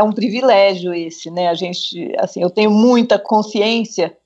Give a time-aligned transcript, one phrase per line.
[0.00, 1.48] é um privilégio esse, né?
[1.48, 4.16] A gente, assim, eu tenho muita consciência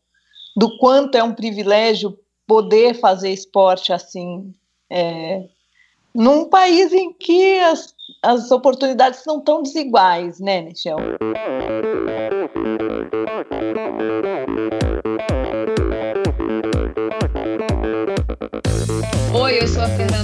[0.56, 2.16] do quanto é um privilégio
[2.46, 4.54] poder fazer esporte assim,
[4.88, 5.42] é,
[6.14, 10.96] num país em que as, as oportunidades são tão desiguais, né, Michel?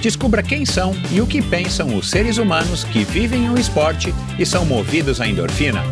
[0.00, 4.46] Descubra quem são e o que pensam os seres humanos que vivem o esporte e
[4.46, 5.82] são movidos à endorfina.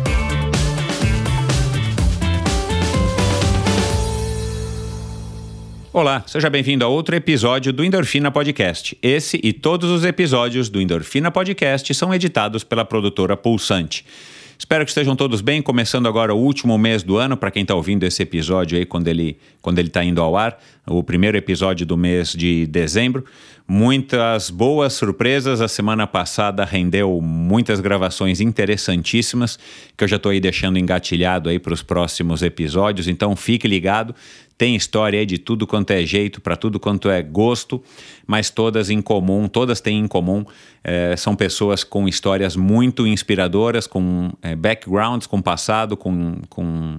[5.93, 8.97] Olá, seja bem-vindo a outro episódio do Endorfina Podcast.
[8.99, 14.03] Esse e todos os episódios do Endorfina Podcast são editados pela produtora Pulsante.
[14.57, 17.73] Espero que estejam todos bem, começando agora o último mês do ano, para quem está
[17.73, 21.85] ouvindo esse episódio aí quando ele quando ele está indo ao ar, o primeiro episódio
[21.85, 23.23] do mês de dezembro.
[23.71, 25.61] Muitas boas surpresas.
[25.61, 29.59] A semana passada rendeu muitas gravações interessantíssimas
[29.95, 33.07] que eu já estou aí deixando engatilhado aí para os próximos episódios.
[33.07, 34.15] Então fique ligado.
[34.57, 37.81] Tem história aí de tudo quanto é jeito, para tudo quanto é gosto,
[38.25, 40.43] mas todas em comum, todas têm em comum.
[40.83, 46.97] É, são pessoas com histórias muito inspiradoras, com é, backgrounds, com passado, com, com,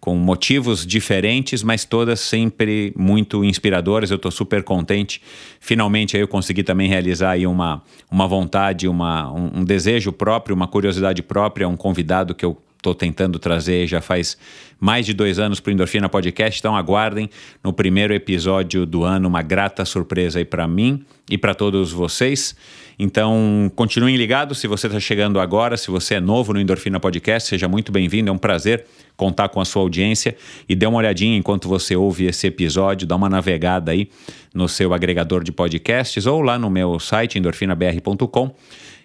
[0.00, 4.10] com motivos diferentes, mas todas sempre muito inspiradoras.
[4.10, 5.20] Eu estou super contente.
[5.60, 10.66] Finalmente eu consegui também realizar aí uma, uma vontade, uma, um, um desejo próprio, uma
[10.66, 14.38] curiosidade própria, um convidado que eu estou tentando trazer já faz
[14.80, 16.58] mais de dois anos para o Endorfina Podcast.
[16.58, 17.28] Então aguardem
[17.62, 22.56] no primeiro episódio do ano uma grata surpresa aí para mim e para todos vocês.
[23.02, 24.58] Então continuem ligados.
[24.58, 28.28] Se você está chegando agora, se você é novo no Endorfina Podcast, seja muito bem-vindo.
[28.28, 28.84] É um prazer
[29.16, 30.36] contar com a sua audiência
[30.68, 34.10] e dê uma olhadinha enquanto você ouve esse episódio, dá uma navegada aí
[34.52, 38.54] no seu agregador de podcasts ou lá no meu site endorfinabr.com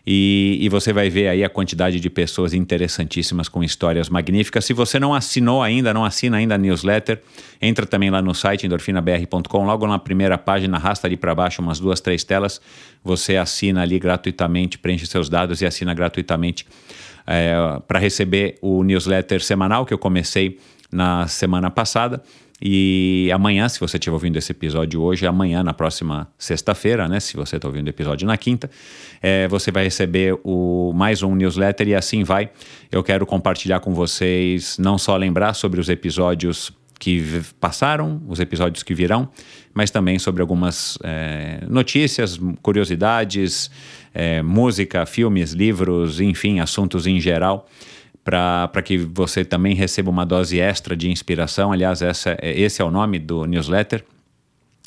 [0.07, 4.63] e, e, você vai ver aí a quantidade de pessoas interessantíssimas com histórias magníficas.
[4.63, 7.21] Se você não assinou ainda, não assina ainda a newsletter,
[7.59, 11.79] entra também lá no site endorfinabr.com, logo na primeira página, arrasta ali para baixo umas
[11.79, 12.61] duas, três telas,
[13.03, 16.67] você assina ali gratuitamente, preenche seus dados e assina gratuitamente
[17.25, 17.55] é,
[17.87, 20.59] para receber o newsletter semanal que eu comecei
[20.91, 22.22] na semana passada.
[22.68, 27.20] E amanhã, se você estiver ouvindo esse episódio hoje, amanhã, na próxima sexta-feira, né?
[27.20, 28.68] Se você está ouvindo o episódio na quinta,
[29.22, 32.50] é, você vai receber o, mais um newsletter e assim vai.
[32.92, 37.24] Eu quero compartilhar com vocês, não só lembrar sobre os episódios que
[37.59, 39.30] passaram, os episódios que virão,
[39.72, 43.70] mas também sobre algumas é, notícias, curiosidades,
[44.12, 47.70] é, música, filmes, livros, enfim, assuntos em geral
[48.25, 51.72] para que você também receba uma dose extra de inspiração.
[51.72, 54.03] Aliás, essa, é, esse é o nome do newsletter.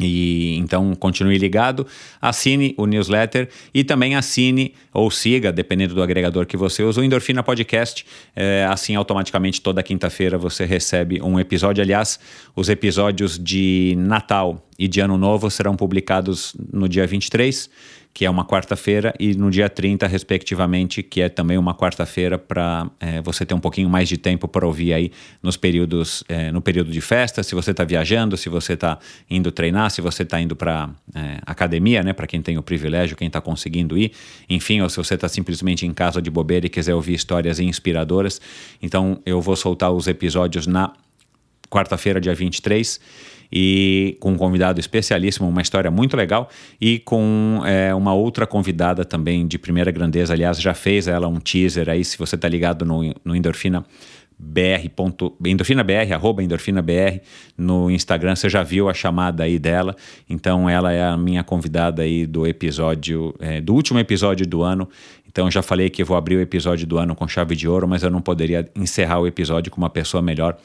[0.00, 1.84] E então continue ligado,
[2.20, 7.04] assine o newsletter e também assine ou siga, dependendo do agregador que você usa, o
[7.04, 8.06] Endorfina Podcast.
[8.34, 11.82] É, assim, automaticamente, toda quinta-feira você recebe um episódio.
[11.82, 12.18] Aliás,
[12.54, 17.68] os episódios de Natal e de Ano Novo serão publicados no dia 23
[18.18, 22.90] que é uma quarta-feira, e no dia 30, respectivamente, que é também uma quarta-feira, para
[22.98, 26.60] é, você ter um pouquinho mais de tempo para ouvir aí nos períodos, é, no
[26.60, 28.98] período de festa, se você está viajando, se você está
[29.30, 33.16] indo treinar, se você está indo para é, academia, né, para quem tem o privilégio,
[33.16, 34.10] quem está conseguindo ir,
[34.50, 38.40] enfim, ou se você está simplesmente em casa de bobeira e quiser ouvir histórias inspiradoras.
[38.82, 40.92] Então, eu vou soltar os episódios na
[41.70, 43.00] quarta-feira, dia 23
[43.52, 46.48] e com um convidado especialíssimo, uma história muito legal,
[46.80, 50.34] e com é, uma outra convidada também de primeira grandeza.
[50.34, 53.84] Aliás, já fez ela um teaser aí, se você está ligado no, no Endorfina.
[54.40, 54.88] BR.
[55.44, 57.18] Endorfina BR, arroba Endorfina BR
[57.56, 59.96] no Instagram, você já viu a chamada aí dela.
[60.30, 64.88] Então, ela é a minha convidada aí do episódio, é, do último episódio do ano.
[65.26, 68.04] Então, já falei que vou abrir o episódio do ano com chave de ouro, mas
[68.04, 70.56] eu não poderia encerrar o episódio com uma pessoa melhor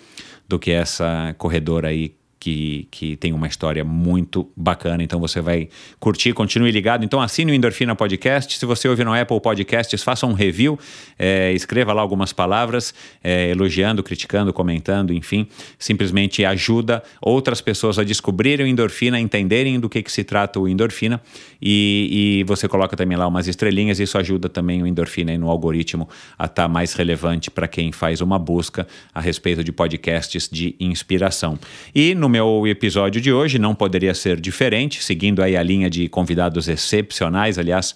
[0.47, 5.01] do que essa corredora aí que, que tem uma história muito bacana.
[5.01, 7.05] Então você vai curtir, continue ligado.
[7.05, 8.57] Então assine o Endorfina Podcast.
[8.57, 10.77] Se você ouve no Apple Podcasts, faça um review,
[11.17, 12.93] é, escreva lá algumas palavras,
[13.23, 15.47] é, elogiando, criticando, comentando, enfim.
[15.79, 20.67] Simplesmente ajuda outras pessoas a descobrirem o endorfina, entenderem do que, que se trata o
[20.67, 21.21] endorfina.
[21.61, 26.09] E, e você coloca também lá umas estrelinhas, isso ajuda também o endorfina no algoritmo
[26.37, 28.85] a estar tá mais relevante para quem faz uma busca
[29.15, 31.57] a respeito de podcasts de inspiração.
[31.95, 36.09] E no meu episódio de hoje não poderia ser diferente, seguindo aí a linha de
[36.09, 37.95] convidados excepcionais, aliás,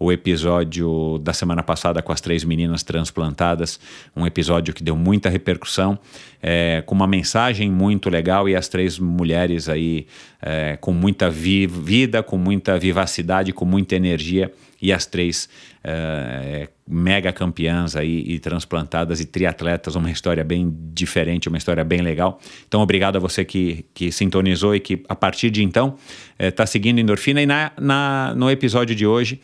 [0.00, 3.78] o episódio da semana passada com as três meninas transplantadas,
[4.16, 5.98] um episódio que deu muita repercussão,
[6.42, 10.06] é, com uma mensagem muito legal e as três mulheres aí
[10.40, 14.50] é, com muita vi vida, com muita vivacidade, com muita energia
[14.84, 15.48] e as três
[15.82, 22.02] é, mega campeãs aí e transplantadas e triatletas, uma história bem diferente, uma história bem
[22.02, 22.38] legal.
[22.68, 25.96] Então, obrigado a você que, que sintonizou e que a partir de então
[26.38, 27.40] está seguindo Endorfina.
[27.40, 29.40] E na, na, no episódio de hoje,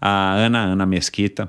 [0.00, 1.48] a Ana, Ana Mesquita,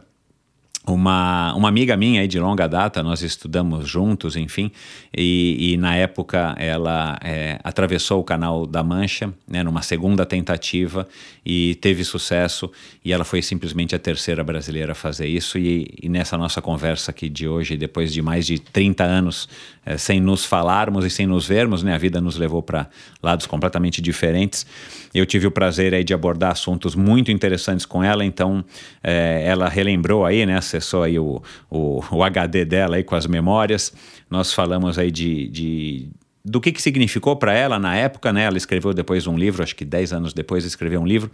[0.88, 4.72] uma, uma amiga minha aí de longa data, nós estudamos juntos, enfim,
[5.16, 11.08] e, e na época ela é, atravessou o canal da Mancha, né, numa segunda tentativa,
[11.46, 12.72] e teve sucesso,
[13.06, 17.12] e ela foi simplesmente a terceira brasileira a fazer isso, e, e nessa nossa conversa
[17.12, 19.48] aqui de hoje, depois de mais de 30 anos
[19.86, 22.88] é, sem nos falarmos e sem nos vermos, né, a vida nos levou para
[23.22, 24.66] lados completamente diferentes,
[25.14, 28.64] eu tive o prazer aí de abordar assuntos muito interessantes com ela, então
[29.04, 33.28] é, ela relembrou aí, né, acessou aí o, o, o, HD dela aí com as
[33.28, 33.94] memórias.
[34.30, 36.10] Nós falamos aí de, de
[36.44, 38.44] do que, que significou para ela na época, né?
[38.44, 41.30] Ela escreveu depois um livro, acho que 10 anos depois escreveu um livro.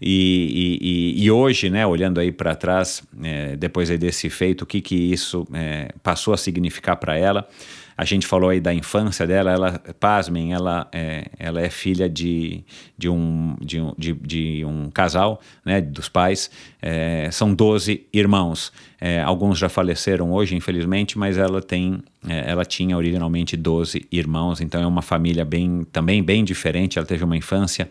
[0.00, 4.66] E, e, e hoje, né, olhando aí para trás, é, depois aí desse feito, o
[4.66, 7.46] que, que isso é, passou a significar para ela.
[7.96, 12.62] A gente falou aí da infância dela, ela, pasmem, ela é, ela é filha de,
[12.96, 16.50] de, um, de, um, de, de um casal, né, dos pais,
[16.82, 18.70] é, são 12 irmãos.
[19.00, 24.60] É, alguns já faleceram hoje, infelizmente, mas ela tem, é, ela tinha originalmente 12 irmãos,
[24.60, 26.98] então é uma família bem, também bem diferente.
[26.98, 27.90] Ela teve uma infância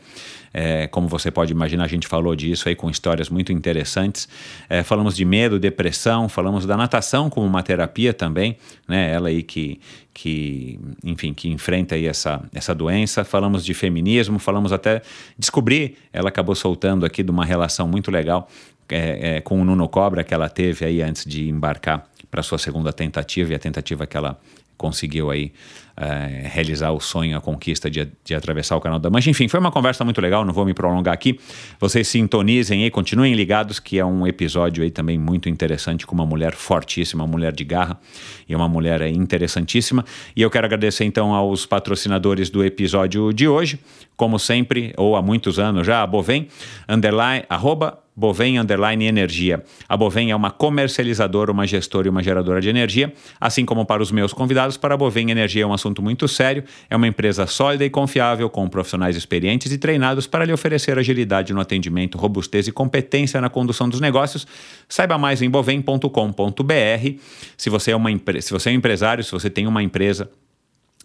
[0.58, 4.26] é, como você pode imaginar, a gente falou disso aí com histórias muito interessantes.
[4.70, 8.56] É, falamos de medo, depressão, falamos da natação como uma terapia também,
[8.88, 9.12] né?
[9.12, 9.82] Ela aí que,
[10.14, 13.26] que enfim, que enfrenta aí essa, essa doença.
[13.26, 15.02] Falamos de feminismo, falamos até
[15.38, 18.50] descobrir, ela acabou soltando aqui de uma relação muito legal
[18.88, 22.58] é, é, com o Nuno Cobra que ela teve aí antes de embarcar para sua
[22.58, 24.40] segunda tentativa e a tentativa que ela
[24.78, 25.52] conseguiu aí
[25.98, 29.30] é, realizar o sonho, a conquista de, de, atravessar o Canal da Mancha.
[29.30, 31.40] Enfim, foi uma conversa muito legal, não vou me prolongar aqui.
[31.80, 36.26] Vocês sintonizem aí, continuem ligados, que é um episódio aí também muito interessante, com uma
[36.26, 38.00] mulher fortíssima, uma mulher de garra
[38.48, 40.04] e uma mulher interessantíssima.
[40.36, 43.80] E eu quero agradecer então aos patrocinadores do episódio de hoje,
[44.18, 46.48] como sempre, ou há muitos anos já, a Bovem,
[46.88, 49.64] underline, arroba Bovem Underline Energia.
[49.90, 54.02] A Bovem é uma comercializadora, uma gestora e uma geradora de energia, assim como para
[54.02, 57.46] os meus convidados, para a Bovem Energia é um assunto muito sério, é uma empresa
[57.46, 62.68] sólida e confiável, com profissionais experientes e treinados para lhe oferecer agilidade no atendimento, robustez
[62.68, 64.48] e competência na condução dos negócios.
[64.88, 67.20] Saiba mais em bovem.com.br.
[67.58, 68.10] Se você é uma
[68.40, 70.30] se você é um empresário, se você tem uma empresa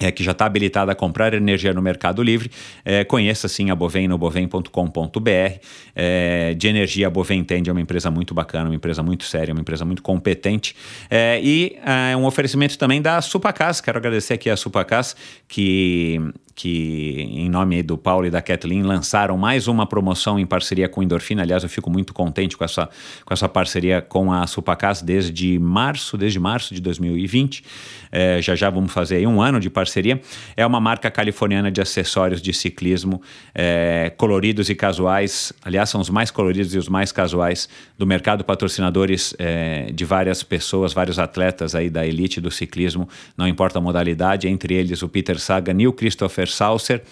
[0.00, 2.50] é, que já está habilitada a comprar energia no Mercado Livre,
[2.84, 5.30] é, conheça sim a Bovem no bovem.com.br.
[5.94, 9.52] É, de energia, a Bovem entende, é uma empresa muito bacana, uma empresa muito séria,
[9.52, 10.74] uma empresa muito competente.
[11.10, 13.80] É, e é um oferecimento também da Supacas.
[13.80, 15.14] Quero agradecer aqui a Supacas,
[15.46, 16.18] que
[16.60, 21.02] que, em nome do Paulo e da Kathleen, lançaram mais uma promoção em parceria com
[21.02, 21.40] Endorfina.
[21.40, 22.86] Aliás, eu fico muito contente com essa,
[23.24, 27.64] com essa parceria com a Supacas desde março, desde março de 2020.
[28.12, 30.20] É, já já vamos fazer aí um ano de parceria.
[30.54, 33.22] É uma marca californiana de acessórios de ciclismo
[33.54, 35.54] é, coloridos e casuais.
[35.64, 40.42] Aliás, são os mais coloridos e os mais casuais do mercado, patrocinadores é, de várias
[40.42, 45.08] pessoas, vários atletas aí da elite do ciclismo, não importa a modalidade, entre eles o
[45.08, 47.02] Peter Sagan e o Christopher Saucer.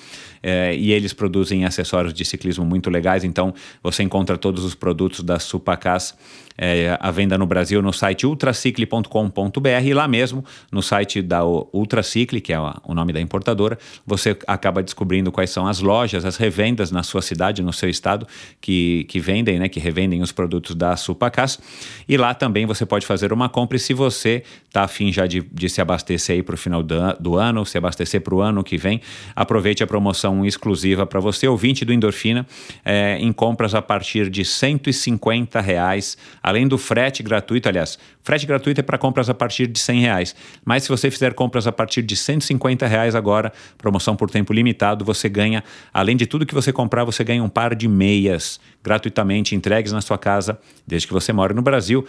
[0.41, 3.53] É, e eles produzem acessórios de ciclismo muito legais, então
[3.83, 6.15] você encontra todos os produtos da Supacas
[6.59, 12.41] é, à venda no Brasil no site ultracicle.com.br e lá mesmo, no site da Ultracicle,
[12.41, 16.91] que é o nome da importadora, você acaba descobrindo quais são as lojas, as revendas
[16.91, 18.27] na sua cidade, no seu estado,
[18.61, 21.61] que, que vendem, né, que revendem os produtos da Supacas.
[22.09, 25.41] E lá também você pode fazer uma compra e se você está afim já de,
[25.41, 28.65] de se abastecer aí para o final do, do ano, se abastecer para o ano
[28.65, 29.01] que vem,
[29.37, 32.47] aproveite a promoção exclusiva para você, ouvinte do Endorfina,
[32.85, 36.17] é, em compras a partir de 150 reais,
[36.49, 40.37] além do frete gratuito, aliás, frete gratuito é para compras a partir de 100 reais,
[40.63, 45.03] mas se você fizer compras a partir de 150 reais agora, promoção por tempo limitado,
[45.03, 49.55] você ganha, além de tudo que você comprar, você ganha um par de meias gratuitamente
[49.55, 52.07] entregues na sua casa, desde que você mora no Brasil,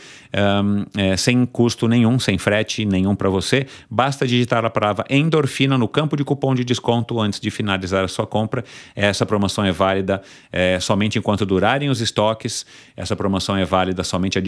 [0.63, 3.65] um, é, sem custo nenhum, sem frete nenhum para você.
[3.89, 8.07] Basta digitar a palavra endorfina no campo de cupom de desconto antes de finalizar a
[8.07, 8.63] sua compra.
[8.95, 10.21] Essa promoção é válida
[10.51, 12.65] é, somente enquanto durarem os estoques.
[12.95, 14.39] Essa promoção é válida somente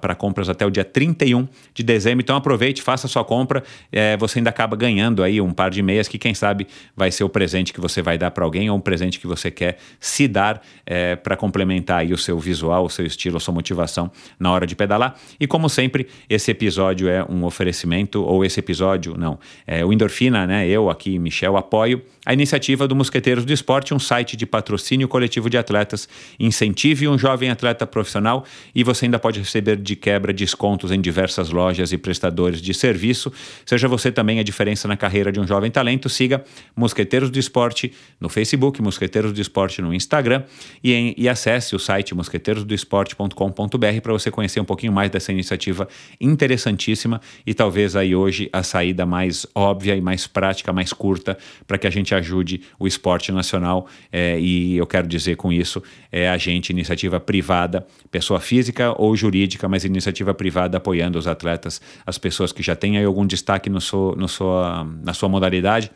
[0.00, 0.84] para compras até o dia
[1.14, 2.22] 31 de dezembro.
[2.22, 3.62] Então aproveite, faça sua compra.
[3.92, 7.24] É, você ainda acaba ganhando aí um par de meias que, quem sabe, vai ser
[7.24, 10.26] o presente que você vai dar para alguém ou um presente que você quer se
[10.28, 14.50] dar é, para complementar aí o seu visual, o seu estilo, a sua motivação na
[14.52, 15.16] hora de pedalar.
[15.38, 20.46] E como sempre, esse episódio é um oferecimento, ou esse episódio, não, é o Endorfina,
[20.46, 20.66] né?
[20.66, 25.48] Eu aqui, Michel, apoio a iniciativa do Mosqueteiros do Esporte, um site de patrocínio coletivo
[25.48, 26.08] de atletas.
[26.38, 31.50] Incentive um jovem atleta profissional e você ainda pode receber de quebra descontos em diversas
[31.50, 33.32] lojas e prestadores de serviço.
[33.64, 36.44] Seja você também a diferença na carreira de um jovem talento, siga
[36.76, 40.42] Mosqueteiros do Esporte no Facebook, Mosqueteiros do Esporte no Instagram
[40.82, 45.88] e, em, e acesse o site mosqueteirosdoesporte.com.br para você conhecer um pouquinho mais dessa iniciativa
[46.20, 51.78] interessantíssima e talvez aí hoje a saída mais óbvia e mais prática, mais curta, para
[51.78, 53.86] que a gente ajude o esporte nacional.
[54.10, 59.14] É, e eu quero dizer com isso, é a gente, iniciativa privada, pessoa física ou
[59.16, 63.80] jurídica, mas iniciativa privada apoiando os atletas, as pessoas que já têm algum destaque no
[63.80, 65.90] seu, no sua, na sua modalidade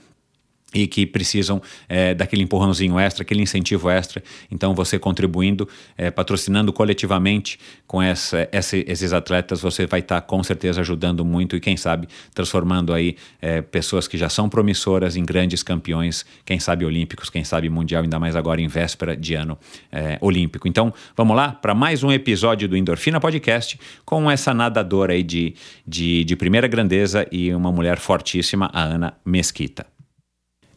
[0.74, 4.22] e que precisam é, daquele empurrãozinho extra, aquele incentivo extra.
[4.50, 10.26] Então, você contribuindo, é, patrocinando coletivamente com essa, essa, esses atletas, você vai estar tá,
[10.26, 15.16] com certeza ajudando muito e, quem sabe, transformando aí é, pessoas que já são promissoras
[15.16, 19.34] em grandes campeões, quem sabe olímpicos, quem sabe mundial, ainda mais agora em véspera de
[19.34, 19.56] ano
[19.92, 20.66] é, olímpico.
[20.66, 25.54] Então, vamos lá para mais um episódio do Endorfina Podcast com essa nadadora aí de,
[25.86, 29.93] de, de primeira grandeza e uma mulher fortíssima, a Ana Mesquita.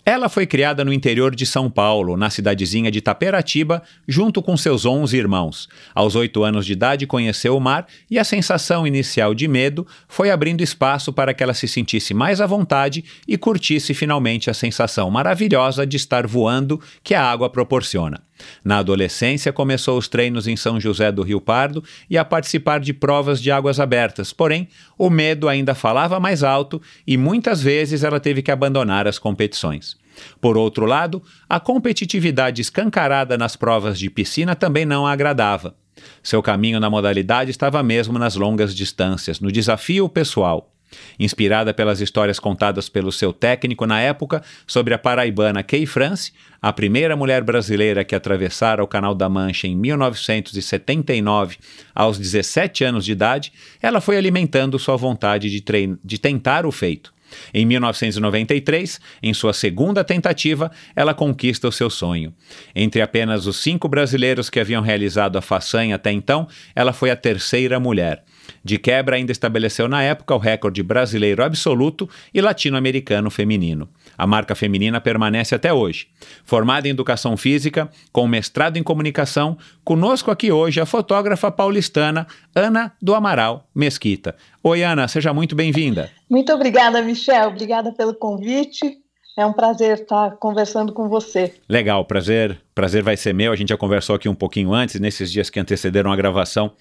[0.10, 4.86] Ela foi criada no interior de São Paulo, na cidadezinha de Taperatiba, junto com seus
[4.86, 5.68] 11 irmãos.
[5.94, 10.32] Aos oito anos de idade, conheceu o mar e a sensação inicial de medo foi
[10.32, 15.12] abrindo espaço para que ela se sentisse mais à vontade e curtisse finalmente a sensação
[15.12, 18.27] maravilhosa de estar voando que a água proporciona.
[18.64, 22.94] Na adolescência, começou os treinos em São José do Rio Pardo e a participar de
[22.94, 24.68] provas de águas abertas, porém,
[24.98, 29.98] o medo ainda falava mais alto e muitas vezes ela teve que abandonar as competições.
[30.42, 35.76] Por outro lado, a competitividade escancarada nas provas de piscina também não a agradava.
[36.22, 40.72] Seu caminho na modalidade estava mesmo nas longas distâncias, no desafio pessoal.
[41.20, 46.74] Inspirada pelas histórias contadas pelo seu técnico na época sobre a paraibana Kay France, a
[46.74, 51.58] primeira mulher brasileira que atravessara o Canal da Mancha em 1979,
[51.94, 53.52] aos 17 anos de idade,
[53.82, 55.64] ela foi alimentando sua vontade de,
[56.04, 57.16] de tentar o feito.
[57.54, 62.34] Em 1993, em sua segunda tentativa, ela conquista o seu sonho.
[62.76, 67.16] Entre apenas os cinco brasileiros que haviam realizado a façanha até então, ela foi a
[67.16, 68.24] terceira mulher.
[68.64, 73.90] De quebra, ainda estabeleceu na época o recorde brasileiro absoluto e latino-americano feminino.
[74.18, 76.08] A marca feminina permanece até hoje.
[76.44, 82.94] Formada em educação física, com mestrado em comunicação, conosco aqui hoje a fotógrafa paulistana Ana
[83.02, 84.36] do Amaral Mesquita.
[84.64, 86.12] Oi, Ana, seja muito bem-vinda.
[86.30, 87.50] Muito obrigada, Michel.
[87.50, 88.98] Obrigada pelo convite.
[89.38, 91.54] É um prazer estar conversando com você.
[91.70, 93.52] Legal, prazer, prazer vai ser meu.
[93.52, 96.72] A gente já conversou aqui um pouquinho antes, nesses dias que antecederam a gravação.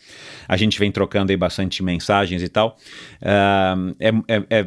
[0.49, 2.79] A gente vem trocando aí bastante mensagens e tal.
[3.21, 4.67] Uh, é, é,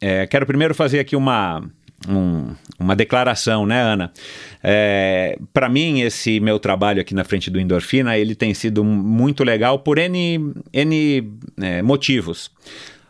[0.00, 1.62] é, quero primeiro fazer aqui uma,
[2.08, 4.12] um, uma declaração, né, Ana?
[4.60, 9.44] É, para mim, esse meu trabalho aqui na frente do Endorfina, ele tem sido muito
[9.44, 11.32] legal por N, N
[11.62, 12.50] é, motivos.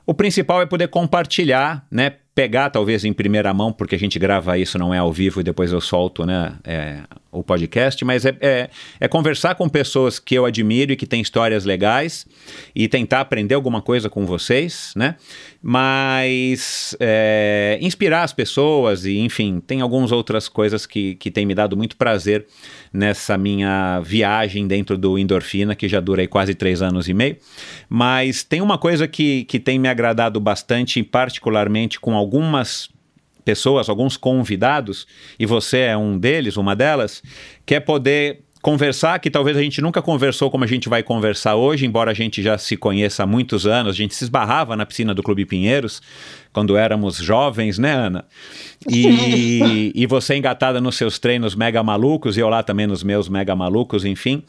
[0.05, 2.17] O principal é poder compartilhar, né?
[2.34, 5.44] Pegar talvez em primeira mão, porque a gente grava isso, não é ao vivo e
[5.44, 6.56] depois eu solto, né?
[6.64, 7.00] É,
[7.32, 11.20] o podcast, mas é, é, é, conversar com pessoas que eu admiro e que têm
[11.20, 12.26] histórias legais
[12.75, 15.14] e tentar aprender alguma coisa com vocês, né?
[15.62, 21.54] Mas é, inspirar as pessoas e, enfim, tem algumas outras coisas que, que têm me
[21.54, 22.46] dado muito prazer
[22.92, 27.37] nessa minha viagem dentro do Endorfina, que já dura aí quase três anos e meio.
[27.88, 32.89] Mas tem uma coisa que, que tem me agradado bastante, particularmente com algumas
[33.45, 35.07] pessoas, alguns convidados,
[35.39, 37.23] e você é um deles, uma delas,
[37.67, 41.57] que é poder conversar, que talvez a gente nunca conversou como a gente vai conversar
[41.57, 44.85] hoje, embora a gente já se conheça há muitos anos, a gente se esbarrava na
[44.85, 46.03] piscina do Clube Pinheiros,
[46.53, 48.27] quando éramos jovens, né, Ana?
[48.89, 53.29] E, e você engatada nos seus treinos mega malucos, e eu lá também nos meus
[53.29, 54.43] mega malucos, enfim.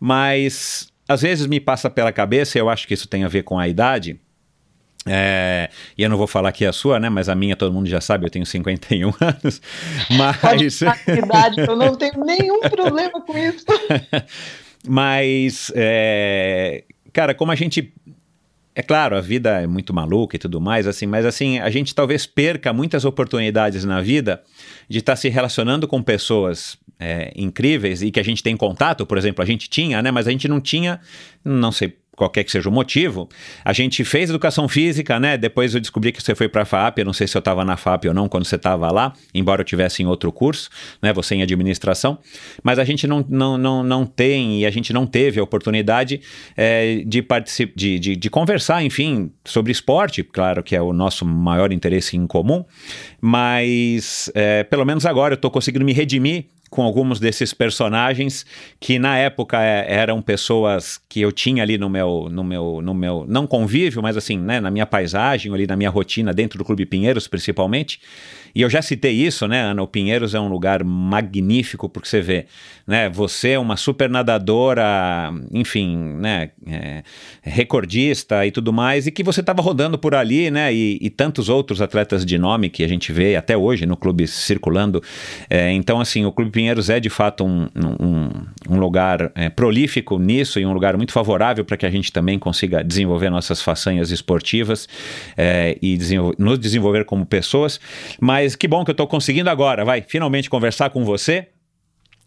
[0.00, 3.42] Mas às vezes me passa pela cabeça, e eu acho que isso tem a ver
[3.42, 4.18] com a idade,
[5.08, 7.08] é, e eu não vou falar aqui a sua, né?
[7.08, 9.60] Mas a minha todo mundo já sabe, eu tenho 51 anos.
[10.10, 10.80] Mas.
[10.82, 13.64] idade, eu não tenho nenhum problema com isso.
[14.86, 17.92] mas, é, cara, como a gente.
[18.74, 21.92] É claro, a vida é muito maluca e tudo mais, assim, mas assim, a gente
[21.92, 24.40] talvez perca muitas oportunidades na vida
[24.88, 29.04] de estar tá se relacionando com pessoas é, incríveis e que a gente tem contato,
[29.04, 30.12] por exemplo, a gente tinha, né?
[30.12, 31.00] Mas a gente não tinha,
[31.44, 33.28] não sei qualquer que seja o motivo,
[33.64, 35.38] a gente fez educação física, né?
[35.38, 37.64] Depois eu descobri que você foi para a FAP, eu não sei se eu estava
[37.64, 40.68] na FAP ou não quando você estava lá, embora eu tivesse em outro curso,
[41.00, 41.12] né?
[41.12, 42.18] Você em administração,
[42.62, 46.20] mas a gente não, não, não, não tem e a gente não teve a oportunidade
[46.56, 51.24] é, de, particip, de, de, de conversar, enfim, sobre esporte, claro que é o nosso
[51.24, 52.64] maior interesse em comum,
[53.20, 58.44] mas é, pelo menos agora eu estou conseguindo me redimir com alguns desses personagens
[58.78, 62.94] que na época é, eram pessoas que eu tinha ali no meu, no meu, no
[62.94, 66.64] meu, não convívio, mas assim, né, na minha paisagem, ali na minha rotina dentro do
[66.64, 68.00] Clube Pinheiros, principalmente.
[68.54, 69.82] E eu já citei isso, né, Ana?
[69.82, 72.46] O Pinheiros é um lugar magnífico porque você vê,
[72.86, 73.08] né?
[73.10, 76.50] Você é uma super nadadora, enfim, né?
[76.66, 77.02] É,
[77.42, 80.72] recordista e tudo mais, e que você estava rodando por ali, né?
[80.72, 84.26] E, e, tantos outros atletas de nome que a gente vê até hoje no clube
[84.26, 85.02] circulando.
[85.48, 88.30] É, então, assim, o Clube Pinheiros é de fato um, um,
[88.68, 92.38] um lugar é, prolífico nisso e um lugar muito favorável para que a gente também
[92.38, 94.88] consiga desenvolver nossas façanhas esportivas
[95.36, 97.80] é, e desenvol nos desenvolver como pessoas.
[98.20, 101.48] Mas que bom que eu estou conseguindo agora, vai, finalmente conversar com você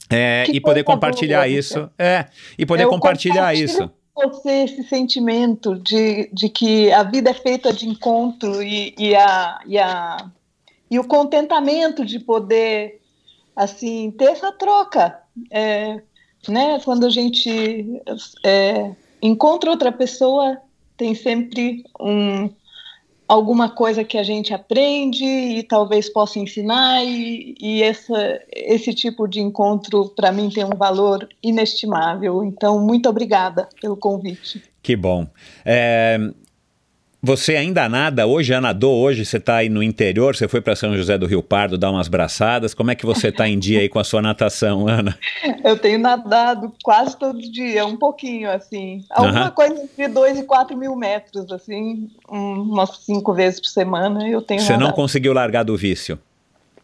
[0.09, 1.89] é, e poder compartilhar boa, isso.
[1.97, 2.25] É,
[2.57, 3.89] e poder compartilhar isso.
[4.13, 9.59] Você esse sentimento de, de que a vida é feita de encontro e, e, a,
[9.65, 10.17] e, a,
[10.91, 12.99] e o contentamento de poder
[13.55, 15.17] assim ter essa troca.
[15.49, 16.01] É,
[16.49, 16.79] né?
[16.83, 18.01] Quando a gente
[18.43, 20.57] é, encontra outra pessoa,
[20.97, 22.49] tem sempre um,
[23.27, 29.27] alguma coisa que a gente aprende e talvez possa ensinar, e, e essa, esse tipo
[29.27, 32.43] de encontro, para mim, tem um valor inestimável.
[32.43, 34.61] Então, muito obrigada pelo convite.
[34.83, 35.27] Que bom.
[35.63, 36.17] É,
[37.21, 39.25] você ainda nada hoje, já nadou hoje?
[39.25, 42.07] Você está aí no interior, você foi para São José do Rio Pardo dar umas
[42.07, 42.73] braçadas.
[42.73, 45.17] Como é que você está em dia aí com a sua natação, Ana?
[45.63, 49.05] Eu tenho nadado quase todo dia, um pouquinho assim.
[49.09, 49.51] Alguma uhum.
[49.51, 54.61] coisa entre 2 e 4 mil metros, assim, umas cinco vezes por semana eu tenho
[54.61, 54.87] Você nadado.
[54.87, 56.17] não conseguiu largar do vício?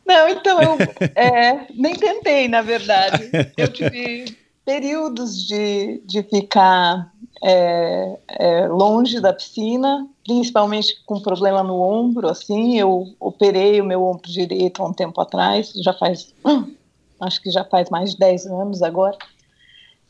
[0.06, 0.78] Não, então eu
[1.16, 3.30] é, nem tentei, na verdade.
[3.58, 7.12] Eu tive períodos de, de ficar
[7.44, 14.04] é, é, longe da piscina, principalmente com problema no ombro, assim, eu operei o meu
[14.04, 16.76] ombro direito há um tempo atrás, já faz, hum,
[17.22, 19.18] acho que já faz mais de 10 anos agora,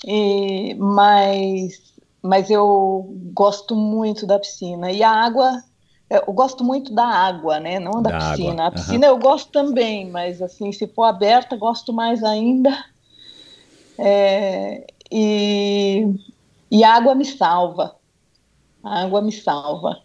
[0.06, 5.64] e, mas, mas eu gosto muito da piscina, e a água,
[6.10, 8.66] eu gosto muito da água, né, não da, da piscina, água.
[8.66, 9.14] a piscina uhum.
[9.14, 12.76] eu gosto também, mas assim, se for aberta, gosto mais ainda,
[14.00, 16.12] é, e
[16.70, 17.96] e a água me salva.
[18.88, 20.02] A água me salva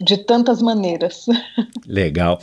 [0.00, 1.26] de tantas maneiras.
[1.86, 2.40] Legal.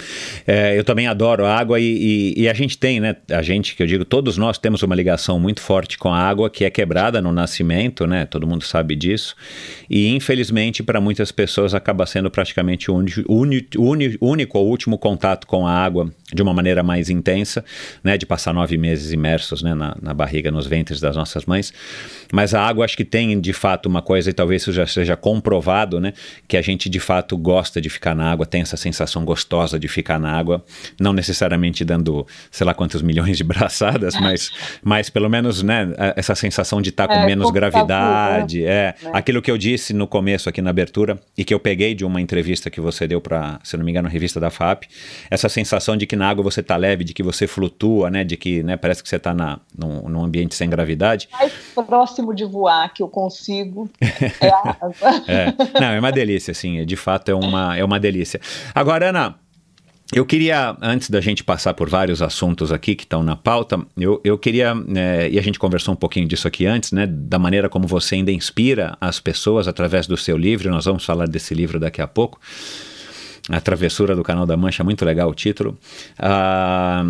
[0.47, 3.15] É, eu também adoro água e, e, e, a gente tem, né?
[3.29, 6.49] A gente, que eu digo, todos nós temos uma ligação muito forte com a água
[6.49, 8.25] que é quebrada no nascimento, né?
[8.25, 9.35] Todo mundo sabe disso.
[9.89, 15.71] E infelizmente, para muitas pessoas, acaba sendo praticamente o único ou último contato com a
[15.71, 17.63] água de uma maneira mais intensa,
[18.03, 18.17] né?
[18.17, 19.73] De passar nove meses imersos né?
[19.73, 21.73] na, na barriga, nos ventres das nossas mães.
[22.31, 25.15] Mas a água, acho que tem de fato uma coisa, e talvez isso já seja
[25.15, 26.13] comprovado, né?
[26.47, 29.87] Que a gente de fato gosta de ficar na água, tem essa sensação gostosa de
[29.87, 30.63] ficar na água,
[30.99, 34.51] não necessariamente dando, sei lá quantos milhões de braçadas, mas,
[34.83, 38.69] mas pelo menos, né, essa sensação de estar tá com é, menos gravidade, né?
[38.69, 39.11] é, né?
[39.11, 42.21] aquilo que eu disse no começo aqui na abertura e que eu peguei de uma
[42.21, 44.83] entrevista que você deu para, se não me engano, revista da FAP,
[45.31, 48.37] essa sensação de que na água você está leve, de que você flutua, né, de
[48.37, 51.27] que, né, parece que você está num, num ambiente sem gravidade.
[51.31, 51.51] Mais
[51.87, 53.89] próximo de voar que eu consigo
[54.39, 55.23] é a água.
[55.27, 55.79] é.
[55.79, 58.39] Não, é uma delícia, assim, de fato é uma, é uma delícia.
[58.73, 59.35] Agora, Ana,
[60.13, 64.21] eu queria, antes da gente passar por vários assuntos aqui que estão na pauta, eu,
[64.23, 67.67] eu queria, é, e a gente conversou um pouquinho disso aqui antes, né, da maneira
[67.67, 71.79] como você ainda inspira as pessoas através do seu livro, nós vamos falar desse livro
[71.79, 72.39] daqui a pouco,
[73.49, 75.77] A Travessura do Canal da Mancha, muito legal o título.
[76.19, 77.03] Ah,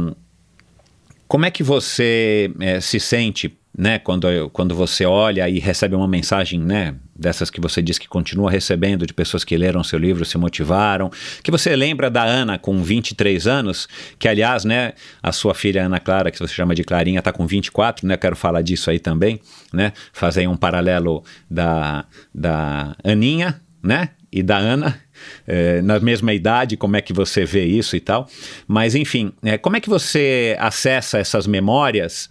[1.27, 3.97] como é que você é, se sente né?
[3.97, 6.95] Quando, quando você olha e recebe uma mensagem, né?
[7.15, 11.09] Dessas que você diz que continua recebendo de pessoas que leram seu livro, se motivaram.
[11.41, 13.87] Que você lembra da Ana com 23 anos,
[14.19, 14.93] que aliás, né?
[15.21, 18.15] A sua filha Ana Clara, que você chama de Clarinha, está com 24, né?
[18.15, 19.39] Quero falar disso aí também,
[19.71, 19.91] né?
[20.11, 24.09] Fazer um paralelo da, da Aninha, né?
[24.31, 24.99] E da Ana,
[25.47, 28.27] é, na mesma idade, como é que você vê isso e tal.
[28.67, 32.29] Mas, enfim, é, como é que você acessa essas memórias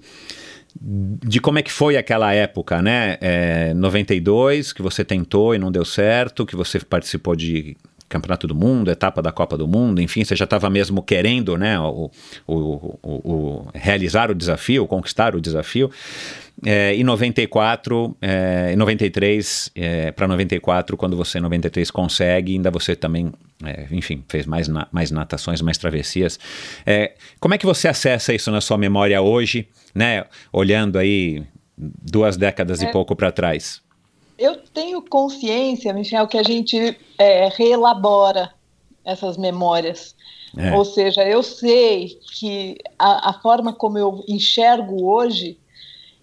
[0.81, 3.19] de como é que foi aquela época, né?
[3.21, 7.77] É, 92, que você tentou e não deu certo, que você participou de
[8.13, 11.81] Campeonato do Mundo, etapa da Copa do Mundo, enfim, você já estava mesmo querendo, né,
[11.81, 12.11] o,
[12.47, 15.91] o, o, o, realizar o desafio, conquistar o desafio.
[16.65, 22.71] É, em 94, é, em 93 é, para 94, quando você em 93 consegue, ainda
[22.71, 23.33] você também,
[23.65, 26.39] é, enfim, fez mais, na, mais natações, mais travessias.
[26.85, 30.25] É, como é que você acessa isso na sua memória hoje, né?
[30.53, 31.43] Olhando aí
[31.77, 32.93] duas décadas e é.
[32.93, 33.81] pouco para trás.
[34.39, 36.99] Eu tenho consciência, Michel, que a gente
[37.57, 38.53] reelabora
[39.05, 40.15] essas memórias.
[40.75, 45.59] Ou seja, eu sei que a, a forma como eu enxergo hoje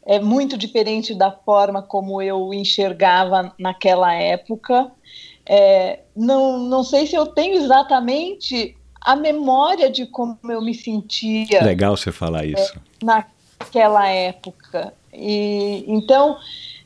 [0.06, 4.92] é muito diferente da forma como eu enxergava naquela época.
[5.46, 11.64] É, não, não sei se eu tenho exatamente a memória de como eu me sentia.
[11.64, 12.74] Legal você falar isso.
[12.76, 14.94] É, naquela época.
[15.14, 16.38] E, então,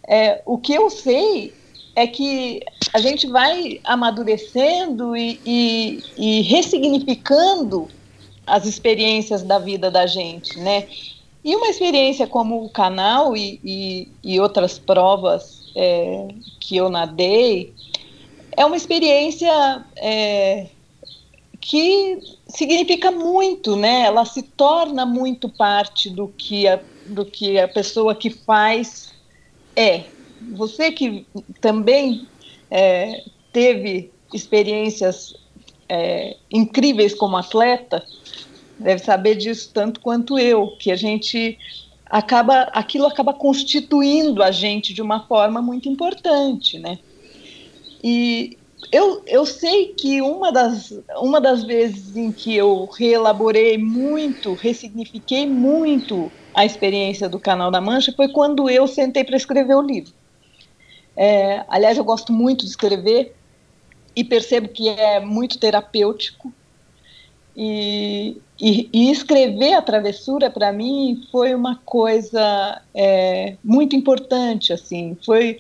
[0.08, 1.54] é, o que eu sei
[1.96, 2.62] é que
[2.94, 7.88] a gente vai amadurecendo e, e, e ressignificando
[8.46, 10.88] as experiências da vida da gente, né?
[11.44, 16.28] E uma experiência como o canal e, e, e outras provas é,
[16.60, 17.74] que eu nadei
[18.56, 20.68] é uma experiência é,
[21.60, 24.02] que significa muito, né?
[24.02, 29.13] Ela se torna muito parte do que a, do que a pessoa que faz
[29.76, 30.04] é.
[30.52, 31.26] Você que
[31.62, 32.28] também
[32.70, 35.34] é, teve experiências
[35.88, 38.04] é, incríveis como atleta,
[38.80, 41.58] deve saber disso tanto quanto eu, que a gente
[42.06, 47.00] acaba, aquilo acaba constituindo a gente de uma forma muito importante, né?
[48.04, 48.58] E
[48.92, 55.48] eu, eu sei que uma das, uma das vezes em que eu reelaborei muito, ressignifiquei
[55.48, 60.14] muito a experiência do Canal da Mancha foi quando eu sentei para escrever o livro.
[61.16, 63.36] É, aliás, eu gosto muito de escrever
[64.16, 66.52] e percebo que é muito terapêutico
[67.56, 75.16] e, e, e, escrever a travessura para mim foi uma coisa é, muito importante, assim,
[75.24, 75.60] foi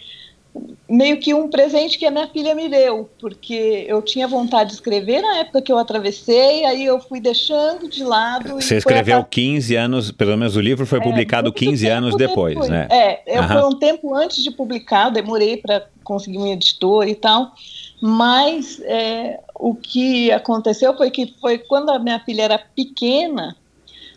[0.87, 4.75] meio que um presente que a minha filha me deu, porque eu tinha vontade de
[4.75, 8.55] escrever na época que eu atravessei, aí eu fui deixando de lado.
[8.55, 9.23] Você escreveu a...
[9.23, 12.87] 15 anos, pelo menos o livro foi é, publicado 15 anos depois, depois, né?
[12.89, 13.47] É, uhum.
[13.47, 17.53] foi um tempo antes de publicar, demorei para conseguir um editor e tal.
[18.01, 23.55] Mas é, o que aconteceu foi que foi quando a minha filha era pequena,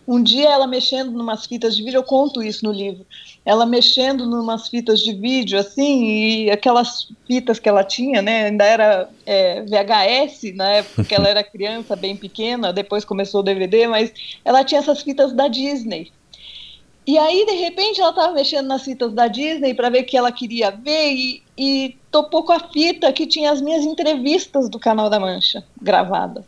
[0.07, 3.05] um dia ela mexendo numas fitas de vídeo, eu conto isso no livro,
[3.45, 6.05] ela mexendo numas fitas de vídeo, assim,
[6.45, 11.29] e aquelas fitas que ela tinha, né, ainda era é, VHS, na época que ela
[11.29, 14.13] era criança, bem pequena, depois começou o DVD, mas
[14.45, 16.13] ela tinha essas fitas da Disney.
[17.07, 20.17] E aí, de repente, ela estava mexendo nas fitas da Disney para ver o que
[20.17, 24.77] ela queria ver e, e topou com a fita que tinha as minhas entrevistas do
[24.77, 26.45] Canal da Mancha gravadas.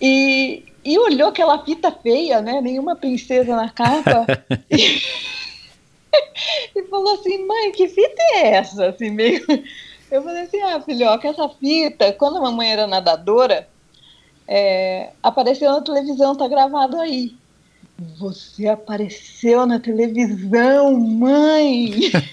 [0.00, 2.62] E, e olhou aquela fita feia, né?
[2.62, 4.24] Nenhuma princesa na capa.
[4.72, 5.02] e,
[6.74, 8.86] e, falou assim, mãe, que fita é essa?
[8.86, 9.44] Assim, meio...
[10.10, 13.68] Eu falei assim, ah, filhoca, essa fita, quando a mamãe era nadadora,
[14.48, 17.36] é, apareceu na televisão, tá gravado aí.
[18.18, 21.90] Você apareceu na televisão, mãe!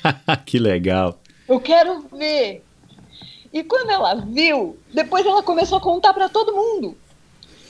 [0.46, 1.20] que legal!
[1.46, 2.64] Eu quero ver.
[3.52, 6.96] E quando ela viu, depois ela começou a contar para todo mundo.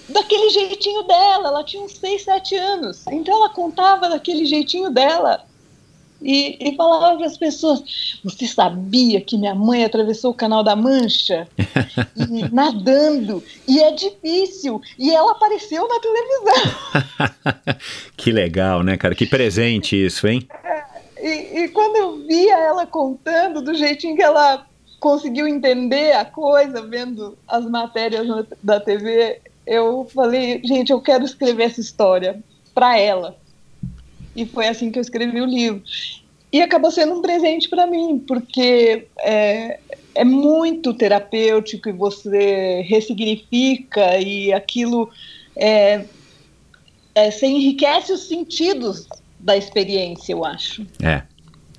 [0.08, 3.08] Daquele jeitinho dela, ela tinha uns 6, 7 anos.
[3.08, 5.44] Então ela contava daquele jeitinho dela.
[6.22, 10.76] E, e falava para as pessoas: Você sabia que minha mãe atravessou o Canal da
[10.76, 11.48] Mancha
[12.16, 13.44] e, nadando?
[13.68, 14.82] E é difícil.
[14.98, 16.76] E ela apareceu na televisão.
[18.16, 19.14] que legal, né, cara?
[19.14, 20.48] Que presente isso, hein?
[20.64, 20.84] É,
[21.22, 24.66] e, e quando eu via ela contando do jeitinho que ela
[25.00, 28.26] conseguiu entender a coisa, vendo as matérias
[28.64, 32.40] da TV, eu falei: Gente, eu quero escrever essa história
[32.74, 33.38] para ela
[34.36, 35.82] e foi assim que eu escrevi o livro.
[36.52, 39.80] E acabou sendo um presente para mim, porque é,
[40.14, 45.10] é muito terapêutico e você ressignifica e aquilo
[45.56, 46.06] é,
[47.14, 49.08] é, você enriquece os sentidos
[49.40, 50.86] da experiência, eu acho.
[51.02, 51.24] É.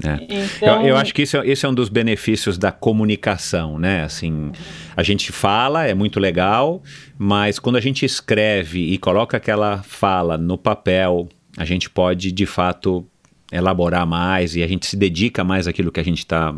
[0.05, 0.19] É.
[0.29, 4.03] Então, Eu, eu acho que isso é, esse é um dos benefícios da comunicação, né?
[4.03, 4.53] Assim,
[4.97, 6.83] a gente fala, é muito legal,
[7.19, 12.47] mas quando a gente escreve e coloca aquela fala no papel, a gente pode, de
[12.47, 13.07] fato,
[13.51, 16.55] elaborar mais e a gente se dedica mais àquilo que a gente está,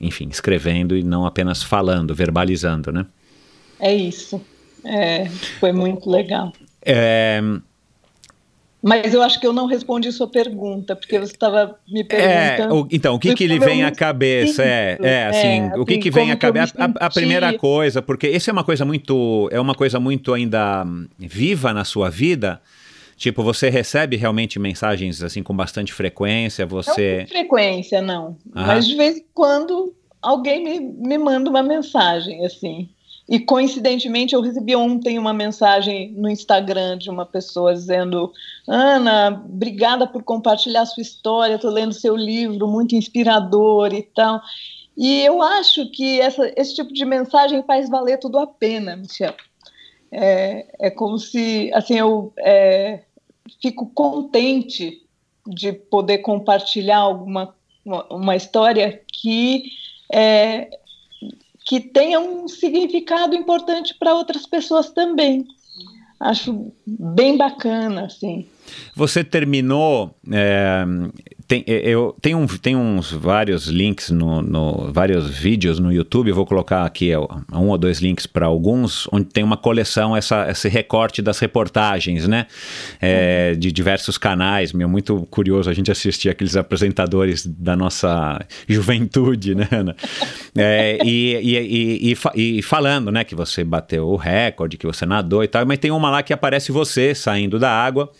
[0.00, 3.06] enfim, escrevendo e não apenas falando, verbalizando, né?
[3.78, 4.40] é isso.
[4.84, 5.26] É,
[5.60, 6.52] foi muito legal.
[6.82, 7.40] É,
[8.82, 12.04] Mas eu acho que eu não respondi sua pergunta, porque você estava me É,
[12.56, 12.82] perguntando.
[12.82, 14.62] o- então, o que que eu vem à cabeça?
[14.64, 16.74] É, é, assim, É, o que assim, que vem à cabeça?
[16.78, 20.84] A, a primeira coisa, porque isso é uma coisa muito, é uma coisa muito ainda
[20.84, 22.60] hum, viva na sua vida.
[23.16, 27.22] Tipo, você recebe realmente mensagens assim com bastante frequência, Não você...
[27.22, 28.36] com frequência, não.
[28.54, 32.88] Mas de vez em quando alguém me, me manda uma mensagem, assim.
[33.28, 38.32] E coincidentemente eu recebi ontem uma mensagem no Instagram de uma pessoa dizendo:
[38.66, 44.40] Ana, obrigada por compartilhar sua história, estou lendo seu livro, muito inspirador e tal.
[44.96, 49.34] E eu acho que essa, esse tipo de mensagem faz valer tudo a pena, Michel.
[50.10, 53.02] É, é como se, assim, eu é,
[53.60, 55.02] fico contente
[55.46, 57.54] de poder compartilhar alguma
[57.88, 59.64] uma, uma história que
[60.12, 60.68] é,
[61.68, 65.46] que tenha um significado importante para outras pessoas também.
[66.18, 68.48] Acho bem bacana, assim.
[68.94, 70.16] Você terminou.
[70.32, 70.84] é,
[71.46, 76.28] tem, eu, tem, um, tem uns vários links, no, no- vários vídeos no YouTube.
[76.28, 80.14] Eu vou colocar aqui ó, um ou dois links para alguns, onde tem uma coleção,
[80.14, 82.46] essa, esse recorte das reportagens, né?
[83.00, 84.74] É, de diversos canais.
[84.74, 89.96] Meu, muito curioso a gente assistir aqueles apresentadores da nossa juventude, né, Ana?
[90.54, 95.42] É, e, e, e, e falando, né, que você bateu o recorde, que você nadou
[95.42, 98.10] e tal, mas tem uma lá que aparece você saindo da água.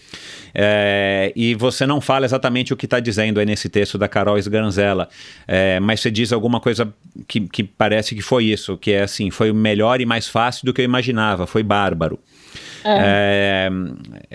[0.54, 4.38] É, e você não fala exatamente o que está dizendo aí nesse texto da Carol
[4.38, 5.08] Sganzella,
[5.46, 6.92] é, mas você diz alguma coisa
[7.26, 10.72] que, que parece que foi isso, que é assim, foi melhor e mais fácil do
[10.72, 12.18] que eu imaginava, foi bárbaro.
[12.84, 13.68] É,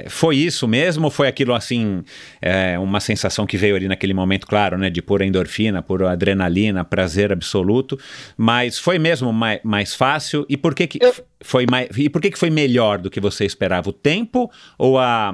[0.10, 2.04] foi isso mesmo ou foi aquilo assim,
[2.41, 6.84] é, uma sensação que veio ali naquele momento, claro, né, de pura endorfina, pura adrenalina,
[6.84, 7.97] prazer absoluto,
[8.38, 12.21] mas foi mesmo mais, mais fácil e por que que Eu- foi mais, e por
[12.21, 13.89] que que foi melhor do que você esperava?
[13.89, 15.34] O tempo ou a,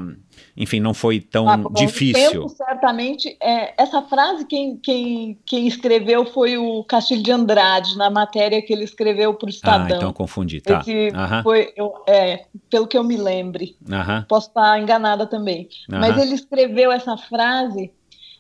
[0.55, 2.31] enfim, não foi tão Ah, bom, difícil?
[2.43, 8.09] tempo, certamente, é, essa frase quem, quem, quem escreveu foi o Castilho de Andrade, na
[8.09, 9.85] matéria que ele escreveu para o Ah, Estadão.
[9.97, 10.83] então eu confundi, tá.
[11.15, 13.75] Aham, foi, eu- é, pelo que eu me lembre.
[13.91, 15.67] aham, Posso estar enganada também.
[15.87, 17.91] Mas ele escreveu essa frase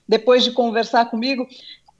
[0.07, 1.47] depois de conversar comigo.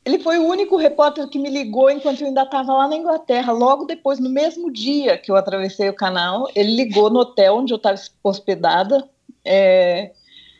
[0.06, 3.52] Ele foi o único repórter que me ligou enquanto eu ainda estava lá na Inglaterra.
[3.52, 7.74] Logo depois, no mesmo dia que eu atravessei o canal, ele ligou no hotel onde
[7.74, 9.08] eu estava hospedada.
[9.52, 10.12] É,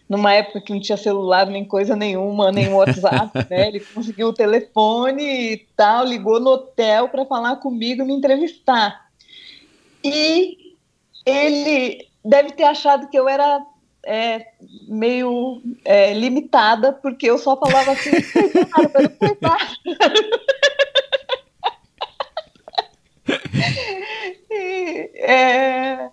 [0.10, 3.68] numa época que não tinha celular nem coisa nenhuma, nem WhatsApp, né?
[3.68, 9.08] Ele conseguiu o telefone e tal, ligou no hotel para falar comigo e me entrevistar.
[10.04, 10.76] E
[11.24, 13.64] ele deve ter achado que eu era
[14.04, 14.48] é,
[14.88, 19.80] meio é, limitada, porque eu só falava assim, foi bárbaro, foi bárbaro.
[24.62, 26.10] É,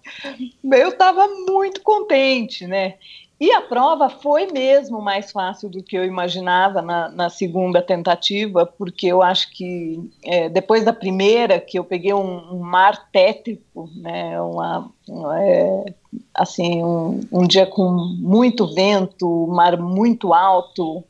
[0.64, 2.94] eu estava muito contente, né?
[3.38, 8.64] E a prova foi mesmo mais fácil do que eu imaginava na, na segunda tentativa,
[8.64, 13.90] porque eu acho que é, depois da primeira, que eu peguei um, um mar tétrico,
[13.94, 14.90] né, uma,
[15.38, 15.85] é,
[16.35, 21.04] assim, um, um dia com muito vento, mar muito alto,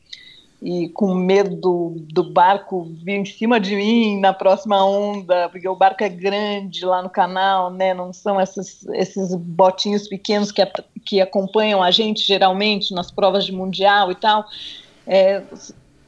[0.62, 5.76] e com medo do, barco vir em cima de mim na próxima onda, porque o
[5.76, 7.92] barco é grande lá no canal, né?
[7.92, 10.62] Não são esses, esses botinhos pequenos que,
[11.04, 14.46] que acompanham a gente geralmente nas provas de mundial e tal.
[15.06, 15.42] É,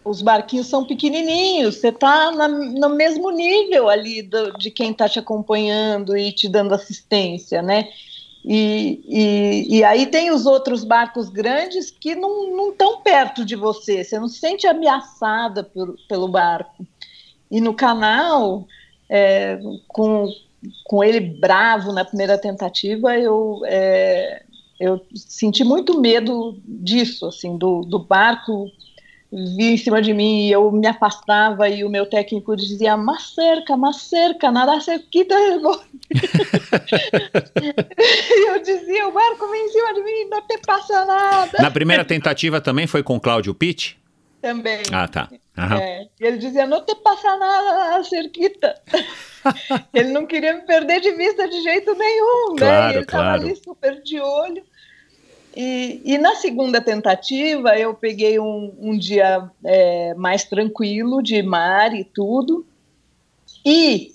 [0.04, 5.18] os barquinhos são pequenininhos, você está no mesmo nível ali do, de quem está te
[5.18, 7.88] acompanhando e te dando assistência, né?
[8.50, 14.02] E, e, e, aí tem os outros barcos grandes que não estão perto de você,
[14.02, 16.86] você não se sente ameaçada por, pelo barco.
[17.50, 18.66] E no canal,
[19.06, 20.32] é, com,
[20.84, 24.42] com ele bravo na primeira tentativa, eu, é,
[24.80, 28.70] eu senti muito medo disso, assim, do, do barco
[29.30, 33.34] vir em cima de mim e eu me afastava e o meu técnico dizia, mas
[33.34, 35.34] cerca, mas cerca, nada cerquita.
[37.60, 41.58] e eu dizia, o barco vem em cima de mim, não te passa nada.
[41.60, 43.98] Na primeira tentativa também foi com Cláudio Pitt?
[44.40, 44.82] Também.
[44.92, 45.28] Ah, tá.
[45.80, 48.80] É, e ele dizia, não te passa nada, cerquita.
[49.92, 52.86] ele não queria me perder de vista de jeito nenhum, claro, né?
[52.86, 53.42] E ele estava claro.
[53.42, 54.62] ali super de olho.
[55.60, 61.92] E, e, na segunda tentativa, eu peguei um, um dia é, mais tranquilo, de mar
[61.92, 62.64] e tudo,
[63.66, 64.12] e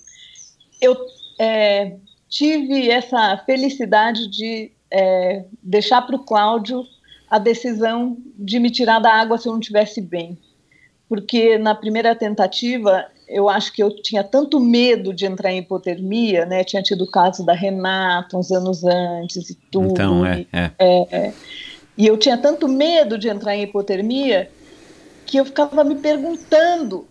[0.80, 0.96] eu
[1.38, 1.96] é,
[2.30, 6.82] tive essa felicidade de é, deixar para o Cláudio
[7.28, 10.38] a decisão de me tirar da água se eu não estivesse bem.
[11.06, 16.44] Porque na primeira tentativa, eu acho que eu tinha tanto medo de entrar em hipotermia,
[16.46, 16.64] né?
[16.64, 19.92] Tinha tido o caso da Renata uns anos antes e tudo.
[19.92, 20.72] Então, é, é.
[20.78, 21.32] é
[21.96, 24.50] e eu tinha tanto medo de entrar em hipotermia
[25.24, 27.06] que eu ficava me perguntando.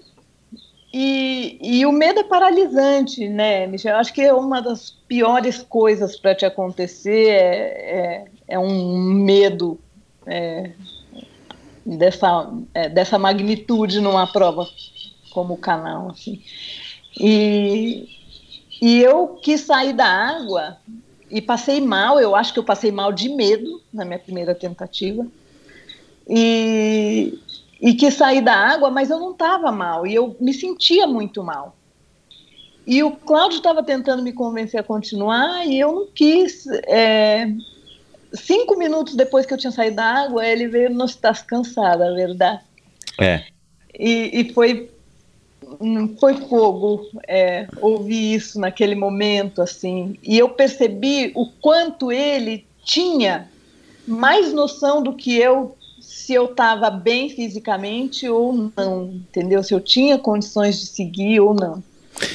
[0.93, 3.93] E, e o medo é paralisante, né, Michel?
[3.93, 9.01] Eu acho que é uma das piores coisas para te acontecer é, é, é um
[9.01, 9.79] medo
[10.27, 10.71] é,
[11.83, 14.67] dessa, é, dessa magnitude numa prova
[15.33, 16.11] como o canal.
[16.11, 16.41] Assim.
[17.19, 18.07] E,
[18.81, 20.77] e eu quis sair da água
[21.29, 25.25] e passei mal, eu acho que eu passei mal de medo na minha primeira tentativa.
[26.29, 27.39] E,
[27.81, 31.43] e quis sair da água, mas eu não estava mal, e eu me sentia muito
[31.43, 31.75] mal.
[32.85, 36.67] E o Cláudio estava tentando me convencer a continuar, e eu não quis.
[36.85, 37.47] É,
[38.33, 42.61] cinco minutos depois que eu tinha saído da água, ele veio, não estás cansada, verdade.
[43.19, 43.43] É.
[43.97, 44.92] E, e foi
[46.19, 50.17] foi fogo é, ouvir isso naquele momento assim.
[50.23, 53.51] E eu percebi o quanto ele tinha
[54.07, 59.63] mais noção do que eu se eu estava bem fisicamente ou não entendeu?
[59.63, 61.81] Se eu tinha condições de seguir ou não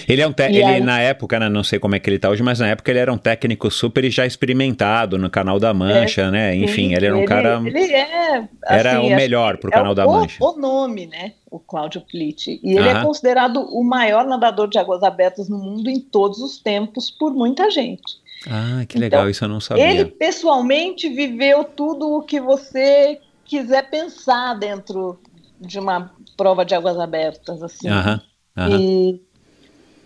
[0.09, 0.81] ele é um ele aí...
[0.81, 2.99] na época, né, não sei como é que ele está hoje, mas na época ele
[2.99, 6.57] era um técnico super já experimentado no canal da Mancha, é, né?
[6.57, 9.73] Enfim, sim, ele era um ele, cara Ele é assim, era o melhor para o
[9.73, 10.37] canal da Mancha.
[10.43, 11.33] O nome, né?
[11.51, 12.61] O Cláudio Plitt.
[12.63, 16.59] E ele é considerado o maior nadador de águas abertas no mundo em todos os
[16.59, 18.19] tempos por muita gente.
[18.47, 19.91] Ah, que legal, então, isso eu não sabia.
[19.91, 25.19] Ele pessoalmente viveu tudo o que você quiser pensar dentro
[25.61, 27.89] de uma prova de águas abertas, assim.
[27.89, 28.21] Aham,
[28.57, 28.81] aham.
[28.81, 29.21] E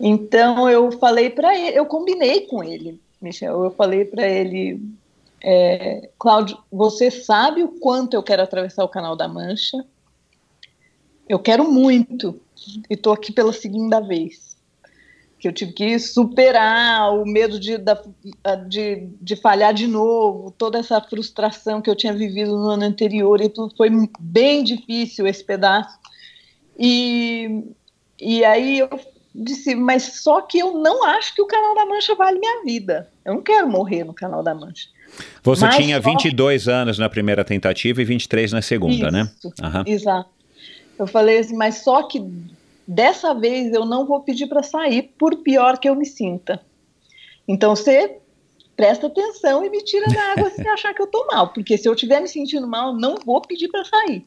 [0.04, 4.82] então eu falei para ele, eu combinei com ele, Michel, eu falei para ele,
[5.40, 9.86] é, Cláudio, você sabe o quanto eu quero atravessar o Canal da Mancha?
[11.28, 12.40] Eu quero muito
[12.90, 14.56] e estou aqui pela segunda vez.
[15.38, 17.76] Que eu tive que superar o medo de,
[18.68, 23.40] de, de falhar de novo, toda essa frustração que eu tinha vivido no ano anterior,
[23.40, 23.88] e tudo foi
[24.18, 25.96] bem difícil esse pedaço.
[26.78, 27.64] E,
[28.20, 28.88] e aí eu
[29.34, 33.08] disse, mas só que eu não acho que o Canal da Mancha vale minha vida.
[33.24, 34.88] Eu não quero morrer no Canal da Mancha.
[35.42, 36.70] Você mas tinha 22 só...
[36.70, 39.30] anos na primeira tentativa e 23 na segunda, né?
[39.38, 39.68] Isso, né?
[39.68, 39.82] Uhum.
[39.86, 40.30] Exato.
[40.98, 42.22] Eu falei assim, mas só que
[42.86, 46.60] dessa vez eu não vou pedir para sair, por pior que eu me sinta.
[47.46, 48.18] Então você
[48.76, 51.88] presta atenção e me tira da água se achar que eu tô mal, porque se
[51.88, 54.26] eu estiver me sentindo mal, não vou pedir para sair.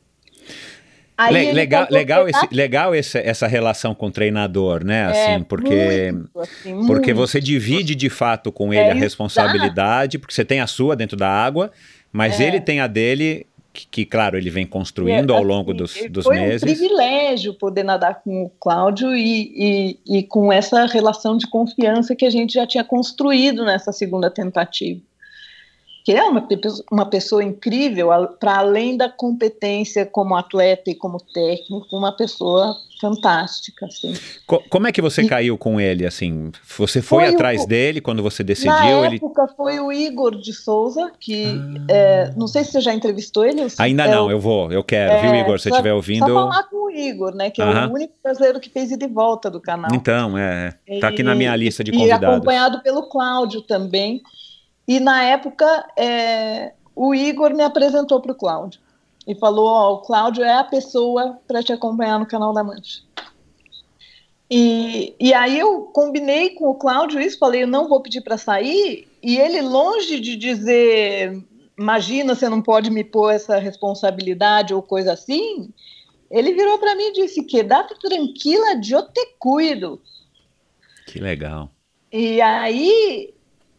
[1.32, 5.12] Le legal, legal, esse, legal esse, essa relação com o treinador, né?
[5.14, 10.20] É, assim, porque, muito, assim, porque você divide de fato com ele é, a responsabilidade,
[10.20, 11.72] porque você tem a sua dentro da água,
[12.12, 12.48] mas é.
[12.48, 16.24] ele tem a dele, que, que, claro, ele vem construindo ao longo assim, dos, dos
[16.26, 16.62] foi meses.
[16.62, 21.48] Foi um privilégio poder nadar com o Cláudio e, e, e com essa relação de
[21.48, 25.00] confiança que a gente já tinha construído nessa segunda tentativa
[26.06, 26.48] que é uma,
[26.92, 33.88] uma pessoa incrível, para além da competência como atleta e como técnico, uma pessoa fantástica.
[33.88, 34.14] Assim.
[34.70, 36.06] como é que você e, caiu com ele?
[36.06, 36.52] assim?
[36.78, 38.72] Você foi, foi atrás o, dele quando você decidiu?
[38.72, 39.16] Na ele...
[39.16, 41.86] época foi o Igor de Souza, que ah.
[41.92, 43.66] é, não sei se você já entrevistou ele.
[43.80, 45.58] Ainda é não, eu vou, eu quero, é, viu, Igor?
[45.58, 46.28] Se você estiver ouvindo.
[46.28, 47.50] Só falar com o Igor, né?
[47.50, 47.84] Que uh -huh.
[47.84, 49.90] é o único brasileiro que fez ida e volta do canal.
[49.92, 50.76] Então, é.
[51.02, 52.30] Tá aqui na minha lista de convidados.
[52.30, 54.22] E acompanhado pelo Cláudio também.
[54.88, 55.66] E na época,
[55.98, 58.80] é, o Igor me apresentou para o Cláudio
[59.28, 62.64] e falou: Ó, oh, o Cláudio é a pessoa para te acompanhar no canal da
[62.64, 63.02] Mancha.
[64.50, 68.38] E, e aí eu combinei com o Cláudio isso, falei: eu não vou pedir para
[68.38, 69.08] sair.
[69.22, 71.44] E ele, longe de dizer,
[71.78, 75.70] imagina, você não pode me pôr essa responsabilidade ou coisa assim,
[76.30, 80.00] ele virou para mim e disse: que data tranquila, eu te cuido.
[81.08, 81.70] Que legal.
[82.12, 83.35] E aí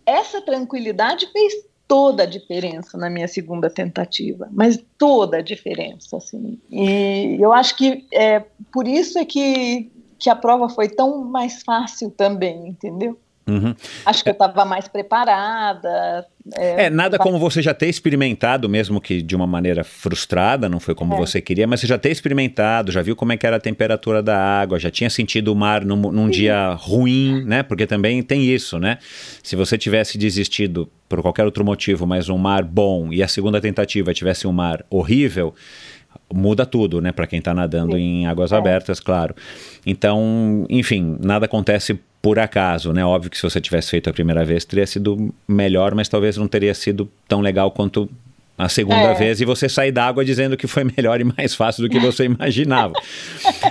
[0.07, 1.53] essa tranquilidade fez
[1.89, 6.59] toda a diferença na minha segunda tentativa, mas toda a diferença, assim.
[6.71, 11.63] E eu acho que é por isso é que, que a prova foi tão mais
[11.63, 13.19] fácil também, entendeu?
[13.49, 13.75] Uhum.
[14.05, 16.27] Acho que eu estava mais preparada.
[16.55, 20.81] É, é nada como você já ter experimentado, mesmo que de uma maneira frustrada, não
[20.81, 21.17] foi como é.
[21.17, 24.21] você queria, mas você já ter experimentado, já viu como é que era a temperatura
[24.21, 27.63] da água, já tinha sentido o mar num, num dia ruim, né?
[27.63, 28.99] Porque também tem isso, né?
[29.43, 33.61] Se você tivesse desistido por qualquer outro motivo, mas um mar bom e a segunda
[33.61, 35.55] tentativa tivesse um mar horrível,
[36.33, 38.03] muda tudo, né, para quem está nadando Sim.
[38.23, 38.57] em águas é.
[38.57, 39.35] abertas, claro.
[39.85, 43.05] Então, enfim, nada acontece por acaso, né?
[43.05, 46.49] Óbvio que se você tivesse feito a primeira vez teria sido melhor, mas talvez não
[46.49, 48.11] teria sido tão legal quanto
[48.59, 49.15] a segunda é.
[49.15, 51.99] vez e você sair da água dizendo que foi melhor e mais fácil do que
[51.99, 52.95] você imaginava.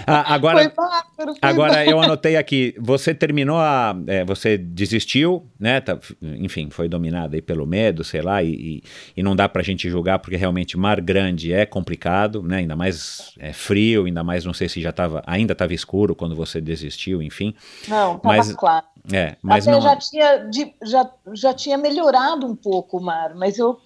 [0.05, 5.45] ah, agora, foi bárbaro, foi agora eu anotei aqui, você terminou a, é, você desistiu,
[5.59, 5.81] né?
[5.81, 8.83] Tá, enfim, foi dominada aí pelo medo, sei lá, e, e,
[9.17, 12.57] e não dá pra gente julgar porque realmente mar grande é complicado, né?
[12.57, 16.35] Ainda mais é frio, ainda mais não sei se já tava, ainda estava escuro quando
[16.35, 17.55] você desistiu, enfim.
[17.87, 18.85] Não, tava mas, claro.
[19.11, 19.81] É, mas Até não...
[19.81, 20.49] já tinha,
[20.83, 23.79] já, já tinha melhorado um pouco o mar, mas eu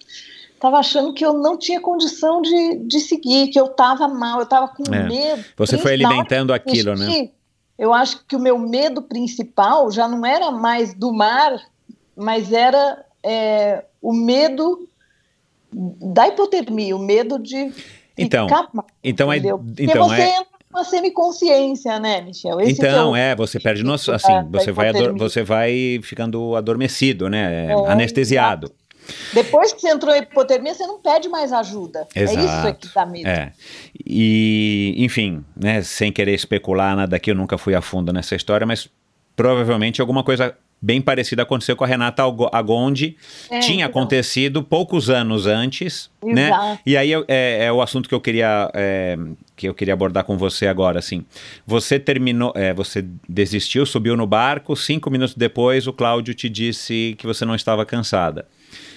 [0.60, 4.44] estava achando que eu não tinha condição de, de seguir, que eu estava mal, eu
[4.44, 5.08] estava com é.
[5.08, 5.42] medo.
[5.56, 7.30] Você foi alimentando aquilo, né?
[7.78, 11.58] Eu acho que o meu medo principal já não era mais do mar,
[12.14, 14.86] mas era é, o medo
[15.72, 17.72] da hipotermia, o medo de
[18.18, 18.86] então, ficar mal.
[19.02, 20.36] Então, é, Porque então você é...
[20.36, 22.60] entra uma semiconsciência, né, Michel?
[22.60, 27.30] Esse então, é, é, você perde noção, assim, você vai, ador, você vai ficando adormecido,
[27.30, 28.70] né, é, anestesiado.
[29.32, 32.06] Depois que você entrou em hipotermia, você não pede mais ajuda.
[32.14, 32.38] Exato.
[32.38, 33.28] É isso que dá medo.
[33.28, 33.52] É.
[34.06, 38.66] E, enfim, né, sem querer especular nada aqui, eu nunca fui a fundo nessa história,
[38.66, 38.88] mas
[39.36, 43.16] provavelmente alguma coisa bem parecida aconteceu com a Renata Agondi.
[43.50, 44.00] É, Tinha então.
[44.00, 46.46] acontecido poucos anos antes, né?
[46.46, 46.64] Exato.
[46.64, 46.78] né?
[46.86, 49.18] E aí é, é, o assunto que eu queria é,
[49.54, 51.24] que eu queria abordar com você agora, assim.
[51.66, 54.74] Você terminou, é, você desistiu, subiu no barco.
[54.74, 58.46] Cinco minutos depois, o Cláudio te disse que você não estava cansada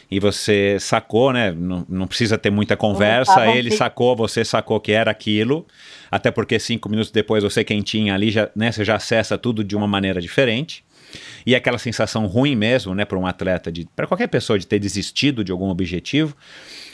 [0.09, 1.51] e você sacou, né?
[1.51, 3.47] Não, não precisa ter muita conversa.
[3.47, 5.65] Ele sacou, você sacou que era aquilo.
[6.11, 8.71] Até porque cinco minutos depois você quentinha ali, já, né?
[8.71, 10.83] Você já acessa tudo de uma maneira diferente.
[11.45, 13.05] E aquela sensação ruim mesmo, né?
[13.05, 16.35] Para um atleta, para qualquer pessoa, de ter desistido de algum objetivo.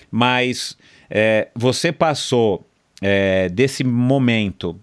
[0.09, 0.77] Mas
[1.09, 2.65] é, você passou
[3.01, 4.79] é, desse momento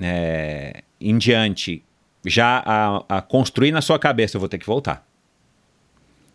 [0.00, 1.82] é, em diante
[2.26, 5.07] já a, a construir na sua cabeça, eu vou ter que voltar.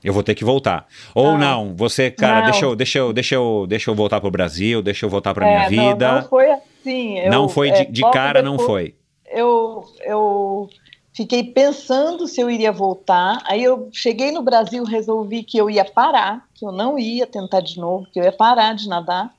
[0.04, 0.86] Eu vou ter que voltar.
[1.16, 2.52] Ou não, não você, cara, não.
[2.52, 5.48] deixa eu, deixa eu, deixa eu, deixa eu voltar pro Brasil, deixa eu voltar para
[5.48, 6.08] é, minha vida.
[6.08, 7.20] Não, não foi assim.
[7.20, 8.96] Eu, não foi de, de é, cara, não foi.
[9.26, 10.70] Eu, eu
[11.14, 13.42] fiquei pensando se eu iria voltar.
[13.46, 17.62] Aí eu cheguei no Brasil, resolvi que eu ia parar, que eu não ia tentar
[17.62, 19.34] de novo, que eu ia parar de nadar.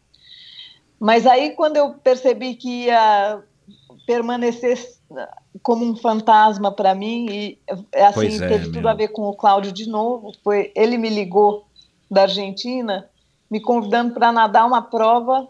[0.99, 3.41] Mas aí quando eu percebi que ia
[4.07, 4.79] permanecer
[5.62, 7.59] como um fantasma para mim e
[7.93, 8.73] é, assim é, teve meu.
[8.73, 10.33] tudo a ver com o Cláudio de novo.
[10.43, 11.67] Foi ele me ligou
[12.11, 13.09] da Argentina
[13.51, 15.49] me convidando para nadar uma prova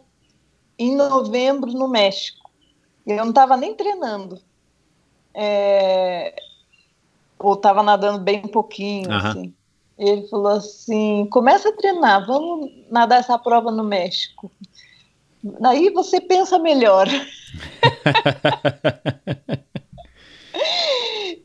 [0.79, 2.51] em novembro no México.
[3.07, 4.41] E eu não estava nem treinando.
[5.33, 6.35] É,
[7.39, 9.17] ou estava nadando bem pouquinho, uhum.
[9.17, 9.55] assim.
[9.99, 14.51] Ele falou assim: começa a treinar, vamos nadar essa prova no México.
[15.61, 17.07] Daí você pensa melhor.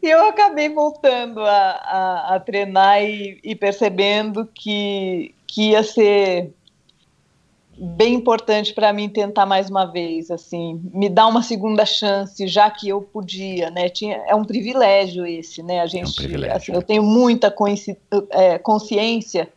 [0.02, 6.54] E eu acabei voltando a, a, a treinar e, e, percebendo que, que ia ser
[7.78, 12.72] bem importante para mim tentar mais uma vez, assim, me dar uma segunda chance, já
[12.72, 13.90] que eu podia, né?
[13.90, 15.82] Tinha, é um privilégio esse, né?
[15.82, 17.54] A gente, é um assim, eu tenho muita
[18.32, 19.52] é, consciência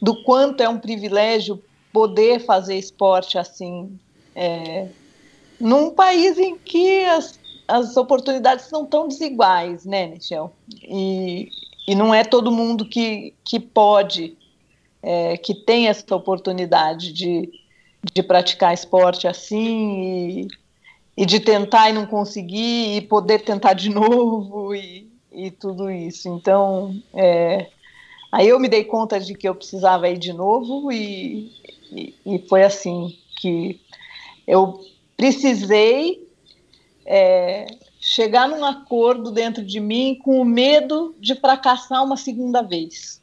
[0.00, 1.60] do quanto é um privilégio
[1.92, 3.98] poder fazer esporte assim,
[4.34, 4.88] é,
[5.60, 7.38] num país em que as
[7.72, 10.52] as oportunidades são tão desiguais, né, Michel?
[10.82, 11.50] E,
[11.88, 14.36] e não é todo mundo que, que pode,
[15.02, 17.50] é, que tem essa oportunidade de,
[18.12, 20.48] de praticar esporte assim e,
[21.16, 26.28] e de tentar e não conseguir e poder tentar de novo e, e tudo isso.
[26.28, 27.68] Então, é,
[28.30, 31.50] aí eu me dei conta de que eu precisava ir de novo e,
[31.94, 33.80] e, e foi assim que
[34.46, 34.80] eu
[35.16, 36.26] precisei
[37.04, 37.66] é,
[38.00, 43.20] chegar num acordo dentro de mim com o medo de fracassar uma segunda vez,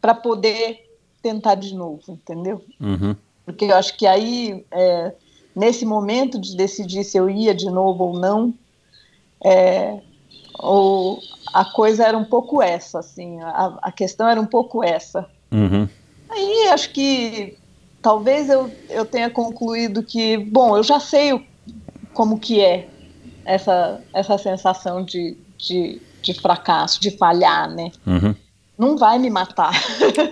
[0.00, 0.88] para poder
[1.22, 2.64] tentar de novo, entendeu?
[2.80, 3.14] Uhum.
[3.44, 5.14] Porque eu acho que aí, é,
[5.54, 8.54] nesse momento de decidir se eu ia de novo ou não,
[9.44, 10.00] é,
[10.58, 11.20] ou
[11.52, 15.28] a coisa era um pouco essa, assim, a, a questão era um pouco essa.
[15.50, 15.88] Uhum.
[16.28, 17.56] Aí acho que
[18.02, 21.42] talvez eu, eu tenha concluído que, bom, eu já sei o,
[22.12, 22.88] como que é
[23.44, 27.90] essa, essa sensação de, de, de fracasso, de falhar, né?
[28.06, 28.34] Uhum.
[28.76, 29.72] Não vai me matar.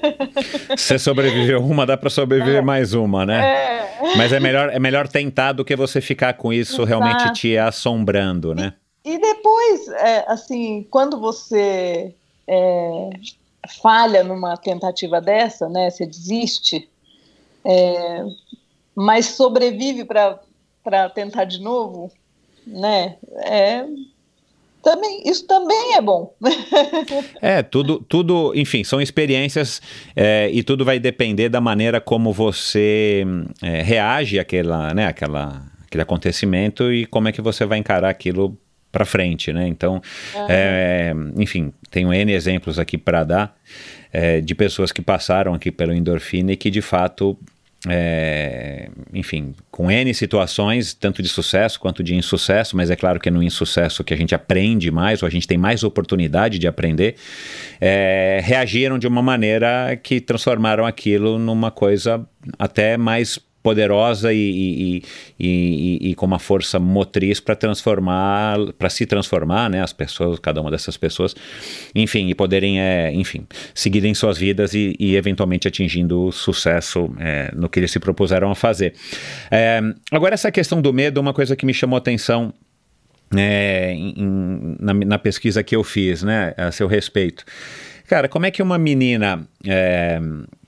[0.77, 2.63] Você sobreviveu uma, dá para sobreviver é.
[2.63, 3.45] mais uma, né?
[3.45, 4.17] É.
[4.17, 6.89] Mas é melhor, é melhor tentar do que você ficar com isso Exato.
[6.89, 8.75] realmente te assombrando, né?
[9.05, 12.15] E, e depois, é, assim, quando você
[12.47, 13.11] é,
[13.83, 15.91] falha numa tentativa dessa, né?
[15.91, 16.89] Você desiste,
[17.67, 18.25] é,
[18.95, 22.11] mas sobrevive para tentar de novo,
[22.67, 23.17] né?
[23.45, 23.85] É,
[24.83, 26.33] também, isso também é bom.
[27.43, 29.83] é, tudo, tudo, enfim, são experiências
[30.15, 33.25] é, e tudo vai depender da maneira como você
[33.61, 38.57] é, reage àquela, né, àquela, aquele acontecimento e como é que você vai encarar aquilo
[38.93, 39.67] para frente, né?
[39.67, 40.01] Então,
[40.35, 40.47] uhum.
[40.49, 43.57] é, enfim, tenho N exemplos aqui para dar
[44.13, 47.37] é, de pessoas que passaram aqui pelo endorfina e que de fato
[47.89, 53.29] é, enfim, com N situações, tanto de sucesso quanto de insucesso, mas é claro que
[53.29, 56.67] é no insucesso que a gente aprende mais, ou a gente tem mais oportunidade de
[56.67, 57.17] aprender,
[57.81, 62.27] é, reagiram de uma maneira que transformaram aquilo numa coisa
[62.59, 65.03] até mais poderosa e, e,
[65.41, 70.61] e, e, com uma força motriz para transformar, para se transformar, né, as pessoas, cada
[70.61, 71.35] uma dessas pessoas,
[71.93, 73.45] enfim, e poderem, é, enfim,
[73.75, 78.95] seguirem suas vidas e, eventualmente atingindo sucesso é, no que eles se propuseram a fazer.
[79.51, 79.81] É,
[80.13, 82.55] agora, essa questão do medo, uma coisa que me chamou atenção
[83.37, 87.45] é, em, na, na, pesquisa que eu fiz, né, a seu respeito.
[88.07, 90.21] Cara, como é que uma menina é,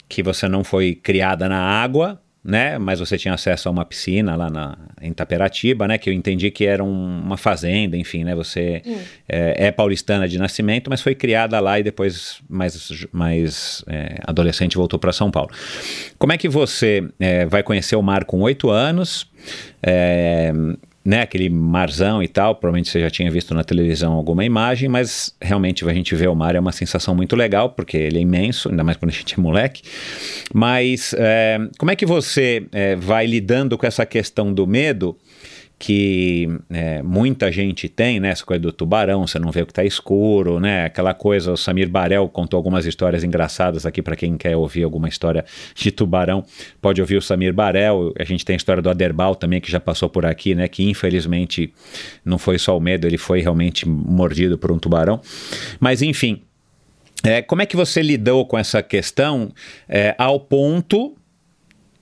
[0.08, 2.78] que você não foi criada na água, né?
[2.78, 5.98] Mas você tinha acesso a uma piscina lá na, em Taperatiba, né?
[5.98, 8.34] Que eu entendi que era um, uma fazenda, enfim, né?
[8.34, 8.98] Você hum.
[9.28, 14.78] é, é, paulistana de nascimento, mas foi criada lá e depois, mais, mais é, adolescente,
[14.78, 15.50] voltou para São Paulo.
[16.18, 19.30] Como é que você é, vai conhecer o mar com oito anos?
[21.04, 25.34] Né, aquele marzão e tal, provavelmente você já tinha visto na televisão alguma imagem, mas
[25.40, 28.68] realmente a gente ver o mar é uma sensação muito legal, porque ele é imenso,
[28.68, 29.82] ainda mais quando a gente é moleque.
[30.52, 35.16] Mas é, como é que você é, vai lidando com essa questão do medo?
[35.78, 38.30] Que é, muita gente tem, né?
[38.30, 40.86] Essa coisa do tubarão, você não vê o que está escuro, né?
[40.86, 45.08] Aquela coisa, o Samir Barel contou algumas histórias engraçadas aqui para quem quer ouvir alguma
[45.08, 45.44] história
[45.76, 46.44] de tubarão,
[46.80, 48.12] pode ouvir o Samir Barel.
[48.18, 50.66] A gente tem a história do Aderbal também, que já passou por aqui, né?
[50.66, 51.72] Que infelizmente
[52.24, 55.20] não foi só o medo, ele foi realmente mordido por um tubarão.
[55.78, 56.42] Mas enfim,
[57.22, 59.52] é, como é que você lidou com essa questão
[59.88, 61.17] é, ao ponto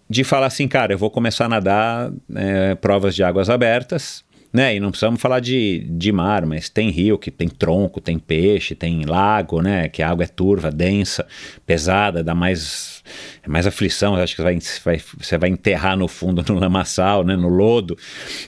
[0.08, 4.74] de falar assim, cara, eu vou começar a nadar é, provas de águas abertas, né?
[4.74, 8.74] E não precisamos falar de, de mar, mas tem rio que tem tronco, tem peixe,
[8.74, 9.88] tem lago, né?
[9.88, 11.26] Que a água é turva, densa,
[11.66, 12.95] pesada, dá mais,
[13.42, 14.14] é mais aflição.
[14.14, 17.36] Acho que você vai, vai, você vai enterrar no fundo no lamaçal, né?
[17.36, 17.96] No lodo.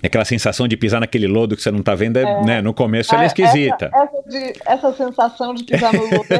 [0.02, 2.62] Aquela sensação de pisar naquele lodo que você não está vendo, é, é, né?
[2.62, 3.90] No começo ela é, é esquisita.
[3.92, 6.38] Essa, essa, de, essa sensação de pisar no lodo é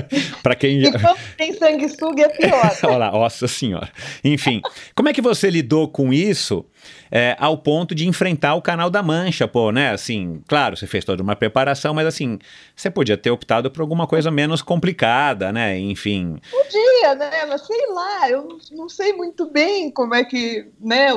[0.42, 2.76] Para quem e quando tem sanguessuga é pior.
[2.84, 3.88] Olha lá, nossa senhora.
[4.24, 4.60] Enfim,
[4.94, 6.64] como é que você lidou com isso?
[7.10, 9.90] É, ao ponto de enfrentar o canal da Mancha, pô, né?
[9.90, 12.38] Assim, claro, você fez toda uma preparação, mas assim,
[12.74, 15.78] você podia ter optado por alguma coisa menos complicada, né?
[15.78, 16.38] Enfim.
[16.50, 17.46] Podia, né?
[17.46, 21.08] Mas sei lá, eu não sei muito bem como é que, né?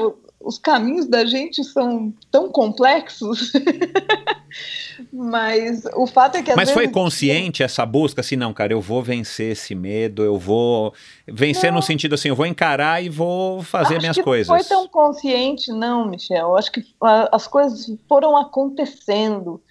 [0.43, 3.53] Os caminhos da gente são tão complexos.
[5.11, 6.49] Mas o fato é que.
[6.49, 6.73] Mas vezes...
[6.73, 10.93] foi consciente essa busca, assim, não, cara, eu vou vencer esse medo, eu vou.
[11.27, 11.77] Vencer não.
[11.77, 14.47] no sentido assim, eu vou encarar e vou fazer Acho minhas que coisas.
[14.47, 16.57] Não foi tão consciente, não, Michel.
[16.57, 16.85] Acho que
[17.31, 19.61] as coisas foram acontecendo.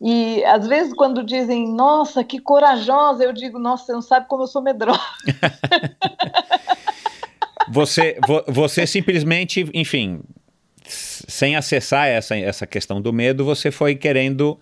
[0.00, 4.42] E às vezes, quando dizem, nossa, que corajosa, eu digo, nossa, você não sabe como
[4.42, 5.00] eu sou medrosa.
[7.72, 10.20] você, vo, você simplesmente, enfim,
[10.88, 14.58] sem acessar essa, essa questão do medo, você foi querendo.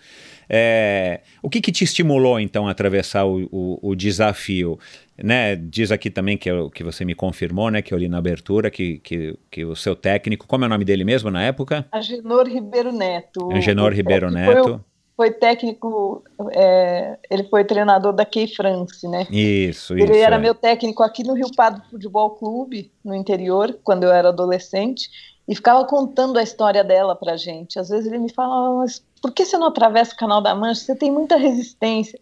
[0.48, 4.78] É, o que, que te estimulou então a atravessar o, o, o desafio?
[5.16, 8.18] Né, diz aqui também que, eu, que você me confirmou, né, que eu li na
[8.18, 11.86] abertura, que, que, que o seu técnico, como é o nome dele mesmo na época?
[11.92, 13.48] Agenor Ribeiro Neto.
[13.52, 14.84] Agenor Ribeiro Neto.
[15.16, 19.26] Foi, técnico, é, ele foi treinador da Key France, né?
[19.30, 20.14] Isso, ele isso.
[20.14, 20.38] era é.
[20.38, 25.08] meu técnico aqui no Rio Pardo Futebol Clube, no interior, quando eu era adolescente
[25.46, 27.78] e ficava contando a história dela pra gente.
[27.78, 30.80] Às vezes ele me falava, mas por que você não atravessa o Canal da Mancha?
[30.80, 32.18] Você tem muita resistência.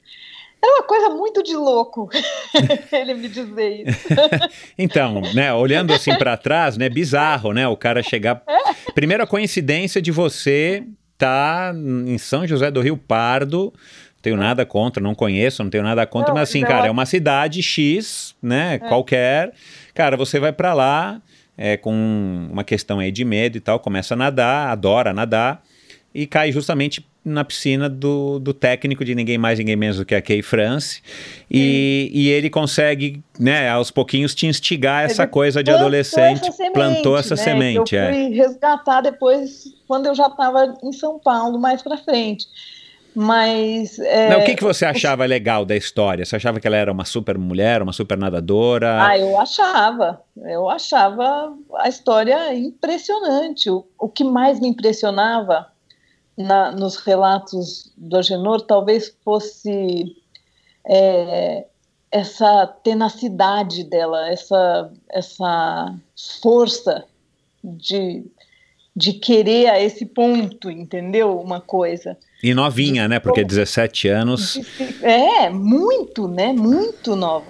[0.62, 2.08] Era uma coisa muito de louco
[2.92, 4.08] ele me dizer isso.
[4.78, 8.42] então, né, olhando assim para trás, né, bizarro, né, o cara chegar.
[8.46, 8.92] É.
[8.92, 10.84] Primeiro a coincidência de você
[11.22, 13.72] estar tá em São José do Rio Pardo,
[14.20, 16.68] tenho nada contra, não conheço, não tenho nada contra, não, mas assim, não.
[16.68, 18.78] cara, é uma cidade X, né, é.
[18.78, 19.52] qualquer.
[19.94, 21.20] Cara, você vai para lá,
[21.56, 25.62] é, com uma questão aí de medo e tal, começa a nadar, adora nadar
[26.14, 30.14] e cai justamente na piscina do, do técnico de ninguém mais, ninguém menos do que
[30.14, 31.00] a Kay France.
[31.50, 36.42] E, e ele consegue, né, aos pouquinhos te instigar essa ele coisa de adolescente.
[36.42, 37.94] Essa semente, plantou essa né, semente.
[37.94, 38.28] eu fui é.
[38.28, 42.46] resgatar depois, quando eu já estava em São Paulo, mais para frente.
[43.14, 43.98] Mas.
[43.98, 46.24] É, Não, o que, que você achava legal da história?
[46.24, 49.06] Você achava que ela era uma super mulher, uma super nadadora?
[49.06, 50.22] Ah, eu achava.
[50.34, 53.68] Eu achava a história impressionante.
[53.68, 55.71] O, o que mais me impressionava
[56.42, 60.16] na, nos relatos do Agenor talvez fosse
[60.86, 61.64] é,
[62.10, 65.94] essa tenacidade dela, essa, essa
[66.42, 67.04] força
[67.64, 68.24] de,
[68.94, 71.40] de querer a esse ponto, entendeu?
[71.40, 72.18] Uma coisa.
[72.42, 73.18] E novinha, né?
[73.18, 74.60] Porque 17 anos.
[75.00, 76.52] É, muito, né?
[76.52, 77.46] Muito nova.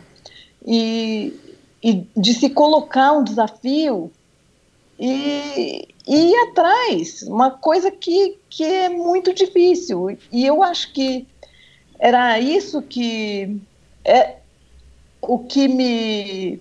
[0.64, 1.34] E,
[1.82, 4.12] e de se colocar um desafio
[4.98, 10.18] e, e ir atrás, uma coisa que, que é muito difícil.
[10.30, 11.26] E eu acho que
[11.98, 13.60] era isso que
[14.04, 14.36] é
[15.20, 16.60] o que me,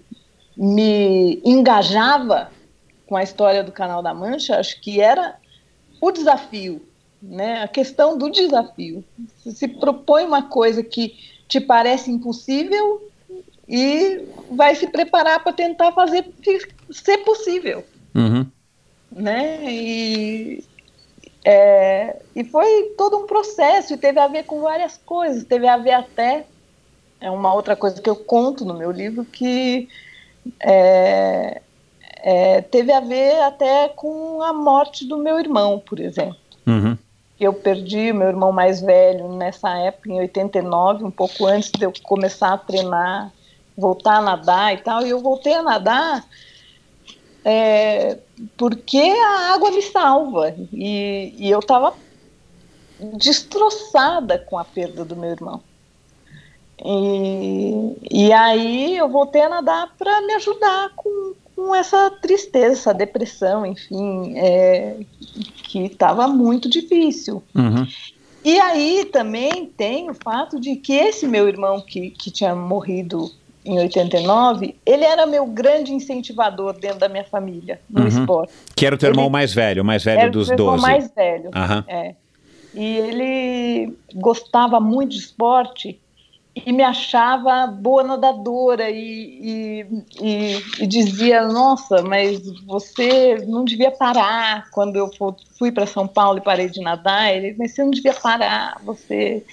[0.55, 2.51] me engajava
[3.07, 5.35] com a história do Canal da Mancha, acho que era
[5.99, 6.81] o desafio,
[7.21, 7.63] né?
[7.63, 9.03] A questão do desafio.
[9.37, 11.15] Você se propõe uma coisa que
[11.47, 13.09] te parece impossível
[13.67, 14.21] e
[14.51, 16.31] vai se preparar para tentar fazer
[16.91, 17.83] ser possível,
[18.13, 18.45] Uhum.
[19.11, 19.59] Né?
[19.63, 20.63] E
[21.43, 25.43] é, e foi todo um processo e teve a ver com várias coisas.
[25.43, 26.45] Teve a ver até
[27.21, 29.87] é uma outra coisa que eu conto no meu livro que
[30.59, 31.61] é,
[32.17, 36.35] é, teve a ver até com a morte do meu irmão, por exemplo.
[36.65, 36.97] Uhum.
[37.39, 41.93] Eu perdi meu irmão mais velho nessa época, em 89, um pouco antes de eu
[42.03, 43.31] começar a treinar,
[43.77, 45.05] voltar a nadar e tal.
[45.05, 46.25] E eu voltei a nadar
[47.43, 48.17] é,
[48.57, 50.55] porque a água me salva.
[50.73, 51.93] E, e eu estava
[53.13, 55.61] destroçada com a perda do meu irmão.
[56.83, 62.93] E, e aí eu voltei a nadar para me ajudar com, com essa tristeza, essa
[62.93, 64.97] depressão, enfim, é,
[65.63, 67.43] que estava muito difícil.
[67.53, 67.87] Uhum.
[68.43, 73.31] E aí também tem o fato de que esse meu irmão que, que tinha morrido
[73.63, 78.07] em 89, ele era meu grande incentivador dentro da minha família, no Uhum.
[78.07, 78.53] esporte.
[78.75, 80.67] Que era o teu irmão Ele- mais velho, o mais velho Era dos o irmão
[80.71, 80.81] 12.
[80.81, 81.49] mais velho.
[81.53, 81.85] Aham.
[81.87, 82.15] É.
[82.73, 85.99] E ele gostava muito de esporte
[86.55, 89.85] e me achava boa nadadora e, e,
[90.21, 96.07] e- e dizia, nossa, mas você não devia parar quando eu fu- fui para São
[96.07, 97.33] Paulo e parei de nadar.
[97.33, 99.43] Ele, mas você não devia parar, você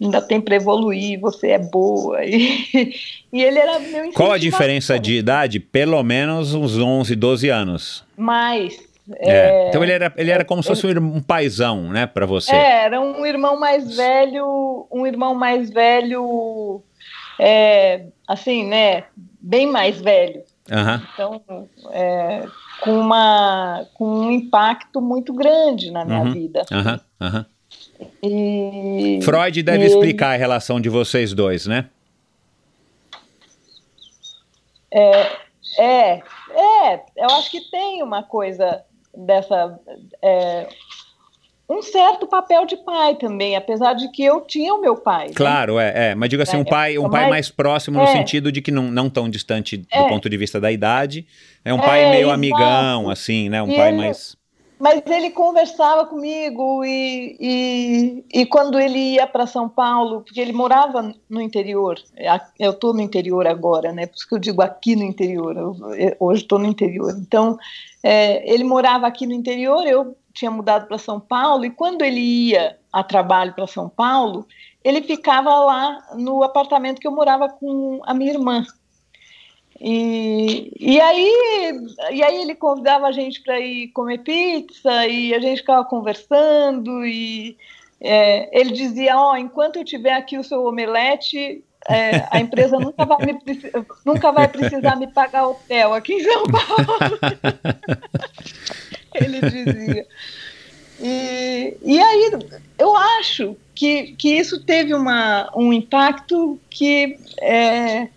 [0.00, 2.24] ainda tem para evoluir, você é boa.
[2.24, 2.64] E,
[3.32, 5.60] e ele era meu Qual a diferença de idade?
[5.60, 8.04] Pelo menos uns 11, 12 anos.
[8.16, 8.78] Mais.
[9.18, 9.68] É.
[9.68, 12.54] Então ele era, ele era como se fosse um, um paizão, né, pra você.
[12.54, 16.82] É, era um irmão mais velho, um irmão mais velho,
[17.38, 19.04] é, assim, né,
[19.40, 20.42] bem mais velho.
[20.70, 21.02] Aham.
[21.12, 21.42] Então,
[21.90, 22.46] é,
[22.80, 26.32] com, uma, com um impacto muito grande na minha Uhum.
[26.32, 26.62] vida.
[26.70, 27.46] Aham.
[28.22, 31.88] E, Freud deve e ele- explicar a relação de vocês dois, né?
[34.92, 35.22] É,
[35.78, 36.22] é,
[37.16, 38.82] eu acho que tem uma coisa
[39.16, 39.78] dessa.
[40.22, 40.68] é,
[41.68, 45.28] um certo papel de pai também, apesar de que eu tinha o meu pai.
[45.28, 45.34] né?
[45.36, 46.14] Claro, é, é.
[46.16, 48.08] Mas digo assim, um É, pai, um mas- pai mais próximo no é.
[48.08, 50.08] sentido de que não, não tão distante do É.
[50.08, 51.24] ponto de vista da idade.
[51.64, 52.34] É um É, pai meio exato.
[52.34, 53.62] amigão, assim, né?
[53.62, 54.36] Um E pai ele- mais.
[54.80, 60.54] Mas ele conversava comigo e, e, e quando ele ia para São Paulo, porque ele
[60.54, 61.98] morava no interior,
[62.58, 64.06] eu estou no interior agora, né?
[64.06, 67.14] Por isso que eu digo aqui no interior, eu- eu- hoje estou no interior.
[67.20, 67.58] Então,
[68.02, 72.20] é, ele morava aqui no interior, eu tinha mudado para São Paulo, e quando ele
[72.20, 74.46] ia a trabalho para São Paulo,
[74.82, 78.64] ele ficava lá no apartamento que eu morava com a minha irmã.
[79.80, 81.80] E, e, aí,
[82.12, 87.06] e aí ele convidava a gente para ir comer pizza e a gente ficava conversando
[87.06, 87.56] e
[87.98, 93.06] é, ele dizia, ó, enquanto eu tiver aqui o seu omelete, é, a empresa nunca
[93.06, 93.38] vai, me,
[94.04, 97.18] nunca vai precisar me pagar hotel aqui em São Paulo.
[99.14, 100.06] ele dizia.
[101.00, 102.30] E, e aí
[102.78, 108.08] eu acho que, que isso teve uma, um impacto que é,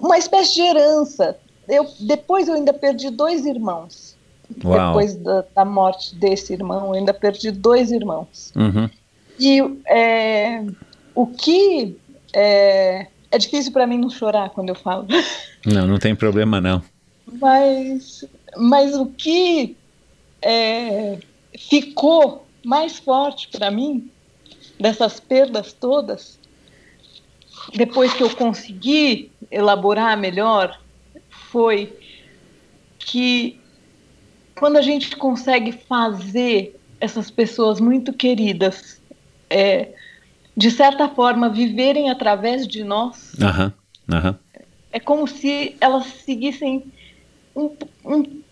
[0.00, 1.36] uma espécie de herança.
[1.68, 4.16] Eu, depois eu ainda perdi dois irmãos.
[4.64, 4.88] Uau.
[4.88, 8.52] Depois da, da morte desse irmão, eu ainda perdi dois irmãos.
[8.54, 8.88] Uhum.
[9.38, 10.64] E é,
[11.14, 11.96] o que.
[12.32, 15.06] É, é difícil para mim não chorar quando eu falo,
[15.66, 16.80] Não, não tem problema, não.
[17.40, 18.24] mas,
[18.56, 19.76] mas o que
[20.40, 21.18] é,
[21.58, 24.08] ficou mais forte para mim
[24.78, 26.38] dessas perdas todas,
[27.74, 30.78] depois que eu consegui elaborar melhor,
[31.50, 31.92] foi
[32.98, 33.58] que
[34.54, 39.00] quando a gente consegue fazer essas pessoas muito queridas,
[39.50, 39.90] é,
[40.56, 43.72] de certa forma, viverem através de nós, Aham,
[44.10, 44.38] aham.
[44.90, 46.90] é como se elas seguissem
[47.54, 48.42] um, um,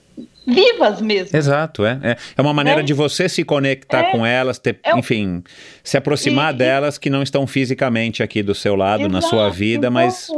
[0.46, 1.36] vivas mesmo.
[1.36, 1.98] Exato, é.
[2.02, 2.86] É, é uma maneira Né?
[2.86, 4.12] de você se conectar É.
[4.12, 5.42] com elas, ter, É um- enfim,
[5.82, 9.54] se aproximar E- delas que não estão fisicamente aqui do seu lado, na sua Exato.
[9.56, 10.28] vida, Então, mas.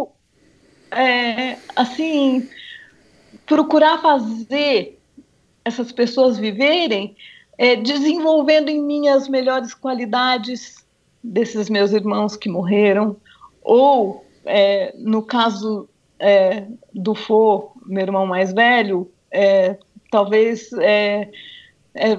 [0.92, 2.48] é, assim,
[3.44, 4.98] procurar fazer
[5.64, 7.16] essas pessoas viverem,
[7.58, 10.76] é, desenvolvendo em mim as melhores qualidades
[11.22, 13.16] desses meus irmãos que morreram,
[13.62, 15.88] ou, é, no caso
[16.94, 19.78] do Fô, meu irmão mais velho, é,
[20.10, 21.30] talvez é,
[21.94, 22.18] é,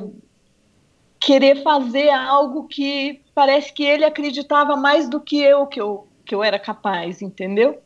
[1.20, 6.34] querer fazer algo que parece que ele acreditava mais do que eu que eu, que
[6.36, 7.82] eu era capaz, entendeu?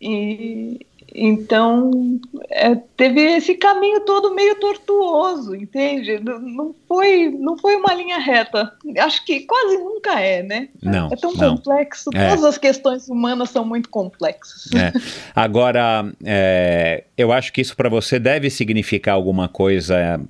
[0.00, 6.18] E então é, teve esse caminho todo meio tortuoso, entende?
[6.18, 8.72] Não, não foi não foi uma linha reta.
[8.98, 10.68] Acho que quase nunca é, né?
[10.82, 11.56] Não, É tão não.
[11.56, 12.10] complexo.
[12.14, 12.28] É.
[12.28, 14.68] Todas as questões humanas são muito complexas.
[14.74, 14.92] É.
[15.34, 20.20] Agora, é, eu acho que isso para você deve significar alguma coisa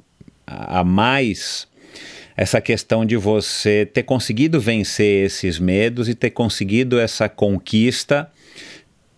[0.47, 1.67] a, a mais.
[2.37, 8.31] Essa questão de você ter conseguido vencer esses medos e ter conseguido essa conquista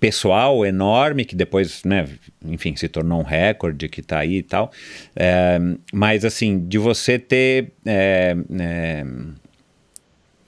[0.01, 2.09] pessoal enorme, que depois, né,
[2.45, 4.73] enfim, se tornou um recorde que está aí e tal.
[5.15, 5.59] É,
[5.93, 7.73] mas, assim, de você ter.
[7.85, 9.05] é, é,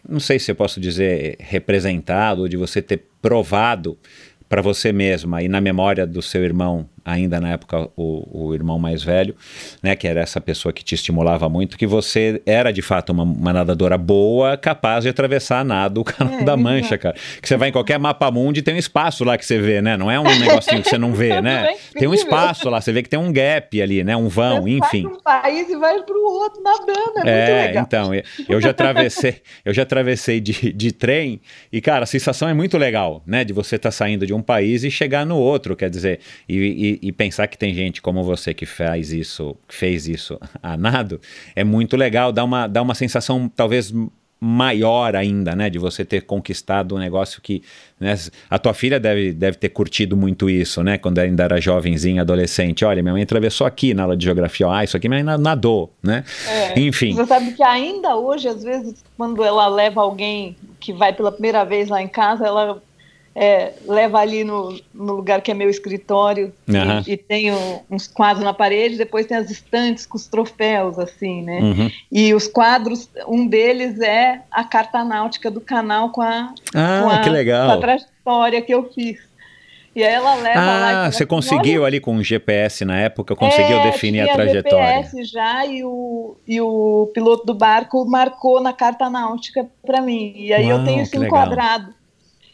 [0.08, 3.96] não sei se eu posso dizer representado, ou de você ter provado
[4.48, 8.78] para você mesma e na memória do seu irmão, ainda na época o, o irmão
[8.78, 9.34] mais velho,
[9.82, 13.22] né, que era essa pessoa que te estimulava muito, que você era de fato uma,
[13.24, 16.56] uma nadadora boa, capaz de atravessar a nado o canal É, da.
[16.56, 17.16] Mancha, cara.
[17.40, 19.96] Que você vai em qualquer mapa mundi tem um espaço lá que você vê, né?
[19.96, 21.74] Não é um negocinho que você não vê, né?
[21.94, 24.16] É Tem um espaço lá, você vê que tem um gap ali, né?
[24.16, 25.00] Um vão, Você enfim.
[25.02, 29.36] De um país e vai para o outro nadando, é, É, então, eu- já atravessei,
[29.64, 31.40] eu já atravessei de, de trem
[31.72, 33.42] e, cara, a sensação é muito legal, né?
[33.44, 36.91] De você estar saindo de um país e chegar no outro, quer dizer, e, e-
[37.00, 41.20] e pensar que tem gente como você que faz isso, que fez isso a nado,
[41.54, 43.92] é muito legal, dá uma, dá uma sensação talvez
[44.44, 47.62] maior ainda, né, de você ter conquistado um negócio que,
[48.00, 48.18] né,
[48.50, 52.84] a tua filha deve, deve ter curtido muito isso, né, quando ainda era jovenzinha, adolescente,
[52.84, 55.94] olha, minha mãe atravessou aqui na aula de geografia, ah, isso aqui minha mãe nadou,
[56.02, 56.80] né, É.
[56.80, 57.14] enfim.
[57.14, 61.62] Você sabe que ainda hoje, às vezes, quando ela leva alguém que vai pela primeira
[61.64, 62.82] vez lá em casa, ela
[63.34, 67.02] é, leva ali no, no lugar que é meu escritório e- Aham.
[67.06, 71.42] e, tem um- uns quadros na parede, depois tem as estantes com os troféus, assim,
[71.42, 71.60] né?
[71.60, 71.90] Uhum.
[72.10, 77.08] E os quadros, um deles é a carta náutica do canal com a, Ah, com
[77.10, 77.80] a, que com a legal.
[77.80, 79.18] trajetória que eu fiz.
[79.94, 82.82] E aí ela leva lá e Ah, você assim, conseguiu "Olha, ali com o GPS
[82.82, 84.86] na época, conseguiu é, definir a trajetória.
[85.02, 90.32] GPS já e o, e o piloto do barco marcou na carta náutica para mim.
[90.34, 91.44] E aí Uau, eu tenho isso que legal.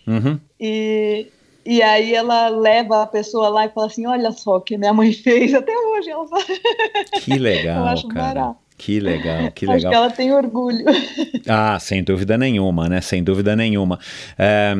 [0.08, 0.40] Uhum.
[0.58, 1.26] E,
[1.66, 4.92] e aí ela leva a pessoa lá e fala assim: Olha só o que minha
[4.92, 5.52] mãe fez.
[5.54, 6.44] Até hoje ela fala.
[7.22, 8.34] Que legal, Eu acho cara.
[8.34, 8.56] barato.
[8.78, 9.90] Que legal, que Acho legal.
[9.90, 10.84] que ela tem orgulho.
[11.48, 13.00] Ah, sem dúvida nenhuma, né?
[13.00, 13.98] Sem dúvida nenhuma.
[14.38, 14.74] É,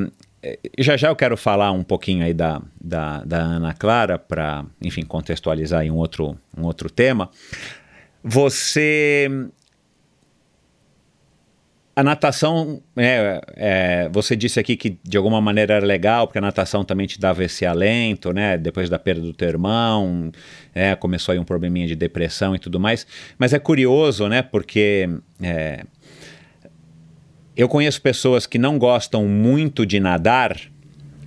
[0.78, 5.02] já já eu quero falar um pouquinho aí da, da, da Ana Clara para, enfim,
[5.04, 7.28] contextualizar aí um outro, um outro tema.
[8.22, 9.28] Você
[11.98, 16.40] a natação, é, é, você disse aqui que de alguma maneira era legal, porque a
[16.40, 18.56] natação também te dava esse alento, né?
[18.56, 20.30] Depois da perda do teu irmão,
[20.72, 23.04] é, começou aí um probleminha de depressão e tudo mais.
[23.36, 24.42] Mas é curioso, né?
[24.42, 25.10] Porque
[25.42, 25.82] é,
[27.56, 30.56] eu conheço pessoas que não gostam muito de nadar,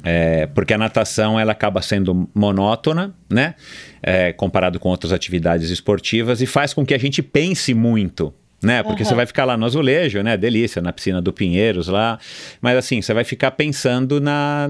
[0.06, 3.56] é, porque a natação ela acaba sendo monótona, né?
[4.02, 8.34] É, comparado com outras atividades esportivas e faz com que a gente pense muito.
[8.64, 8.84] Né?
[8.84, 9.10] Porque Aham.
[9.10, 10.38] você vai ficar lá no azulejo, né?
[10.38, 12.20] Delícia, na piscina do Pinheiros lá.
[12.62, 14.70] Mas assim, você vai ficar pensando na,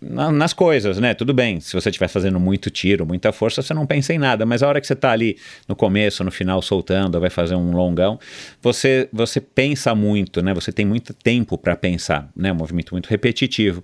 [0.00, 1.12] na- nas coisas, né?
[1.12, 4.46] Tudo bem, se você estiver fazendo muito tiro, muita força, você não pensa em nada.
[4.46, 7.72] Mas a hora que você está ali no começo, no final, soltando, vai fazer um
[7.72, 8.18] longão,
[8.62, 10.54] você, você pensa muito, né?
[10.54, 12.52] Você tem muito tempo para pensar, né?
[12.52, 13.82] Um movimento muito repetitivo.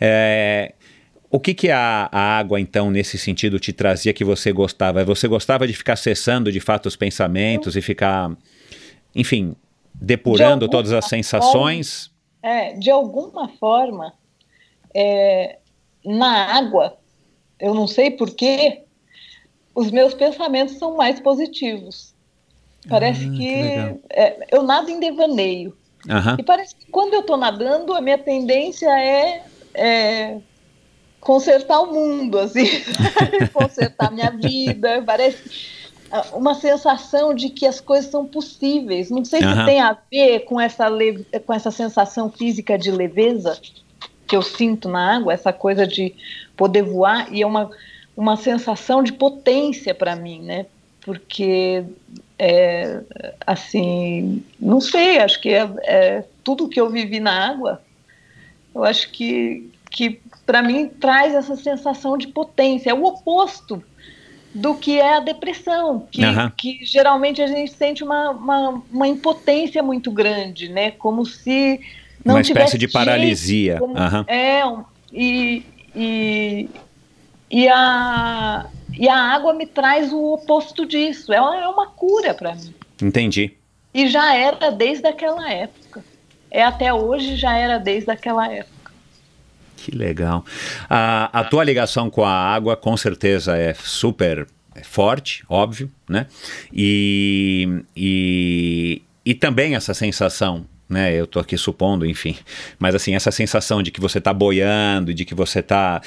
[0.00, 0.74] É,
[1.28, 5.04] o que, que a, a água, então, nesse sentido, te trazia que você gostava?
[5.04, 8.30] Você gostava de ficar cessando, de fato, os pensamentos e ficar,
[9.16, 9.56] enfim,
[9.94, 12.10] depurando alguma todas as sensações?
[12.42, 14.12] É, de alguma forma,
[14.94, 15.58] é,
[16.04, 16.96] na água,
[17.58, 18.82] eu não sei porquê,
[19.74, 22.14] os meus pensamentos são mais positivos.
[22.88, 25.76] Parece Ah, que que, é, eu nado em devaneio.
[26.08, 26.36] Aham.
[26.38, 29.44] E parece que quando eu estou nadando, a minha tendência é,
[29.74, 30.38] é
[31.20, 32.64] consertar o mundo, assim,
[33.52, 35.02] consertar minha vida.
[35.04, 35.85] Parece.
[36.32, 39.10] Uma sensação de que as coisas são possíveis.
[39.10, 39.60] Não sei Aham.
[39.60, 40.86] se tem a ver com essa,
[41.44, 43.58] com essa sensação física de leveza
[44.26, 46.14] que eu sinto na água, essa coisa de
[46.56, 47.70] poder voar, e é uma,
[48.16, 50.66] uma sensação de potência para mim, né?
[51.00, 51.84] Porque,
[52.38, 53.00] é,
[53.46, 57.80] assim, não sei, acho que é, é tudo que eu vivi na água,
[58.74, 62.90] eu acho que, que para mim traz essa sensação de potência.
[62.90, 63.82] É o oposto
[64.56, 66.50] do que é a depressão, que, Aham.
[66.56, 70.92] que geralmente a gente sente uma, uma, uma impotência muito grande, né?
[70.92, 71.78] Como se
[72.24, 73.72] não Uma espécie tivesse de paralisia.
[73.72, 74.24] jeito, como- Aham.
[74.26, 74.62] É,
[75.12, 75.62] e,
[75.94, 76.68] e,
[77.50, 78.66] e, a,
[78.98, 81.32] e a água me traz o oposto disso.
[81.34, 82.72] É uma, é uma cura para mim.
[83.02, 83.52] Entendi.
[83.92, 86.02] E já era desde aquela época.
[86.50, 88.75] É até hoje, já era desde aquela época.
[89.76, 90.44] Que legal.
[90.88, 94.46] A, a tua ligação com a água, com certeza, é super
[94.82, 96.26] forte, óbvio, né?
[96.72, 101.14] E, e, e também essa sensação, né?
[101.14, 102.36] Eu tô aqui supondo, enfim,
[102.78, 106.00] mas assim, essa sensação de que você tá boiando, de que você tá.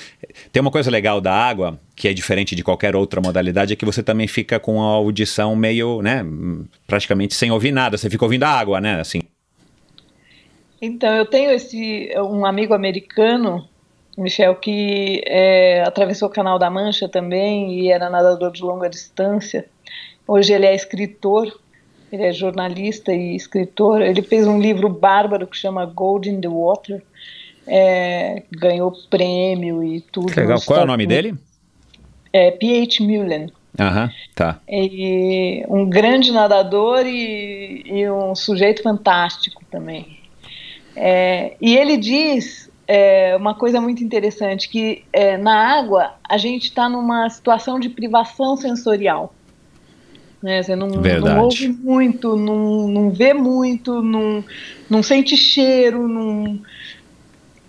[0.52, 3.86] Tem uma coisa legal da água, que é diferente de qualquer outra modalidade, é que
[3.86, 6.26] você também fica com a audição meio, né?
[6.88, 9.00] Praticamente sem ouvir nada, você fica ouvindo a água, né?
[9.00, 9.22] Assim.
[10.82, 13.68] Então, eu tenho esse um amigo americano,
[14.18, 19.66] Michel, que é, atravessou o Canal da Mancha também e era nadador de longa distância.
[20.28, 21.52] Hoje ele é escritor,
[22.12, 24.02] ele é jornalista e escritor.
[24.02, 27.02] Ele fez um livro bárbaro que chama Gold in the Water,
[27.68, 30.34] é, ganhou prêmio e tudo.
[30.36, 30.60] Legal.
[30.62, 31.36] Qual é o Estados nome dele?
[32.32, 33.04] É P.H.
[33.04, 33.52] Mullen.
[33.80, 34.60] Aham, tá.
[34.68, 40.19] E um grande nadador e, e um sujeito fantástico também.
[41.02, 46.66] É, e ele diz é, uma coisa muito interessante, que é, na água a gente
[46.66, 49.34] está numa situação de privação sensorial.
[50.44, 50.62] Né?
[50.62, 54.44] Você não, não ouve muito, não, não vê muito, não,
[54.90, 56.60] não sente cheiro, não...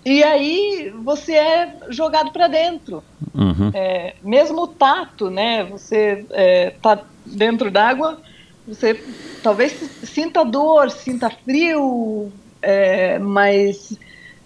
[0.04, 3.02] e aí você é jogado para dentro
[3.34, 3.70] Uhum.
[3.72, 5.64] é, mesmo o tato, né?
[5.64, 8.20] Você é, tá dentro d'água,
[8.66, 9.02] você
[9.42, 13.98] talvez sinta dor, sinta frio, é, mas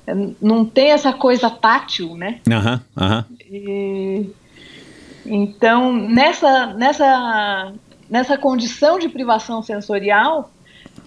[0.07, 2.41] é, não tem essa coisa tátil, né?
[2.51, 3.25] Aham, aham.
[3.51, 4.31] E,
[5.27, 7.73] então nessa nessa
[8.11, 10.51] nessa condição de privação sensorial,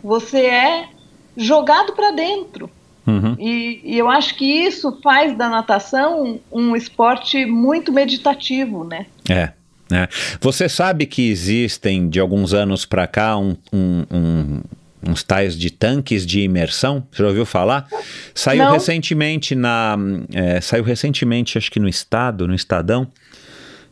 [0.03, 0.89] você é
[1.35, 2.69] jogado para dentro.
[3.05, 3.35] Uhum.
[3.39, 9.05] E, e eu acho que isso faz da natação um esporte muito meditativo, né?
[9.29, 9.53] É.
[9.89, 10.09] né?
[10.41, 14.61] Você sabe que existem de alguns anos para cá um- um- um-
[15.07, 17.07] uns tais de tanques de imersão?
[17.11, 17.87] Você já ouviu falar?
[18.35, 18.71] Saiu Não.
[18.71, 19.97] recentemente na,
[20.33, 23.07] é, saiu recentemente, acho que no Estado, no Estadão,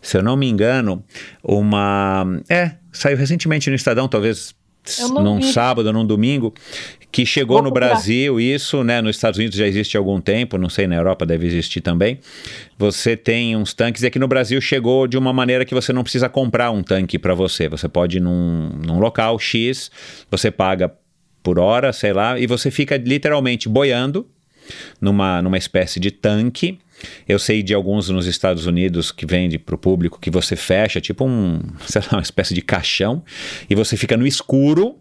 [0.02, 1.04] se eu não me engano,
[1.44, 4.54] uma, é, saiu recentemente no Estadão, talvez
[5.00, 5.52] não num vi.
[5.52, 6.54] sábado, num domingo,
[7.12, 7.94] que chegou Vou no procurar.
[7.96, 11.26] Brasil, isso, né, nos Estados Unidos já existe há algum tempo, não sei, na Europa
[11.26, 12.20] deve existir também.
[12.78, 16.04] Você tem uns tanques, e aqui no Brasil chegou de uma maneira que você não
[16.04, 17.68] precisa comprar um tanque para você.
[17.68, 19.90] Você pode ir num, num local X,
[20.30, 20.92] você paga
[21.46, 24.28] por hora, sei lá, e você fica literalmente boiando
[25.00, 26.80] numa, numa espécie de tanque.
[27.30, 31.00] Eu sei de alguns nos Estados Unidos que vende para o público que você fecha,
[31.00, 33.24] tipo um, sei lá, uma espécie de caixão,
[33.70, 34.98] e você fica no escuro,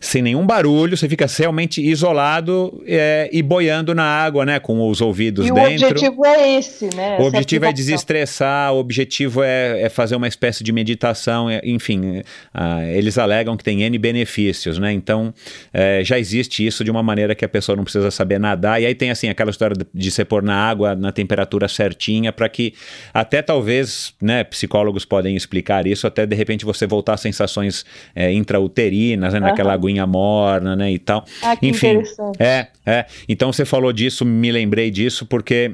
[0.00, 4.58] sem nenhum barulho, você fica realmente isolado é, e boiando na água, né?
[4.58, 5.88] Com os ouvidos e o dentro.
[5.88, 7.10] objetivo é esse, né?
[7.12, 11.60] O essa objetivo é desestressar, o objetivo é, é fazer uma espécie de meditação, é-
[11.64, 12.22] enfim, é,
[12.54, 14.92] ah, eles alegam que tem N benefícios, né?
[14.92, 15.32] Então,
[15.72, 18.86] é, já existe isso de uma maneira que a pessoa não precisa saber nadar, e
[18.86, 22.72] aí tem assim aquela história de- você pôr na água na temperatura certinha, para que
[23.12, 27.84] até talvez, né, psicólogos podem explicar isso, até de repente você voltar a sensações
[28.32, 31.24] intrauterinas, né, naquela aguinha morna, né, e tal.
[31.42, 32.36] Ah, que Enfim, interessante.
[32.42, 33.06] é, é.
[33.28, 35.72] Então você falou disso, me lembrei disso, porque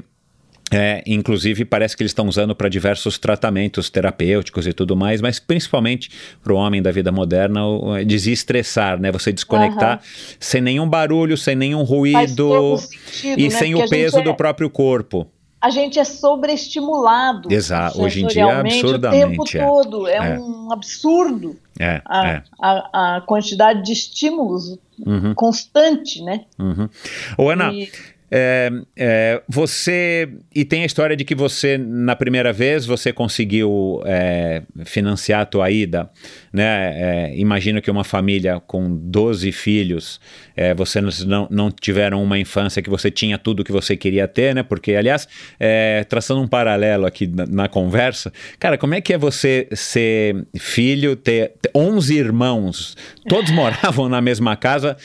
[0.75, 5.39] é, inclusive, parece que eles estão usando para diversos tratamentos terapêuticos e tudo mais, mas
[5.39, 6.11] principalmente
[6.43, 9.13] para o homem da vida moderna, o- desestressar, né?
[9.13, 10.01] Você desconectar
[10.41, 13.51] sem nenhum barulho, sem nenhum ruído sentido, e né?
[13.51, 15.31] sem Porque o peso é- do próprio corpo.
[15.63, 17.53] A gente é sobreestimulado.
[17.53, 19.47] Exato, hoje em dia, sensorialmente absurdamente, O é.
[19.47, 20.07] tempo todo.
[20.09, 20.39] É, É.
[20.39, 22.43] um absurdo É, a, é.
[22.61, 26.43] a, a quantidade de estímulos Uhum, constante, né?
[26.59, 26.89] uhum.
[27.39, 27.89] Ô, Ana, E-
[28.35, 34.01] É, é, você e tem a história de que você na primeira vez você conseguiu
[34.07, 36.11] é, financiar a tua ida,
[36.53, 37.31] né?
[37.31, 40.21] É, imagino que uma família com 12 filhos,
[40.57, 44.55] é, você não, não tiveram uma infância que você tinha tudo que você queria ter,
[44.55, 44.63] né?
[44.63, 45.27] Porque aliás,
[45.59, 50.47] é, traçando um paralelo aqui na, na, conversa, cara, como é que é você ser
[50.59, 52.97] filho, ter, ter 11 irmãos,
[53.29, 54.97] todos moravam na mesma casa,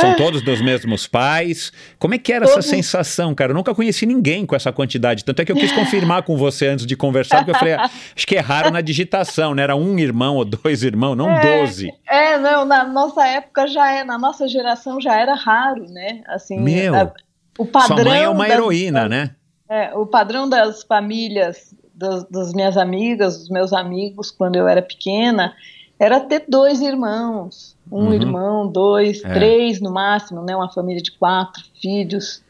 [0.00, 2.64] são todos dos mesmos pais, como é que era todos...
[2.64, 3.52] essa sensação, cara.
[3.52, 5.24] Eu nunca conheci ninguém com essa quantidade.
[5.24, 7.90] Tanto é que eu quis confirmar com você antes de conversar, porque eu falei, ah,
[8.16, 9.62] acho que é raro na digitação, né?
[9.62, 11.92] Era um irmão ou dois irmãos, não é, doze.
[12.08, 16.22] É, não, na nossa época já é, na nossa geração já era raro, né?
[16.26, 17.12] Assim, Meu, a,
[17.58, 17.96] o padrão.
[17.96, 19.34] Sua mãe é uma das, heroína, né?
[19.68, 24.82] É, o padrão das famílias das, das minhas amigas, dos meus amigos, quando eu era
[24.82, 25.54] pequena,
[25.98, 28.14] era ter dois irmãos, um uhum.
[28.14, 29.32] irmão, dois, é.
[29.32, 30.56] três no máximo, né?
[30.56, 32.42] Uma família de quatro filhos.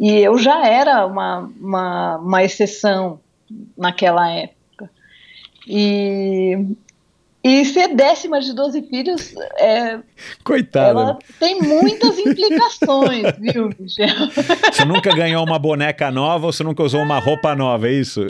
[0.00, 3.20] E eu já era uma, uma, uma exceção
[3.76, 4.90] naquela época.
[5.68, 6.66] E,
[7.44, 9.98] e ser décima de 12 filhos é.
[10.44, 11.00] Coitada.
[11.00, 14.30] Ela tem muitas implicações, viu, Michel?
[14.72, 18.20] Você nunca ganhou uma boneca nova ou você nunca usou uma roupa nova, é isso?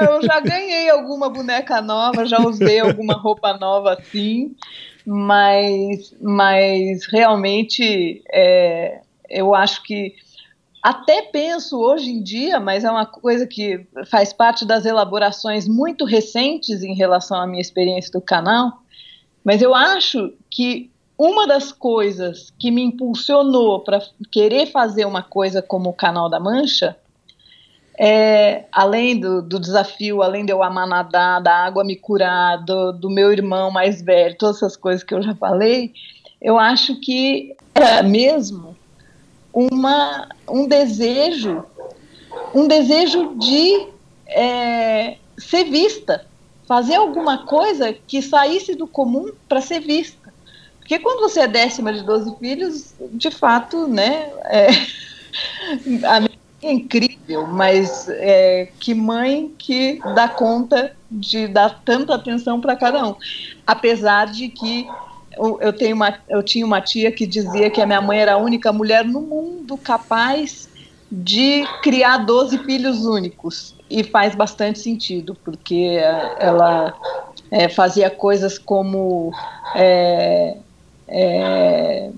[0.00, 4.54] Eu já ganhei alguma boneca nova, já usei alguma roupa nova sim,
[5.04, 10.14] mas, mas realmente é, eu acho que
[10.82, 16.04] até penso hoje em dia, mas é uma coisa que faz parte das elaborações muito
[16.04, 18.80] recentes em relação à minha experiência do canal,
[19.44, 24.00] mas eu acho que uma das coisas que me impulsionou para
[24.32, 26.96] querer fazer uma coisa como o Canal da Mancha,
[27.98, 32.92] é, além do, do, desafio, além de eu amar nadar, da água me curar, do,
[32.92, 35.92] do meu irmão mais velho, todas essas coisas que eu já falei,
[36.40, 38.74] eu acho que era mesmo
[39.52, 41.64] uma, um desejo,
[42.54, 43.88] um desejo de
[44.26, 46.26] é, ser vista,
[46.66, 50.32] fazer alguma coisa que saísse do comum para ser vista.
[50.78, 54.68] Porque quando você é décima de 12 filhos, de fato, né, é,
[56.62, 63.06] é incrível, mas é, que mãe que dá conta de dar tanta atenção para cada
[63.06, 63.16] um.
[63.66, 64.86] Apesar de que
[65.60, 68.36] eu, tenho uma, eu tinha uma tia que dizia que a minha mãe era a
[68.36, 70.68] única mulher no mundo capaz
[71.10, 73.74] de criar 12 filhos únicos.
[73.88, 75.98] E faz bastante sentido, porque
[76.38, 76.94] ela
[77.50, 79.32] é, fazia coisas como
[79.74, 80.56] é,
[81.08, 82.10] é,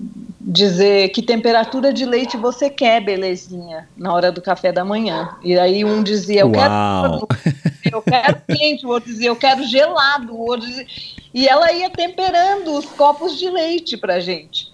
[0.45, 5.29] dizer que temperatura de leite você quer, belezinha, na hora do café da manhã.
[5.41, 7.27] E aí um dizia, eu Uau.
[7.27, 10.85] quero, eu quero quente, o outro dizia, eu quero gelado, o outro dizia,
[11.33, 14.71] e ela ia temperando os copos de leite para gente.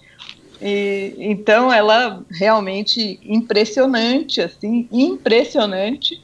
[0.60, 6.20] E, então ela realmente impressionante, assim, impressionante.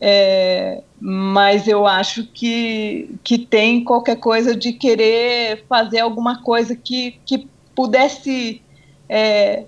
[0.00, 7.18] É, mas eu acho que, que tem qualquer coisa de querer fazer alguma coisa que,
[7.24, 7.48] que
[7.78, 8.60] pudesse
[9.08, 9.62] é,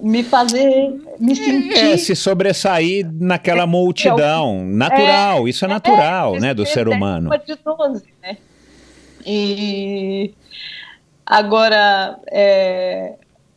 [0.00, 1.76] me fazer me é, sentir.
[1.76, 4.64] É, se sobressair naquela multidão.
[4.64, 7.30] Natural, é, isso é natural, é, né, do ser humano.
[7.44, 8.36] De 12, né?
[9.26, 10.32] E
[11.26, 13.14] agora é,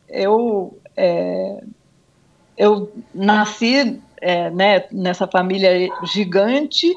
[0.08, 1.62] eu é,
[2.58, 6.92] eu nasci é, né, nessa família gigante,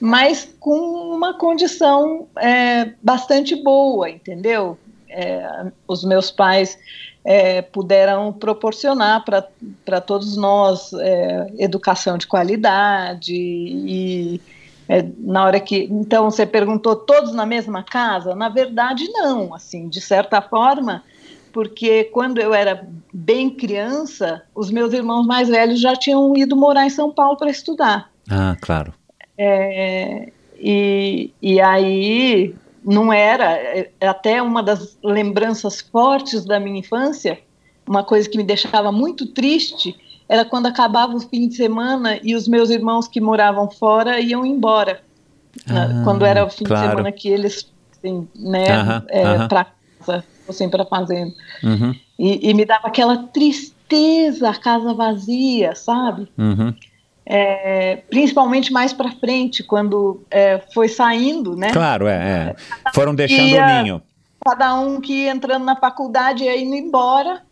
[0.00, 0.78] mas com
[1.14, 4.78] uma condição é, bastante boa, entendeu?
[5.16, 6.76] É, os meus pais
[7.24, 14.40] é, puderam proporcionar para todos nós é, educação de qualidade e
[14.88, 18.34] é, na hora que então você perguntou todos na mesma casa?
[18.34, 21.02] Na verdade não assim de certa forma
[21.52, 26.84] porque quando eu era bem criança os meus irmãos mais velhos já tinham ido morar
[26.84, 28.10] em São Paulo para estudar.
[28.28, 28.92] Ah claro.
[29.38, 32.54] É, e, e aí
[32.84, 37.38] não era é, até uma das lembranças fortes da minha infância
[37.86, 39.94] uma coisa que me deixava muito triste
[40.28, 44.44] era quando acabava o fim de semana e os meus irmãos que moravam fora iam
[44.44, 45.02] embora.
[45.66, 46.00] Né?
[46.00, 46.82] Ah, quando era o fim claro.
[46.82, 49.48] de semana que eles, assim, né, uh -huh, é, uh -huh.
[49.48, 49.66] para
[49.98, 51.34] casa, fossem para fazenda.
[51.62, 51.76] Uh uhum.
[51.76, 52.00] -huh.
[52.18, 56.26] e, e, me dava aquela tristeza, a casa vazia, sabe?
[57.26, 61.72] É, principalmente mais para frente, quando é, foi saindo, né?
[61.72, 62.54] Claro, é.
[62.54, 62.90] é.
[62.92, 64.02] Foram deixando o ninho.
[64.44, 67.42] Cada um que ia entrando na faculdade ia indo embora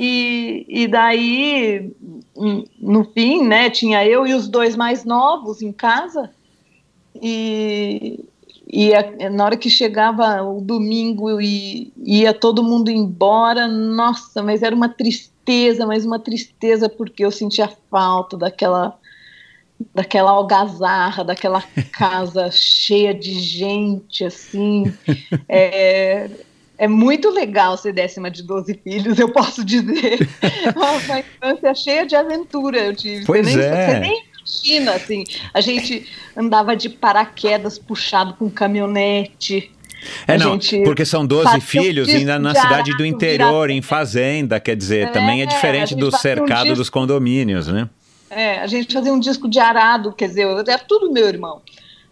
[0.00, 1.92] e, e daí,
[2.80, 6.30] no fim, né, tinha eu e os dois mais novos em casa,
[7.20, 8.24] e,
[8.70, 14.62] E a, na hora que chegava o domingo e ia todo mundo embora, nossa, mas
[14.62, 18.98] era uma tristeza, mas uma tristeza porque eu sentia falta daquela
[19.94, 21.62] daquela algazarra, daquela
[21.92, 24.92] casa cheia de gente, assim.
[25.48, 26.28] É,
[26.76, 30.18] é muito legal ser décima de 12 filhos, eu posso dizer.
[30.76, 33.24] Uma infância cheia de aventura eu tive.
[33.24, 33.70] Pois você é.
[33.70, 34.27] Nem, você nem
[34.94, 35.24] assim.
[35.52, 39.70] A gente andava de paraquedas puxado com caminhonete.
[40.26, 43.68] É, A não, porque são 12 fazia um filhos ainda na de cidade do interior,
[43.68, 47.88] em fazenda, quer dizer, É, também é diferente do um cercado disco- dos condomínios, né?
[48.30, 51.62] É, a gente fazia um disco de arado, quer dizer, era tudo meu irmão.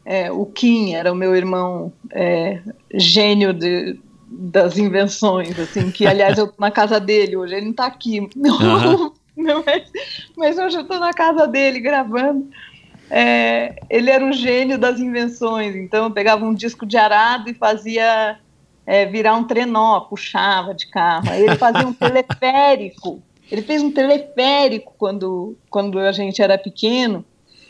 [0.04, 2.60] É, o Kim era o meu irmão é,
[2.94, 7.86] gênio de, das invenções, assim, que aliás eu na casa dele hoje, ele não está
[7.86, 9.12] aqui, Aham.
[9.46, 9.82] Não, mas,
[10.36, 12.48] mas hoje eu estou na casa dele gravando.
[13.10, 17.54] É, ele era o gênio das invenções, então eu pegava um disco de arado e
[17.54, 18.38] fazia
[18.86, 21.30] é, virar um trenó, puxava de carro.
[21.30, 23.22] Aí ele fazia um teleférico.
[23.50, 27.24] Ele fez um teleférico quando, quando a gente era pequeno,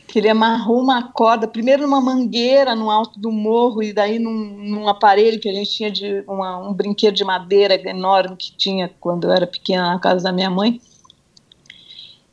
[0.09, 4.33] que ele amarrou uma corda, primeiro numa mangueira no alto do morro, e daí num,
[4.33, 8.91] num aparelho que a gente tinha de uma- um brinquedo de madeira enorme que tinha
[9.01, 10.81] quando eu era pequena na casa da minha mãe.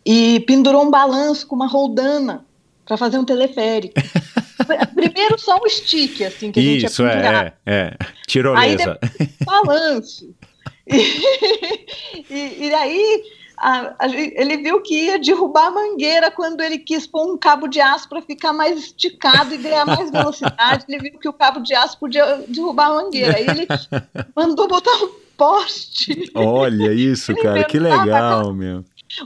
[0.06, 2.46] E pendurou um balanço com uma roldana
[2.86, 3.94] para fazer um teleférico.
[4.96, 7.98] Primeiro só um stick, assim, que a gente Isso, ia pendurar é, é.
[8.28, 9.00] Tirolesa.
[9.46, 10.34] balanço.
[10.86, 10.98] E,
[12.30, 13.24] e, e aí
[13.58, 17.68] a- a ele viu que ia derrubar a mangueira quando ele quis pôr um cabo
[17.70, 20.84] de aço para ficar mais esticado e ganhar mais velocidade.
[20.90, 23.38] Ele viu que o cabo de aço podia derrubar a mangueira.
[23.38, 23.66] Aí ele
[24.36, 26.30] mandou botar um poste.
[26.36, 28.84] Olha isso, Ele cara, que legal, meu.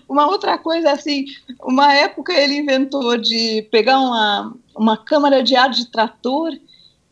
[0.07, 1.25] Uma outra coisa, assim,
[1.61, 6.51] uma época ele inventou de pegar uma, uma câmara de ar de trator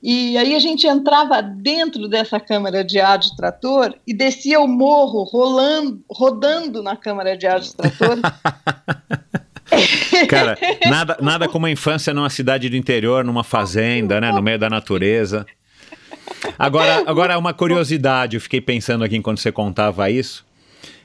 [0.07, 4.67] e aí a gente entrava dentro dessa câmara de ar de trator e descia o
[4.67, 8.19] morro rolando, rodando na câmara de ar de trator.
[10.29, 10.55] Cara,
[10.87, 14.69] nada, nada como a infância numa cidade do interior, numa fazenda, né, no meio da
[14.69, 15.43] natureza.
[16.57, 20.45] Agora, agora uma curiosidade, eu fiquei pensando aqui enquanto você contava isso.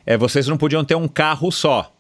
[0.07, 1.93] É, vocês não podiam ter um carro só.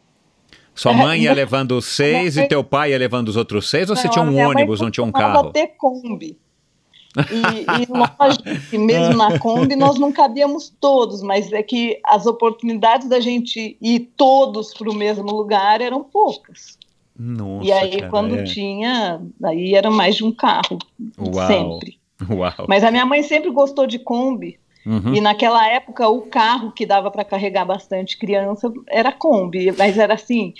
[0.74, 3.68] Sua É, mãe ia não- levando os seis e teu pai ia levando os outros
[3.68, 5.50] seis, ou você tinha um ônibus, não tinha um carro?
[5.52, 6.38] ter Kombi.
[7.16, 12.24] E, e lógico que mesmo na Kombi nós não cabíamos todos, mas é que as
[12.24, 16.78] oportunidades da gente ir todos para o mesmo lugar eram poucas.
[17.18, 18.44] Nossa, e aí, cara, quando é.
[18.44, 20.78] tinha, aí era mais de um carro,
[21.18, 21.46] Uau.
[21.48, 21.98] sempre.
[22.30, 22.64] Uau.
[22.68, 25.14] Mas a minha mãe sempre gostou de Kombi, Uhum.
[25.14, 30.14] e naquela época o carro que dava para carregar bastante criança era Kombi, mas era
[30.14, 30.54] assim,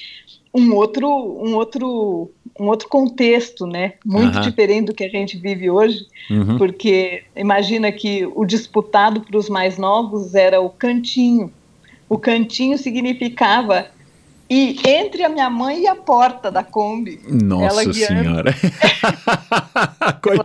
[0.55, 3.95] um outro, um outro, um outro contexto, né?
[4.05, 4.49] Muito Aham.
[4.49, 6.59] diferente do que a gente vive hoje, Uhum.
[6.59, 11.53] porque imagina que o disputado para os mais novos era o cantinho.
[12.09, 13.87] O cantinho significava
[14.51, 17.21] ir entre a minha mãe e a porta da Kombi.
[17.29, 18.55] Nossa ela senhora.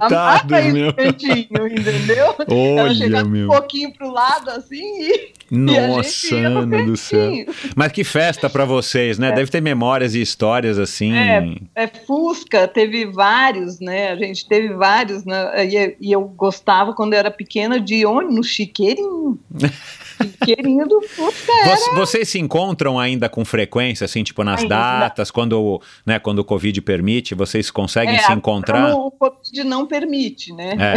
[0.01, 0.93] Ela ir meu.
[0.93, 2.35] cantinho, entendeu?
[2.47, 3.45] ela Olha, chegava meu.
[3.45, 7.31] um pouquinho pro lado assim e, e Nossa, Ana do céu.
[7.75, 9.31] Mas que festa pra vocês, né?
[9.31, 11.13] Deve ter memórias e histórias assim.
[11.13, 14.11] É, é, Fusca teve vários, né?
[14.11, 15.65] A gente teve vários, né?
[15.65, 19.39] E, e eu gostava quando eu era pequena de no chiqueirinho.
[20.21, 21.75] chiqueirinho do Fusca era.
[21.75, 24.75] Vo- Vocês se encontram ainda com frequência, assim, tipo nas Ainda.
[24.75, 28.93] datas, quando, né, quando o Covid permite, vocês conseguem É, se encontrar?
[28.95, 30.75] O Covid não permite, né?
[30.79, 30.93] É.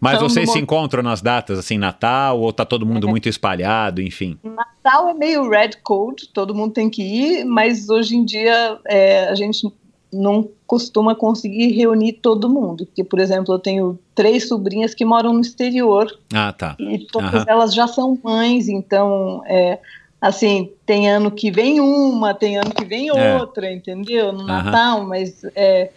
[0.00, 4.00] Mas Então, vocês se encontram nas datas, assim, Natal, ou tá todo mundo muito espalhado,
[4.00, 4.38] enfim?
[4.42, 9.28] Natal é meio red code, todo mundo tem que ir, mas hoje em dia é,
[9.28, 9.66] a gente
[10.14, 12.86] não costuma conseguir reunir todo mundo.
[12.86, 16.76] Porque, por exemplo, eu tenho três sobrinhas que moram no exterior Ah, tá.
[16.78, 17.44] e todas Aham.
[17.48, 19.78] elas já são mães, então, é,
[20.20, 23.36] assim, tem ano que vem uma, tem ano que vem É.
[23.36, 24.32] outra, entendeu?
[24.32, 24.62] No Aham.
[24.64, 25.90] Natal, mas, é,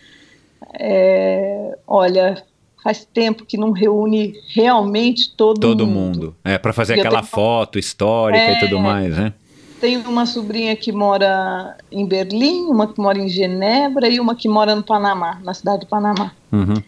[0.79, 2.43] é, olha,
[2.83, 6.35] faz tempo que não reúne realmente todo, Todo mundo.
[6.43, 8.59] É, pra fazer Eu aquela tenho- foto histórica e É.
[8.59, 9.33] tudo mais, né?
[9.79, 14.49] Tenho uma sobrinha que mora em Berlim, uma que mora em Genebra e uma que
[14.49, 16.31] mora no Panamá, na cidade de Panamá.
[16.51, 16.81] Uhum,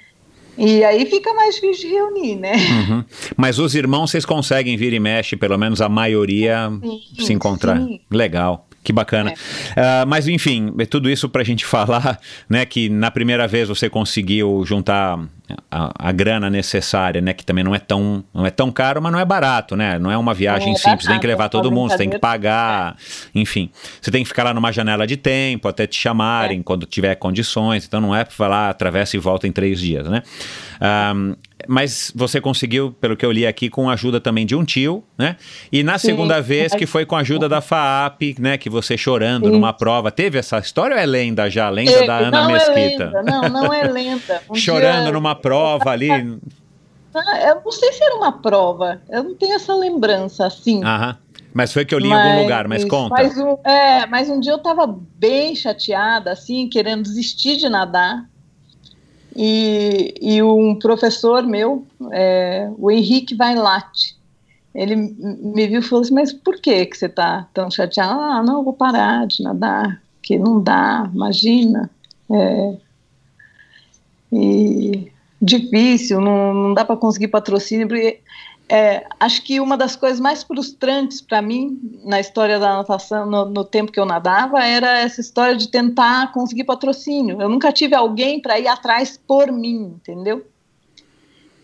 [0.57, 2.53] E aí fica mais difícil de reunir, né?
[2.55, 3.03] uhum.
[3.37, 7.77] Mas os irmãos, vocês conseguem vir e mexe, pelo menos a maioria Sim, se encontrar.
[7.77, 8.01] sim.
[8.09, 8.65] Legal.
[8.89, 9.31] Que bacana.
[9.77, 12.19] Ah, mas, enfim, é tudo isso pra gente falar,
[12.49, 15.19] né, que na primeira vez você conseguiu juntar
[15.69, 19.11] a, a grana necessária, né, que também não é tão não é tão caro, mas
[19.11, 19.99] não é barato, né?
[19.99, 21.97] Não é uma viagem Não é simples, tem que barato, levar é todo mundo, você
[21.97, 22.97] tem que pagar,
[23.35, 23.69] enfim.
[24.01, 27.85] Você tem que ficar lá numa janela de tempo até te chamarem quando tiver condições,
[27.85, 30.23] então não é pra falar atravessa e volta em três dias, né?
[30.81, 31.13] Ah,
[31.67, 35.03] mas você conseguiu, pelo que eu li aqui, com a ajuda também de um tio,
[35.17, 35.35] né?
[35.71, 38.57] E na Sim, segunda vez, mas- que foi com a ajuda da FAAP, né?
[38.57, 39.51] Que você chorando Isso.
[39.53, 40.11] numa prova.
[40.11, 41.69] Teve essa história ou é lenda já?
[41.69, 43.03] Lenda Teve, da Ana não Mesquita?
[43.03, 44.41] é lenda, não, não é lenda.
[44.49, 46.09] Um Chorando dia- numa prova ali.
[47.13, 50.83] Ah, Eu não sei se era uma prova, eu não tenho essa lembrança assim.
[50.83, 51.17] Aham.
[51.51, 53.15] Mas foi que eu li em algum lugar, mas conta.
[53.15, 54.85] Mas um, é, mas um dia eu estava
[55.17, 58.29] bem chateada, assim, querendo desistir de nadar.
[59.35, 64.17] E, e um professor meu, é, o Henrique Vailate,
[64.73, 68.13] ele me viu e falou assim, mas por que, que você está tão chateada?
[68.13, 71.89] Ah, não, vou parar de nadar, que não dá, imagina.
[72.31, 72.77] É,
[74.31, 75.11] e
[75.41, 78.19] difícil, não, não dá para conseguir patrocínio, porque
[78.71, 83.45] é, acho que uma das coisas mais frustrantes para mim na história da natação, no,
[83.45, 87.41] no tempo que eu nadava, era essa história de tentar conseguir patrocínio.
[87.41, 90.45] Eu nunca tive alguém para ir atrás por mim, entendeu?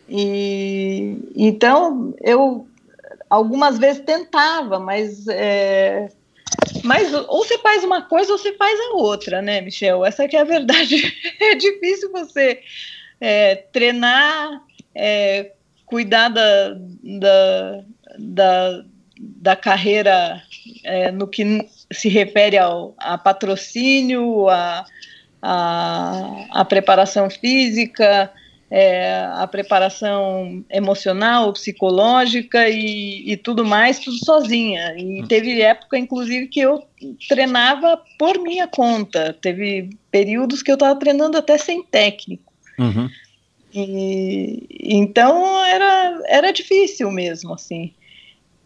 [0.10, 2.68] E então eu
[3.30, 6.10] algumas vezes tentava, mas é,
[6.84, 10.04] mas ou você faz uma coisa ou você faz a outra, né, Michel?
[10.04, 10.96] Essa que é a verdade.
[11.40, 12.62] É difícil você
[13.22, 14.64] é, treinar,
[14.96, 15.52] é,
[15.96, 17.84] cuidar da, da,
[18.20, 18.84] da,
[19.18, 20.44] da carreira
[20.84, 24.84] é, no que se refere ao a patrocínio, a,
[25.42, 28.30] a, a preparação física,
[28.70, 34.94] é, a preparação emocional, psicológica e, e tudo mais, tudo sozinha.
[34.98, 36.84] E teve época, inclusive, que eu
[37.30, 39.34] treinava por minha conta.
[39.42, 42.52] Teve períodos que eu estava treinando até sem técnico.
[42.78, 43.08] Uhum.
[43.76, 47.92] E, então era, era difícil mesmo, assim.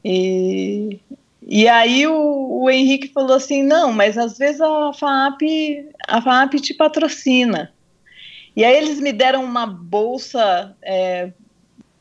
[0.05, 0.99] E,
[1.41, 5.41] e aí o, o Henrique falou assim, não, mas às vezes a FAAP,
[6.07, 7.73] a FAAP te patrocina.
[8.55, 11.31] E aí eles me deram uma bolsa é,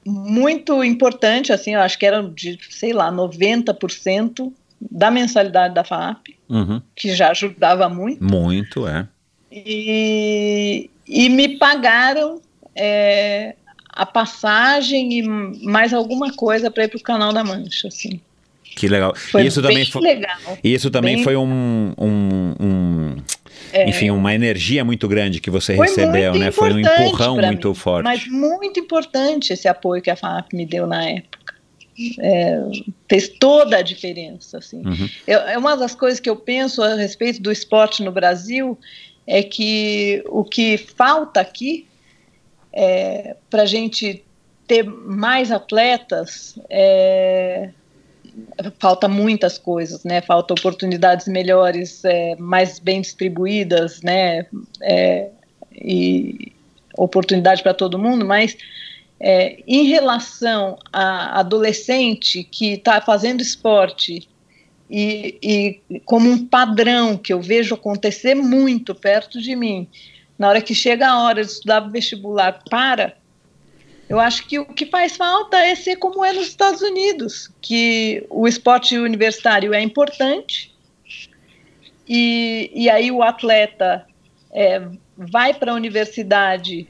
[0.04, 6.36] muito importante, assim, eu acho que era de, sei lá, 90% da mensalidade da FAAP,
[6.48, 6.80] Uhum.
[6.96, 8.24] que já ajudava muito.
[8.24, 9.06] Muito, é.
[9.52, 12.40] E, e me pagaram
[12.78, 13.54] é,
[13.92, 15.22] a passagem e
[15.64, 18.20] mais alguma coisa para ir para o Canal da Mancha, assim.
[18.76, 19.12] Que legal.
[19.16, 20.36] Foi isso também foi, legal.
[20.62, 23.16] isso também bem- foi um, um- um-
[23.72, 26.52] É, enfim, uma energia muito grande que você recebeu, né?
[26.52, 28.04] Foi um empurrão muito mim, forte.
[28.04, 31.38] Mas muito importante esse apoio que a FAP me deu na época.
[32.20, 32.60] É,
[33.10, 34.86] fez toda a diferença, assim.
[34.86, 35.08] Uhum.
[35.26, 38.78] Eu- é uma das coisas que eu penso a respeito do esporte no Brasil
[39.26, 41.87] é que o que falta aqui
[42.72, 44.24] é, para a gente
[44.66, 47.70] ter mais atletas é,
[48.78, 50.20] falta muitas coisas, né?
[50.20, 54.46] Falta oportunidades melhores, é, mais bem distribuídas, né?
[54.82, 55.28] É,
[55.72, 56.52] e
[56.96, 58.56] oportunidade para todo mundo, mas
[59.20, 64.28] é, em relação a adolescente que está fazendo esporte
[64.90, 69.86] e, e como um padrão que eu vejo acontecer muito perto de mim,
[70.38, 73.16] na hora que chega a hora de estudar vestibular, para,
[74.08, 78.24] eu acho que o que faz falta é ser como é nos Estados Unidos, que
[78.30, 80.74] o esporte universitário é importante
[82.08, 84.06] e, e aí o atleta
[84.50, 86.88] é, vai para a universidade,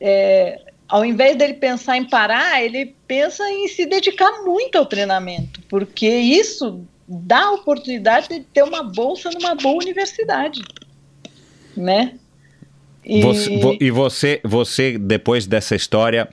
[0.00, 0.58] é,
[0.88, 6.08] ao invés dele pensar em parar, ele pensa em se dedicar muito ao treinamento, porque
[6.08, 10.62] isso dá a oportunidade de ter uma bolsa numa boa universidade,
[11.76, 12.18] né?
[13.08, 16.28] E- Você- vo- e você, você, depois dessa história,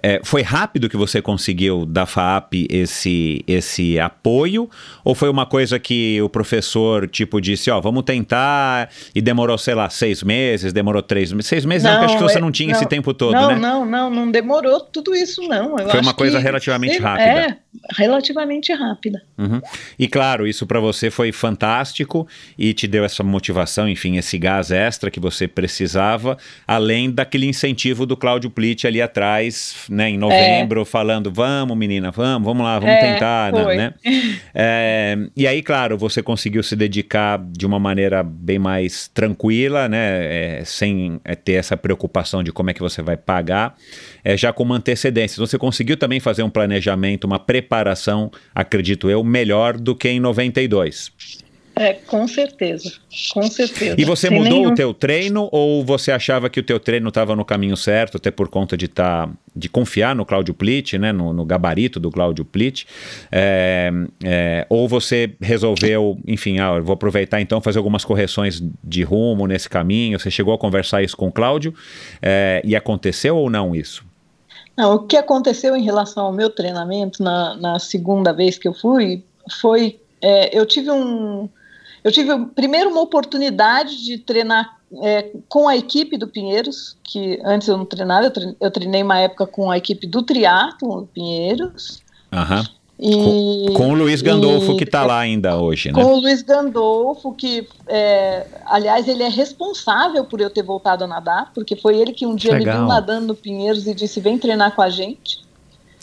[0.00, 4.70] é, foi rápido que você conseguiu da FAAP esse, esse apoio?
[5.04, 9.74] Ou foi uma coisa que o professor, tipo, disse, ó, vamos tentar, e demorou, sei
[9.74, 11.46] lá, seis meses, demorou três meses?
[11.48, 13.56] Seis meses, não, porque acho que você é- não tinha esse tempo todo, não, né?
[13.56, 15.76] Não, não, não demorou tudo isso, não.
[15.78, 17.28] Eu Foi uma coisa que- relativamente sei- rápida.
[17.28, 17.56] É,
[17.96, 19.22] relativamente rápida.
[19.36, 19.60] Uhum.
[19.98, 22.26] E claro, isso para você foi fantástico
[22.58, 26.36] e te deu essa motivação, enfim, esse gás extra que você precisava,
[26.66, 32.46] além daquele incentivo do Cláudio Plitt ali atrás, né, em novembro, falando: vamos, menina, vamos,
[32.46, 33.76] vamos lá, vamos É, tentar, né, foi.
[33.76, 33.94] né?
[34.54, 40.58] É, e aí, claro, você conseguiu se dedicar de uma maneira bem mais tranquila, né,
[40.60, 43.76] é, sem é, ter essa preocupação de como é que você vai pagar,
[44.22, 45.44] é, já com uma antecedência.
[45.44, 47.63] Você conseguiu também fazer um planejamento, uma preparação,
[48.54, 51.12] acredito eu, melhor do que em 92.
[51.76, 52.92] É, com certeza,
[53.32, 53.96] com certeza.
[53.98, 57.08] E você Sem mudou nenhum- o teu treino ou você achava que o teu treino
[57.08, 61.10] estava no caminho certo, até por conta de tá, de confiar no Cláudio Plitt, né,
[61.10, 62.86] no, no gabarito do Cláudio Plitt,
[63.30, 63.90] é,
[64.22, 69.68] é, ou você resolveu, enfim, ah, vou aproveitar então fazer algumas correções de rumo nesse
[69.68, 71.74] caminho, você chegou a conversar isso com o Cláudio
[72.22, 74.04] é, e aconteceu ou não isso?
[74.76, 78.74] Não, o que aconteceu em relação ao meu treinamento na, na segunda vez que eu
[78.74, 79.24] fui
[79.60, 81.48] foi é, eu tive um
[82.02, 87.66] eu tive primeiro uma oportunidade de treinar é, com a equipe do Pinheiros, que antes
[87.66, 88.30] eu não treinava,
[88.60, 92.02] eu treinei uma época com a equipe do triatlo Pinheiros.
[92.32, 92.64] Uhum.
[92.98, 96.00] E, com, com, o Luiz Gandolfo, e, que está lá ainda hoje, né?
[96.00, 101.06] Com o Luiz Gandolfo, que, é, aliás, ele é responsável por eu ter voltado a
[101.06, 104.38] nadar, porque foi ele que um dia me viu nadando no Pinheiros e disse: vem
[104.38, 105.42] treinar com a gente.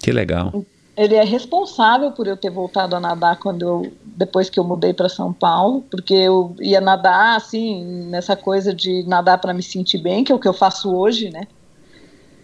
[0.02, 0.66] Que legal.
[0.98, 4.94] Ele é responsável por eu ter voltado a nadar quando eu, depois que eu mudei
[4.94, 10.00] para São Paulo, porque eu ia nadar assim, nessa coisa de nadar para me sentir
[10.00, 11.48] bem, que é o que eu faço hoje, né?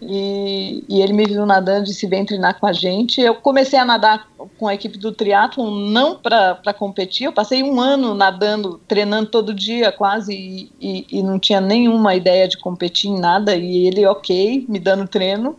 [0.00, 3.20] E, e, ele me viu nadando e disse vem treinar com a gente.
[3.20, 7.24] Eu comecei a nadar com a equipe do triatlo não para competir.
[7.24, 12.14] Eu passei um ano nadando, treinando todo dia quase e, e, e, não tinha nenhuma
[12.14, 13.56] ideia de competir em nada.
[13.56, 15.56] E ele ok, me dando treino.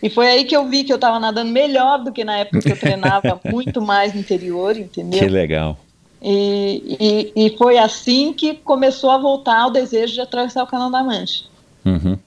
[0.00, 2.60] E foi aí que eu vi que eu estava nadando melhor do que na época
[2.60, 5.18] que eu treinava muito mais no interior, entendeu?
[5.18, 5.76] Que legal.
[6.22, 10.90] E, e, e foi assim que começou a voltar o desejo de atravessar o Canal
[10.90, 11.44] da Mancha.
[11.84, 12.18] Uhum.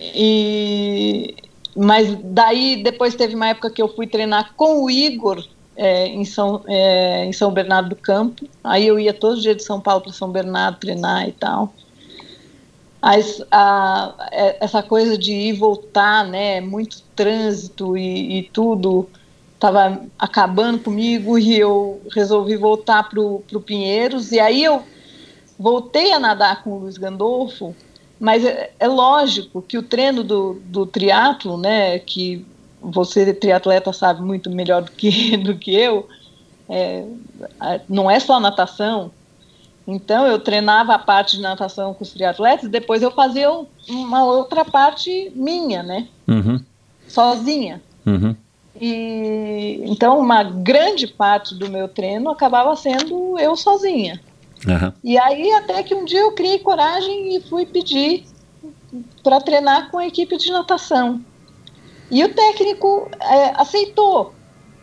[0.00, 1.34] E,
[1.76, 5.44] mas daí depois teve uma época que eu fui treinar com o Igor
[5.76, 8.46] é, em, São, é, em São Bernardo do Campo.
[8.62, 11.72] Aí eu ia todos os dias de São Paulo para São Bernardo treinar e tal.
[13.00, 19.08] As, a, é, essa coisa de ir voltar, né, muito trânsito e, e tudo,
[19.54, 24.32] estava acabando comigo e eu resolvi voltar para o Pinheiros.
[24.32, 24.82] E aí eu
[25.56, 27.74] voltei a nadar com o Luiz Gandolfo
[28.18, 32.44] mas é, é lógico que o treino do, do triatlo, né, que
[32.80, 36.08] você triatleta sabe muito melhor do que, do que eu,
[36.68, 37.04] é,
[37.88, 39.10] não é só natação.
[39.86, 43.48] Então eu treinava a parte de natação com os triatletas, depois eu fazia
[43.88, 46.60] uma outra parte minha, né, uhum.
[47.08, 47.80] sozinha.
[48.04, 48.34] Uhum.
[48.80, 54.20] E então uma grande parte do meu treino acabava sendo eu sozinha.
[54.66, 54.92] Uhum.
[55.04, 58.24] E aí até que um dia eu criei coragem e fui pedir
[59.22, 61.20] para treinar com a equipe de natação.
[62.10, 64.34] E o técnico é, aceitou.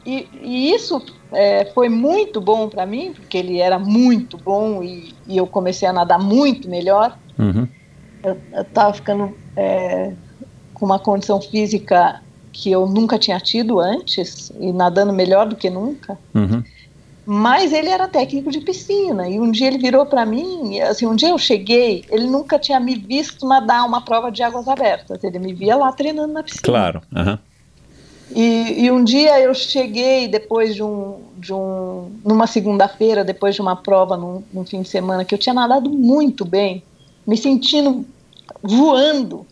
[0.05, 5.15] E, e isso é, foi muito bom para mim, porque ele era muito bom e,
[5.27, 7.17] e, eu comecei a nadar muito melhor.
[7.39, 7.67] Uhum.
[8.23, 10.13] Eu estava ficando é,
[10.73, 12.21] com uma condição física
[12.53, 16.17] que eu nunca tinha tido antes e nadando melhor do que nunca.
[16.33, 16.63] Uhum.
[17.25, 21.15] Mas ele era técnico de piscina e um dia ele virou para mim, assim, um
[21.15, 25.39] dia eu cheguei, ele nunca tinha me visto nadar uma prova de águas abertas, ele
[25.39, 26.61] me via lá treinando na piscina.
[26.63, 27.01] Claro.
[27.15, 27.37] Uhum.
[28.31, 33.61] E, e, um dia eu cheguei depois de um, de um numa segunda-feira, depois de
[33.61, 36.83] uma prova num, num fim de semana que eu tinha nadado muito bem,
[37.25, 38.05] me sentindo
[38.61, 39.45] voando.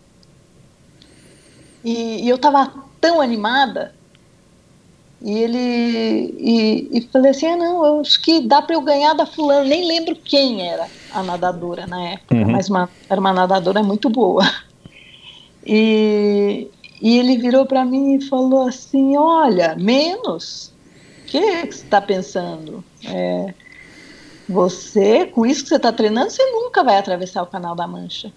[1.84, 3.94] E, e eu estava tão animada
[5.24, 9.14] e ele e, e falei assim, ah, não, eu acho que dá para eu ganhar
[9.14, 12.52] da fulana, nem lembro quem era a nadadora na época, uhum.
[12.52, 14.44] mas uma, era uma nadadora muito boa.
[15.66, 16.68] E,
[17.02, 20.74] e ele virou para mim e falou assim, olha, menos,
[21.22, 22.84] o que, que você está pensando?
[23.06, 23.54] É,
[24.50, 28.30] você, com isso que você está treinando, você nunca vai atravessar o Canal da Mancha.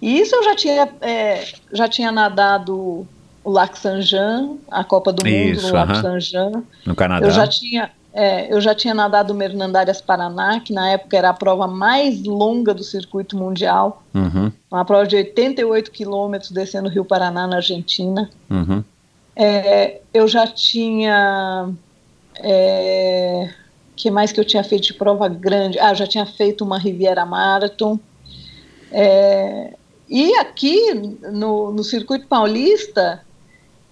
[0.00, 3.04] E isso eu já tinha, é, já tinha nadado
[3.44, 6.02] o Lac Saint-Jean, a Copa do Mundo no Lac uh -huh.
[6.02, 6.64] Saint-Jean.
[6.84, 7.26] No Canadá.
[7.26, 11.30] Eu já tinha, é, eu já tinha nadado o Mernandárias Paraná, que na época era
[11.30, 14.02] a prova mais longa do circuito mundial.
[14.14, 14.50] Uhum.
[14.70, 18.28] Uma prova de 88 quilômetros descendo o Rio Paraná, na Argentina.
[18.50, 18.82] Uhum.
[19.36, 21.70] É, eu já tinha.
[22.40, 23.50] É,
[23.94, 25.78] que mais que eu tinha feito de prova grande?
[25.78, 27.98] Ah, já tinha feito uma Riviera Marathon.
[28.90, 29.74] É,
[30.08, 30.94] e aqui
[31.32, 33.22] no, no circuito paulista,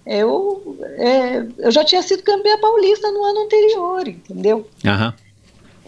[0.07, 4.69] eu, é, eu já tinha sido campeã paulista no ano anterior, entendeu?
[4.85, 5.13] Uhum.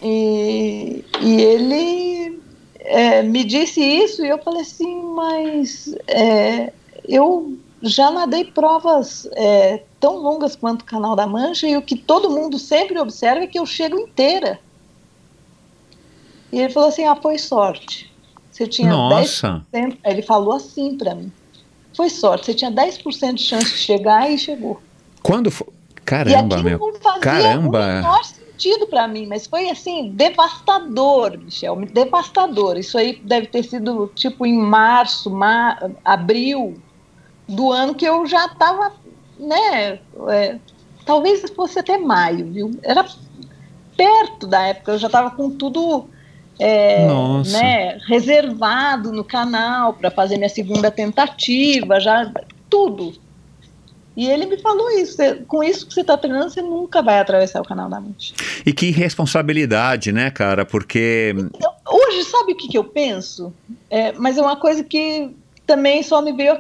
[0.03, 2.41] E, e ele
[2.81, 6.73] é, me disse isso e eu falei assim, mas é,
[7.09, 11.97] eu já nadei provas é, tão longas quanto o Canal da Mancha e o que
[11.97, 14.59] todo mundo sempre observa é que eu chego inteira.
[16.51, 18.13] E ele falou assim, ah, foi sorte.
[18.51, 19.65] Você tinha Nossa.
[19.73, 21.31] 10%, ele falou assim para mim
[21.99, 22.47] foi sorte.
[22.47, 24.81] Você tinha 10% de chance de chegar e chegou.
[25.21, 25.67] Quando foi?
[26.05, 26.79] Caramba, meu.
[26.79, 27.79] Não fazia Caramba.
[27.81, 32.79] o menor sentido para mim, mas foi assim, devastador, Michel, devastador.
[32.79, 36.81] Isso aí deve ter sido tipo em março, mar, abril
[37.49, 38.93] do ano que eu já estava,
[39.37, 39.99] né?
[40.29, 40.57] É,
[41.05, 42.71] talvez fosse até maio, viu?
[42.85, 43.05] Era
[43.97, 46.09] perto da época, eu já estava com tudo
[46.59, 47.07] é,
[47.53, 52.31] né, reservado no canal para fazer minha segunda tentativa, já
[52.69, 53.15] tudo.
[54.17, 55.17] E ele me falou isso,
[55.47, 58.35] com isso que você está treinando, você nunca vai atravessar o Canal da Mancha.
[58.67, 60.67] E que responsabilidade, né, cara?
[60.67, 61.37] Porque.
[61.89, 63.53] Hoje, sabe o que, que eu penso?
[63.89, 65.31] É, mas é uma coisa que
[65.65, 66.59] também só me veio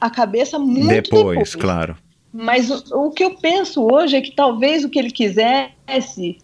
[0.00, 1.38] à cabeça muito depois.
[1.38, 1.96] Depois, claro.
[2.32, 6.38] Mas o, o que eu penso hoje é que talvez o que ele quisesse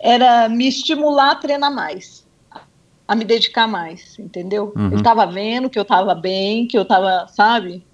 [0.00, 2.21] era me estimular a treinar mais,
[3.06, 4.72] a me dedicar mais, entendeu?
[4.76, 4.86] Uhum.
[4.86, 7.84] Ele estava vendo que eu estava bem, que eu estava, sabe?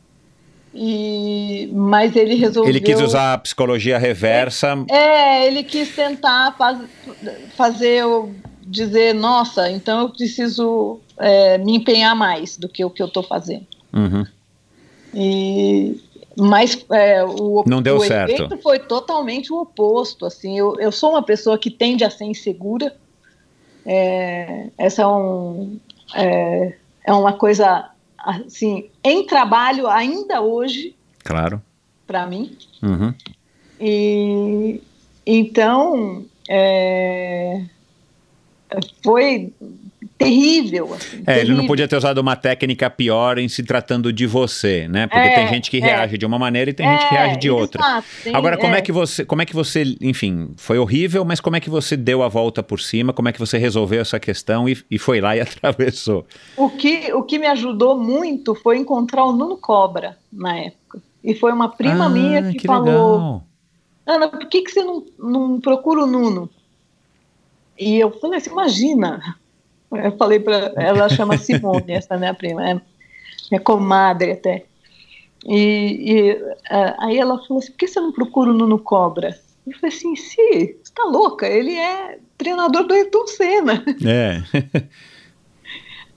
[0.75, 2.71] E, mas ele resolveu.
[2.71, 4.85] Ele quis usar a psicologia reversa.
[4.91, 6.79] É, ele quis tentar faz,
[7.57, 13.03] fazer eu dizer, nossa, então eu preciso é, me empenhar mais do que o que
[13.03, 13.67] eu estou fazendo.
[13.93, 14.27] Uhum.
[15.15, 16.01] E,
[16.39, 18.31] mas é, o, Não deu o certo.
[18.31, 20.27] efeito foi totalmente o oposto.
[20.27, 22.95] Assim, eu, eu sou uma pessoa que tende a ser insegura.
[23.91, 25.81] É, essa é, um,
[26.15, 26.75] é,
[27.05, 30.95] é uma coisa assim em trabalho ainda hoje.
[31.25, 31.63] Claro.
[32.07, 32.55] Para mim.
[32.83, 33.15] Uhum.
[33.81, 34.83] E
[35.27, 37.65] então é,
[39.03, 39.55] foi
[40.19, 40.93] terrível.
[40.95, 41.43] Assim, é, terrível.
[41.43, 45.07] ele não podia ter usado uma técnica pior em se tratando de você, né?
[45.07, 47.37] Porque é, tem gente que é, reage de uma maneira e tem gente que reage
[47.39, 47.81] de outra.
[47.81, 48.79] Exato, tem, Agora, como é.
[48.79, 48.83] é.
[48.83, 52.23] que você, como é que você, enfim, foi horrível, mas como é que você deu
[52.23, 53.13] a volta por cima?
[53.13, 56.27] Como é que você resolveu essa questão e, e foi lá e atravessou?
[56.57, 61.01] O que, o que me ajudou muito foi encontrar o Nuno Cobra na época.
[61.23, 63.45] E foi uma prima ah, minha que, que falou: legal.
[64.07, 66.49] Ana, por que, que você não, não procura o Nuno?
[67.79, 69.37] E eu falei assim: imagina,
[69.93, 72.81] eu falei para ela, chama Simone, essa minha prima, é
[73.51, 74.65] minha comadre até.
[75.47, 79.39] E, e aí ela falou assim: por que você não procura o Nuno Cobra?
[79.67, 83.85] Eu falei assim: se, você tá louca, ele é treinador do Ayrton Senna.
[84.07, 84.43] É.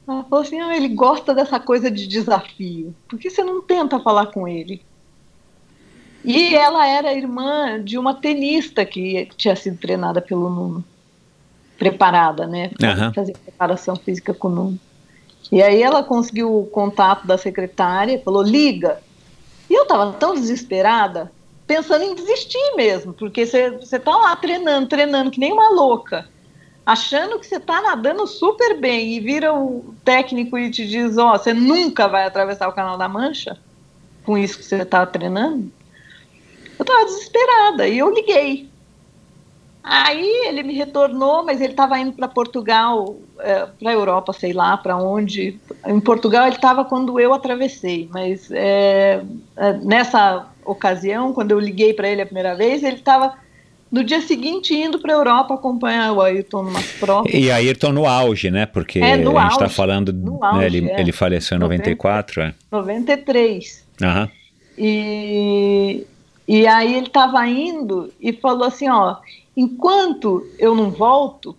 [0.07, 3.99] Ela falou assim: ah, ele gosta dessa coisa de desafio, por que você não tenta
[3.99, 4.81] falar com ele?
[6.23, 10.83] E ela era irmã de uma tenista que tinha sido treinada pelo Nuno
[11.81, 13.11] preparada, né, uhum.
[13.11, 14.79] fazer preparação física com o Nuno.
[15.51, 19.01] E aí ela conseguiu o contato da secretária, falou, liga.
[19.67, 21.31] E eu estava tão desesperada,
[21.65, 26.29] pensando em desistir mesmo, porque você tá lá treinando, treinando, que nem uma louca,
[26.85, 31.33] achando que você tá nadando super bem, e vira o técnico e te diz, ó,
[31.33, 33.57] oh, você nunca vai atravessar o Canal da Mancha
[34.23, 35.71] com isso que você tá treinando.
[36.77, 38.70] Eu estava desesperada, e eu liguei.
[39.83, 44.53] Aí ele me retornou, mas ele estava indo para Portugal, é, para a Europa, sei
[44.53, 45.59] lá, para onde.
[45.85, 49.21] Em Portugal ele estava quando eu atravessei, mas é,
[49.57, 53.33] é, nessa ocasião, quando eu liguei para ele a primeira vez, ele estava
[53.91, 57.33] no dia seguinte indo para a Europa acompanhar o Ayrton numas provas.
[57.33, 58.67] E Ayrton no auge, né?
[58.67, 61.01] Porque é, a gente está falando, né, auge, ele, é.
[61.01, 62.53] ele faleceu em 94, é?
[62.71, 63.85] 93.
[64.01, 64.29] Aham.
[64.77, 66.05] E,
[66.47, 69.17] e aí ele estava indo e falou assim, ó,
[69.55, 71.55] enquanto eu não volto,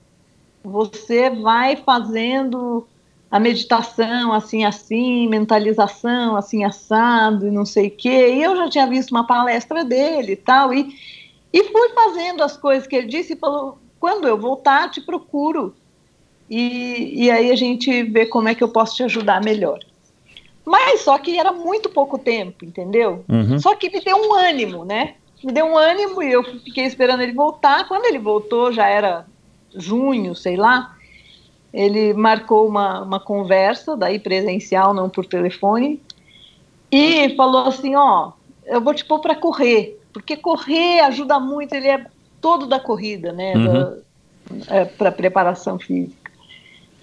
[0.63, 2.87] você vai fazendo
[3.31, 8.35] a meditação assim assim, mentalização assim assado e não sei o quê.
[8.35, 10.95] E eu já tinha visto uma palestra dele e tal e
[11.53, 15.75] e fui fazendo as coisas que ele disse e falou: quando eu voltar, te procuro.
[16.49, 19.79] E, e aí a gente vê como é que eu posso te ajudar melhor.
[20.65, 23.25] Mas só que era muito pouco tempo, entendeu?
[23.29, 23.59] Uhum.
[23.59, 25.15] Só que me deu um ânimo, né?
[25.45, 27.87] Me deu um ânimo e eu fiquei esperando ele voltar.
[27.89, 29.27] Quando ele voltou, já era
[29.75, 30.97] junho, sei lá,
[31.73, 36.01] ele marcou uma, uma conversa, daí presencial, não por telefone,
[36.91, 38.33] e falou assim: Ó,
[38.67, 42.07] eu vou te pôr para correr, porque correr ajuda muito, ele é
[42.41, 43.55] todo da corrida, né?
[43.57, 44.03] Uhum.
[44.69, 46.31] É, para preparação física.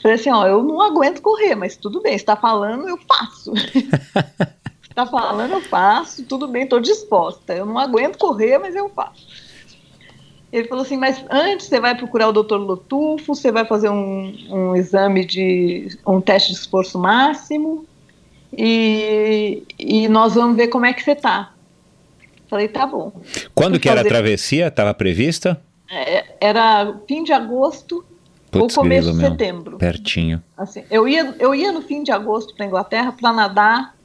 [0.01, 3.51] Falei assim, ó, eu não aguento correr, mas tudo bem, está falando, eu faço.
[5.03, 7.53] está falando, eu faço, tudo bem, estou disposta.
[7.53, 9.27] Eu não aguento correr, mas eu faço.
[10.51, 14.34] Ele falou assim, mas antes você vai procurar o doutor Lotufo, você vai fazer um,
[14.49, 17.85] um exame de um teste de esforço máximo
[18.57, 21.53] e, e nós vamos ver como é que você está.
[22.49, 23.11] Falei, tá bom.
[23.53, 24.67] Quando que era a travessia?
[24.67, 25.61] Estava prevista?
[25.89, 28.03] É, era fim de agosto
[28.49, 29.77] Putz, ou começo de setembro.
[29.77, 30.41] Pertinho.
[30.57, 33.98] Assim, eu, ia, eu ia no fim de agosto para Inglaterra para nadar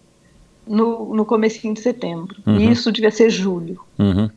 [0.67, 2.37] no, no comecinho de setembro.
[2.47, 2.59] Uhum.
[2.59, 3.81] E isso devia ser julho.
[3.99, 4.31] Uhum.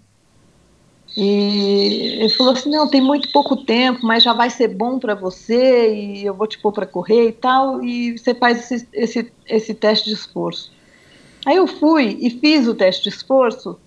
[1.15, 5.15] E ele falou assim: não, tem muito pouco tempo, mas já vai ser bom para
[5.15, 7.83] você e eu vou te pôr para correr e tal.
[7.83, 10.71] E você faz esse, esse, esse teste de esforço.
[11.45, 13.79] Aí eu fui e fiz o teste de esforço.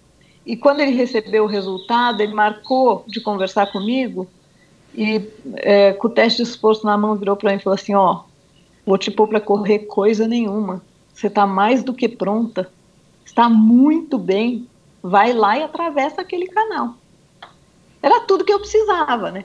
[0.45, 4.27] E quando ele recebeu o resultado, ele marcou de conversar comigo
[4.95, 5.23] e
[5.57, 8.23] é, com o teste de esforço na mão virou para mim e falou assim: Ó,
[8.85, 10.83] vou te pôr para correr coisa nenhuma.
[11.21, 12.71] Você está mais do que pronta.
[13.27, 14.67] está muito bem,
[15.03, 16.95] vai lá e atravessa aquele canal.
[18.03, 19.45] Era tudo que eu precisava, né?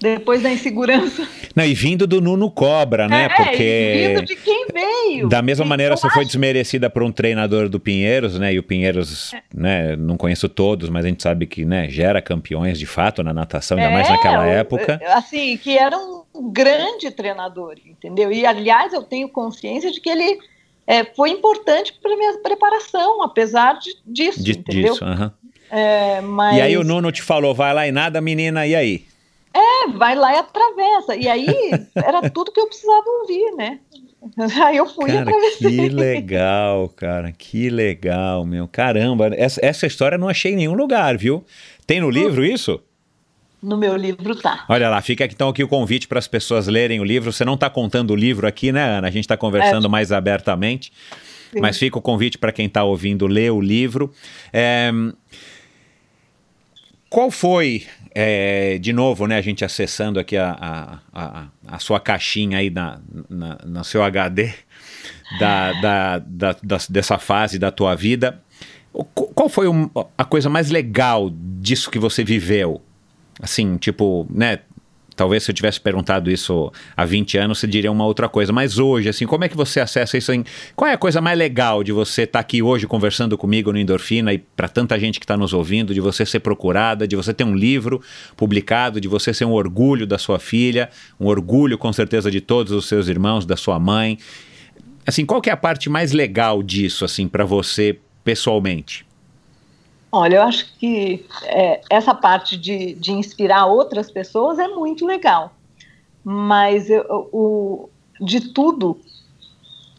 [0.00, 1.26] Depois da insegurança.
[1.54, 3.26] Não, e vindo do Nuno Cobra, né?
[3.26, 4.08] É, Porque.
[4.08, 5.28] vindo de quem veio.
[5.28, 8.52] Da mesma E maneira, você foi desmerecida por um treinador do Pinheiros, né?
[8.52, 9.42] E o Pinheiros, É.
[9.54, 9.94] né?
[9.94, 11.88] Não conheço todos, mas a gente sabe que, né?
[11.88, 15.00] Gera campeões de fato na natação, ainda mais naquela época.
[15.14, 18.32] Assim, que era um grande treinador, entendeu?
[18.32, 20.40] E, aliás, eu tenho consciência de que ele
[20.92, 24.92] é, foi importante para minha preparação, apesar de, disso, De- entendeu?
[24.92, 25.32] disso, aham.
[25.70, 29.06] É, mas E aí o Nuno te falou, vai lá e nada, menina, e aí?
[29.54, 31.16] é, vai lá e atravessa.
[31.16, 31.46] E aí
[31.96, 33.80] era tudo que eu precisava ouvir, né?
[34.64, 35.58] Aí eu fui e Cara, atravessei.
[35.58, 38.68] que legal, cara, que legal, meu.
[38.68, 41.44] Caramba, essa, essa história eu não achei em nenhum lugar, viu?
[41.86, 42.80] Tem no livro isso?
[43.62, 44.64] No meu livro tá.
[44.68, 47.32] Olha lá, fica então aqui o convite para as pessoas lerem o livro.
[47.32, 49.06] Você não está contando o livro aqui, né, Ana?
[49.06, 49.90] A gente está conversando É.
[49.90, 50.92] mais abertamente.
[51.52, 51.60] Sim.
[51.60, 54.12] Mas fica o convite para quem está ouvindo ler o livro.
[54.52, 54.90] É,
[57.08, 57.84] Qual foi,
[58.14, 62.70] é, de novo, né, a gente acessando aqui a, a, a, a sua caixinha aí
[62.70, 64.50] na, na, no seu HD
[65.38, 68.40] da, da, da- da- dessa fase da tua vida,
[69.14, 69.66] qual foi
[70.16, 71.30] a coisa mais legal
[71.60, 72.80] disso que você viveu?
[73.40, 74.60] Assim, tipo, né,
[75.14, 78.78] talvez se eu tivesse perguntado isso há 20 anos, você diria uma outra coisa, mas
[78.78, 80.32] hoje, assim, como é que você acessa isso?
[80.32, 80.44] Em,
[80.74, 84.32] qual é a coisa mais legal de você estar aqui hoje conversando comigo no Endorfina
[84.32, 87.44] e para tanta gente que está nos ouvindo, de você ser procurada, de você ter
[87.44, 88.00] um livro
[88.36, 90.88] publicado, de você ser um orgulho da sua filha,
[91.20, 94.18] um orgulho com certeza de todos os seus irmãos, da sua mãe.
[95.06, 99.04] Assim, qual que é a parte mais legal disso, assim, para você pessoalmente?
[100.14, 105.54] Olha, eu acho que é, essa parte de, de inspirar outras pessoas é muito legal.
[106.22, 107.88] Mas eu- o,
[108.20, 109.00] de tudo,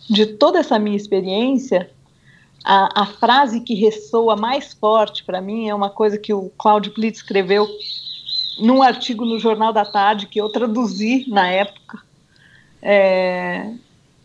[0.08, 1.90] de toda essa minha experiência,
[2.64, 6.94] a, a frase que ressoa mais forte para mim é uma coisa que o Cláudio
[6.94, 7.68] Plitz escreveu
[8.60, 12.00] num artigo no Jornal da Tarde que eu traduzi na época,
[12.82, 13.74] é,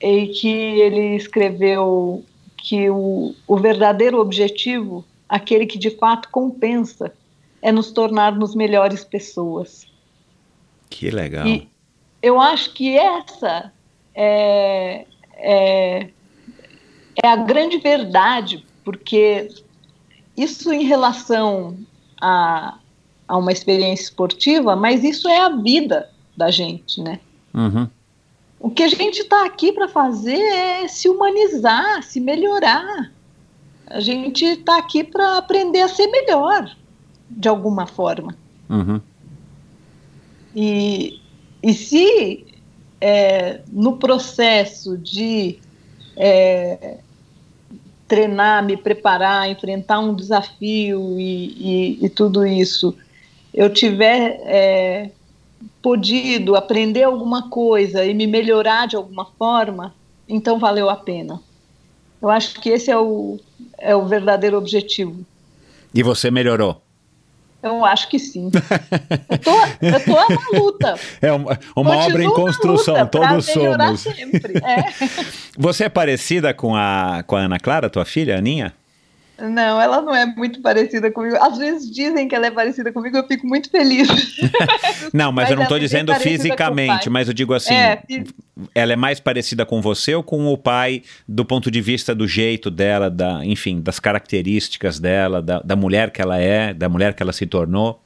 [0.01, 2.23] e que ele escreveu
[2.59, 7.13] que o, o verdadeiro objetivo, aquele que de fato compensa,
[7.61, 9.87] é nos tornarmos melhores pessoas.
[10.89, 11.47] Que legal.
[11.47, 11.69] E
[12.23, 13.73] eu acho que essa
[14.15, 16.09] é, é,
[17.23, 19.49] é a grande verdade, porque
[20.37, 21.77] isso em relação
[22.21, 22.79] a,
[23.27, 27.21] a uma experiência esportiva, mas isso é a vida da gente, né?
[27.53, 27.89] Uhum.
[28.61, 33.13] O que a gente está aqui para fazer é se humanizar, se melhorar.
[33.91, 36.77] A gente está aqui para aprender a ser melhor,
[37.31, 38.37] de alguma forma.
[38.69, 39.01] Uhum.
[40.55, 41.21] E,
[41.63, 42.47] e se
[43.01, 45.59] é, no processo de
[46.17, 46.99] é,
[48.07, 52.97] treinar, me preparar, enfrentar um desafio e, e, e tudo isso,
[53.55, 55.11] eu tiver é,
[55.81, 59.95] podido aprender alguma coisa e me melhorar de alguma forma,
[60.29, 61.41] então valeu a pena.
[62.21, 63.39] Eu acho que esse é o,
[63.79, 65.25] é o verdadeiro objetivo.
[65.95, 66.83] E você melhorou?
[67.63, 68.51] Eu acho que sim.
[69.31, 69.51] eu, tô,
[69.83, 70.95] eu tô na luta.
[71.21, 74.01] É uma, uma obra em construção, todos somos.
[74.01, 74.59] Sempre.
[74.59, 74.93] É.
[75.59, 78.73] Você é parecida com a, com a Ana Clara, tua filha, Aninha?
[79.41, 81.37] Não, ela não é muito parecida comigo.
[81.41, 84.09] Às vezes dizem que ela é parecida comigo, eu fico muito feliz.
[85.15, 88.03] Não, mas, Mas eu não estou é dizendo o fisicamente, mas eu digo assim, É,
[88.75, 92.27] ela é mais parecida com você ou com o pai do ponto de vista do
[92.27, 97.15] jeito dela, da, enfim, das características dela, da, da mulher que ela é, da mulher
[97.15, 98.01] que ela se tornou?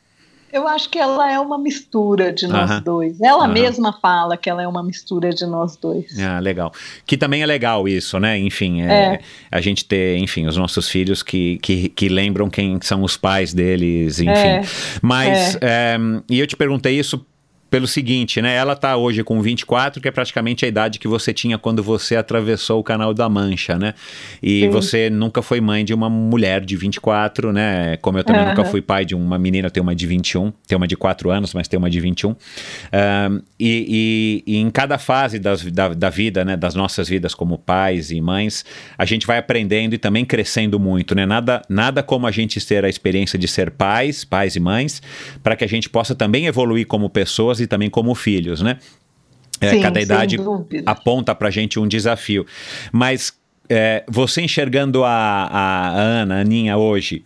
[0.52, 2.82] Eu acho que ela é uma mistura de nós Aham.
[2.82, 3.20] dois.
[3.20, 3.52] Ela Aham.
[3.52, 6.06] mesma fala que ela é uma mistura de nós dois.
[6.18, 6.72] Ah, legal.
[7.06, 8.38] Que também é legal isso, né?
[8.38, 9.20] Enfim, é, É.
[9.50, 13.54] a gente ter, enfim, os nossos filhos que, que, que lembram quem são os pais
[13.54, 14.30] deles, enfim.
[14.32, 14.60] É.
[15.00, 15.96] Mas, é,
[16.30, 17.24] e eu te perguntei isso
[17.72, 18.54] pelo seguinte, né?
[18.54, 22.16] Ela tá hoje com 24, que é praticamente a idade que você tinha quando você
[22.16, 23.94] atravessou o canal da Mancha, né?
[24.42, 24.68] E Sim.
[24.68, 27.96] você nunca foi mãe de uma mulher de 24, né?
[28.02, 28.70] Como eu também nunca Aham.
[28.70, 31.66] fui pai de uma menina, tenho uma de 21, tenho uma de 4 anos, mas
[31.66, 32.36] tenho uma de 21.
[32.92, 37.34] Ahn, e, e- e em cada fase das- da, da vida, né, das nossas vidas
[37.34, 38.66] como pais e mães,
[38.98, 41.24] a gente vai aprendendo e também crescendo muito, né?
[41.24, 45.00] Nada, nada como a gente ter a experiência de ser pais, pais e mães,
[45.42, 48.78] para que a gente possa também evoluir como pessoas e também como filhos, né?
[49.60, 50.36] É, Sim, cada idade
[50.84, 52.44] aponta pra gente um desafio.
[52.90, 53.32] Mas
[53.68, 57.24] é, você enxergando a, a Ana, a Aninha hoje,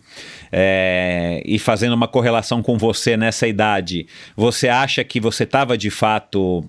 [0.51, 5.89] é, e fazendo uma correlação com você nessa idade, você acha que você estava de
[5.89, 6.63] fato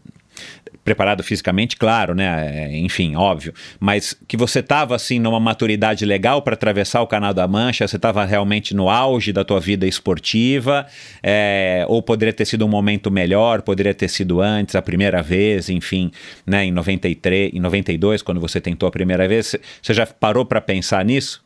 [0.88, 2.70] preparado fisicamente, claro, né?
[2.70, 3.52] É, enfim, óbvio.
[3.78, 7.96] Mas que você estava assim numa maturidade legal para atravessar o Canal da Mancha, você
[7.96, 10.86] estava realmente no auge da tua vida esportiva,
[11.22, 15.68] é, ou poderia ter sido um momento melhor, poderia ter sido antes, a primeira vez,
[15.68, 16.10] enfim,
[16.46, 16.64] né?
[16.64, 21.04] Em 93, em 92, quando você tentou a primeira vez, você já parou para pensar
[21.04, 21.44] nisso?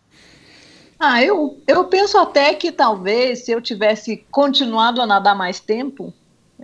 [1.01, 6.14] Ah, eu, eu penso até que talvez se eu tivesse continuado a nadar mais tempo,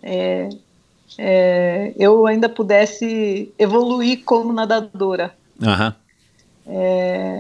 [0.01, 0.49] é,
[1.17, 5.35] é, eu ainda pudesse evoluir como nadadora.
[5.63, 5.95] Aham.
[6.67, 7.39] É,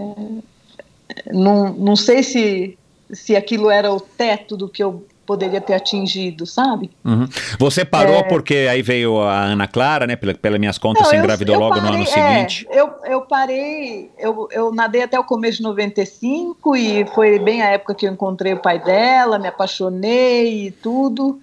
[1.32, 2.78] não, não sei se,
[3.12, 6.90] se aquilo era o teto do que eu poderia ter atingido, sabe?
[7.04, 7.28] Uhum.
[7.58, 8.22] Você parou É.
[8.22, 10.16] porque aí veio a Ana Clara, né?
[10.16, 12.66] Pela, pelas minhas contas, Não, você eu- engravidou eu logo no parei- ano é, seguinte.
[12.70, 17.66] eu, eu parei, eu, eu nadei até o começo de 95 e foi bem a
[17.68, 21.38] época que eu encontrei o pai dela, me apaixonei e tudo.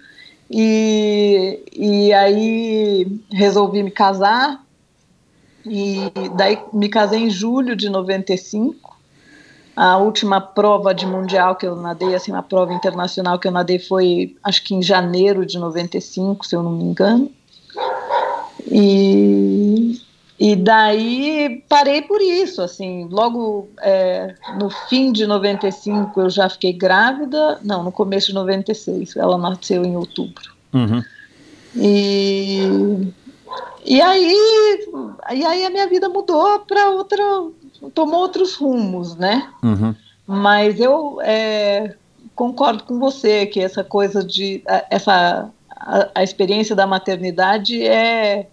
[0.50, 4.64] E, e aí resolvi me casar.
[5.64, 8.96] E daí me casei em julho de 95.
[9.74, 13.78] A última prova de mundial que eu nadei, assim, uma prova internacional que eu nadei
[13.78, 17.30] foi, acho que em janeiro de 95, se eu não me engano.
[18.70, 20.00] E,
[20.38, 26.74] e daí parei por isso, assim, logo é, no fim de 95 eu já fiquei
[26.74, 30.54] grávida, não, no começo de 96, ela nasceu em outubro.
[30.74, 31.02] Uhum.
[31.74, 33.12] E,
[33.84, 34.36] e aí,
[35.32, 37.22] e aí a minha vida mudou para outra,
[37.94, 39.50] tomou outros rumos, né?
[39.62, 39.94] Uhum.
[40.26, 41.94] Mas eu é,
[42.34, 48.48] concordo com você que essa coisa de essa a, a experiência da maternidade é,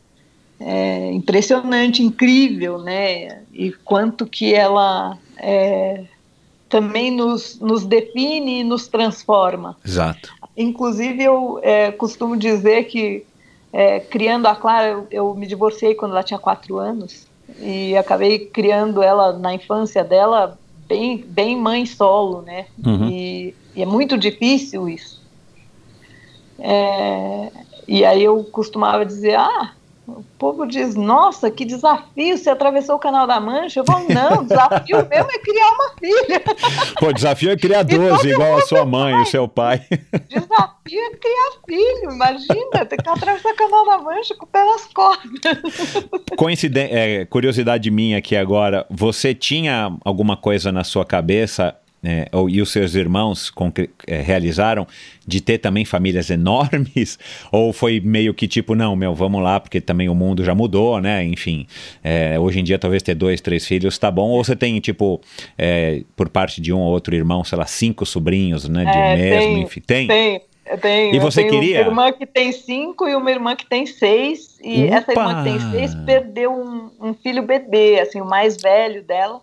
[0.60, 3.44] é impressionante, incrível, né?
[3.54, 6.06] E quanto que ela é,
[6.70, 9.78] também nos, nos define e nos transforma.
[9.86, 10.34] Exato.
[10.56, 13.26] Inclusive, eu é, costumo dizer que,
[13.72, 17.28] é, criando a Clara, eu, eu me divorciei quando ela tinha quatro anos
[17.60, 20.58] e acabei criando ela na infância dela
[20.88, 22.68] bem, bem mãe solo, né?
[22.84, 23.10] Uhum.
[23.10, 25.22] E, e é muito difícil isso.
[26.60, 27.52] É,
[27.88, 29.74] e aí eu costumava dizer, ah,
[30.06, 33.80] o povo diz, nossa, que desafio, você atravessou o Canal da Mancha.
[33.80, 36.42] Eu falo, não, desafio mesmo é criar uma filha.
[37.00, 39.48] Pô, o desafio é criar E 12, todo igual a sua mãe e o seu
[39.48, 39.82] pai.
[40.28, 44.66] Desafio é criar filho, imagina, tem que atravessar o Canal da Mancha com o pé
[44.66, 45.58] nas cordas.
[46.36, 52.50] Coinciden é, curiosidade minha aqui agora, você tinha alguma coisa na sua cabeça, é, ou,
[52.50, 53.52] e os seus irmãos
[54.06, 54.86] é, realizaram,
[55.26, 57.18] de ter também famílias enormes?
[57.50, 61.00] Ou foi meio que tipo, não, meu, vamos lá, porque também o mundo já mudou,
[61.00, 61.24] né?
[61.24, 61.66] Enfim,
[62.04, 64.30] é, hoje em dia talvez ter dois, três filhos tá bom.
[64.30, 65.22] Ou você tem, tipo,
[65.58, 68.84] é, por parte de um ou outro irmão, sei lá, cinco sobrinhos, né?
[68.84, 69.82] De É, mesmo, tem, enfim.
[69.82, 70.08] Tem?
[70.08, 71.16] Tem, eu tenho.
[71.16, 71.82] E você eu tenho queria?
[71.84, 74.60] Uma irmã que tem cinco e uma irmã que tem seis.
[74.62, 74.96] E Opa!
[74.96, 79.42] essa irmã que tem seis perdeu um, um filho bebê, assim, o mais velho dela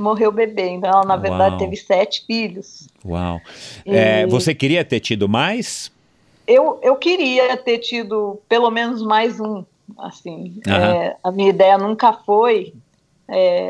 [0.00, 0.68] morreu bebê.
[0.68, 1.58] Então ela, na verdade, Uau.
[1.58, 2.88] teve sete filhos.
[3.04, 3.40] Uau.
[3.84, 5.90] E- É, você queria ter tido mais?
[6.46, 9.64] Eu, eu queria ter tido pelo menos mais um,
[9.98, 10.60] assim.
[10.66, 10.92] Aham.
[10.94, 12.74] É, a minha ideia nunca foi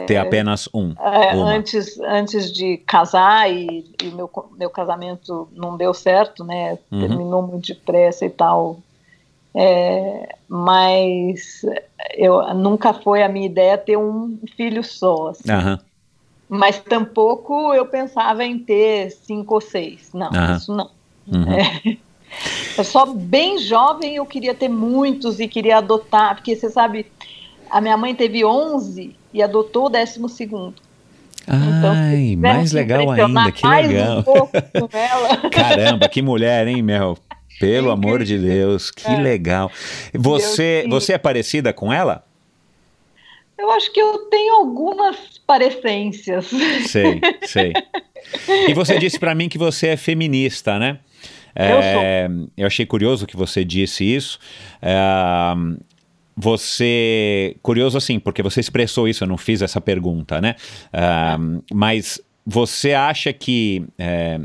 [0.07, 0.95] Ter apenas um.
[0.99, 6.79] É, antes, antes de casar e, e o meu, meu casamento não deu certo, né?
[6.91, 7.01] Uhum.
[7.01, 8.79] Terminou muito depressa e tal.
[9.55, 11.61] É, mas
[12.15, 15.29] eu nunca foi a minha ideia ter um filho só.
[15.29, 15.51] assim.
[15.51, 15.79] Aham.
[16.51, 20.11] Mas tampouco eu pensava em ter cinco ou seis.
[20.13, 20.57] Não, Aham.
[20.57, 20.91] isso não.
[21.29, 21.97] Uhum.
[22.77, 27.07] Eu só bem jovem eu queria ter muitos e queria adotar, porque você sabe,
[27.71, 30.75] a minha mãe teve 11 e adotou o décimo segundo.
[31.43, 34.19] Então, Ai, tivesse mais legal ainda, que legal.
[34.19, 35.37] Um pouco com ela.
[35.51, 37.17] Caramba, que mulher, hein, Mel?
[37.59, 38.39] Pelo É amor de.
[38.39, 39.17] Deus, que É.
[39.17, 39.71] legal.
[40.15, 42.25] Você, Deus você é parecida com ela?
[43.61, 46.47] Eu acho que eu tenho algumas parecências.
[46.87, 47.73] Sei, sei.
[48.67, 50.99] E você disse pra mim que você é feminista, né?
[51.55, 54.39] Eu É, eu achei curioso que você disse isso.
[54.81, 54.99] É,
[56.35, 57.55] você.
[57.61, 60.55] Curioso assim, porque você expressou isso, eu não fiz essa pergunta, né?
[60.91, 61.37] É,
[61.71, 63.85] mas você acha que.
[63.99, 64.41] é,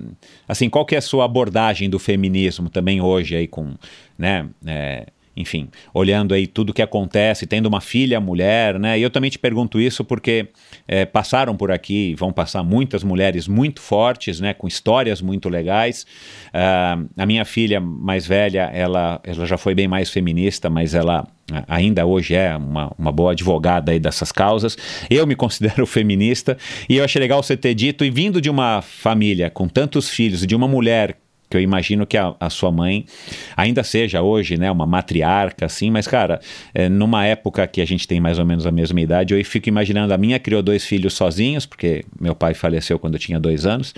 [0.45, 3.75] assim, qual que é a sua abordagem do feminismo também hoje aí com.
[4.17, 4.49] né?
[5.36, 8.98] Enfim, olhando aí tudo que acontece, tendo uma filha mulher, né?
[8.98, 10.48] E eu também te pergunto isso porque
[10.88, 14.53] é, passaram por aqui, vão passar muitas mulheres muito fortes, né?
[14.53, 16.06] Com histórias muito legais.
[16.53, 21.28] Ah, a minha filha mais velha, ela, ela já foi bem mais feminista, mas ela
[21.68, 24.78] ainda hoje é uma, uma boa advogada aí dessas causas.
[25.10, 26.57] Eu me considero feminista
[26.90, 30.45] e eu achei legal você ter dito, e vindo de uma família com tantos filhos
[30.45, 31.18] de uma mulher
[31.56, 33.06] eu imagino que a, a sua mãe
[33.56, 36.40] ainda seja hoje, né, uma matriarca, assim, mas, cara,
[36.73, 39.69] é, numa época que a gente tem mais ou menos a mesma idade, eu fico
[39.69, 43.65] imaginando, a minha criou dois filhos sozinhos, porque meu pai faleceu quando eu tinha dois
[43.65, 43.94] anos,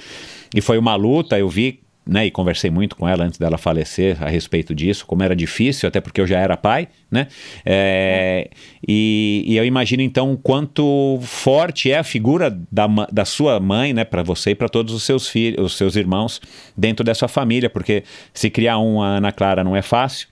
[0.56, 4.22] e foi uma luta, eu vi né, e conversei muito com ela antes dela falecer
[4.24, 7.28] a respeito disso, como era difícil, até porque eu já era pai, né?
[7.66, 8.50] É,
[8.88, 14.06] e, e, eu imagino então quanto forte é a figura da, da sua mãe, né,
[14.06, 16.40] para você e para todos os seus filhos, os seus irmãos
[16.76, 18.04] dentro dessa família, porque
[18.34, 20.28] se criar uma Ana Clara não é fácil.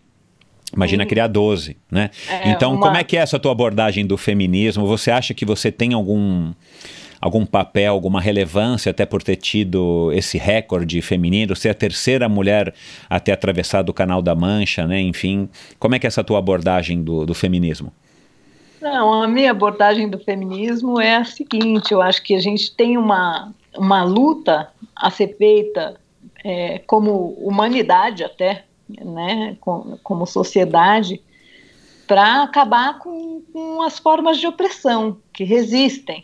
[0.76, 1.10] Imagina Sim.
[1.10, 2.10] criar 12, né?
[2.27, 2.81] É, então, uma...
[2.81, 4.85] como é que é essa tua abordagem do feminismo?
[4.88, 6.53] Você acha que você tem algum
[7.26, 12.72] algum papel, alguma relevância, até por ter tido esse recorde feminino, ser a terceira mulher
[13.10, 15.02] a ter atravessado o Canal da Mancha, né?
[15.02, 15.49] Enfim,
[15.80, 17.91] como é que é essa tua abordagem do, do feminismo?
[18.80, 22.95] Não, a minha abordagem do feminismo é a seguinte: eu acho que a gente tem
[22.95, 25.99] uma, uma luta a ser feita
[26.43, 31.19] é, como humanidade, até, né, como, como sociedade,
[32.06, 36.23] para acabar com, com, as formas de opressão que resistem.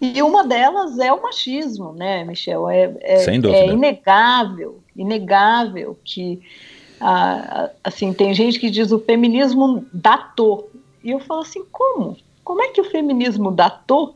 [0.00, 2.68] E uma delas é o machismo, né, Michel?
[2.68, 3.60] É, é, Sem dúvida.
[3.60, 6.40] é inegável, inegável que
[7.00, 10.70] ah, assim tem gente que diz o feminismo datou.
[11.02, 12.16] E eu falo assim, como?
[12.44, 14.14] Como é que o feminismo datou?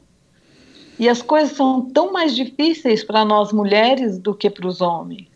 [0.98, 5.28] E as coisas são tão mais difíceis para nós mulheres do que para os homens.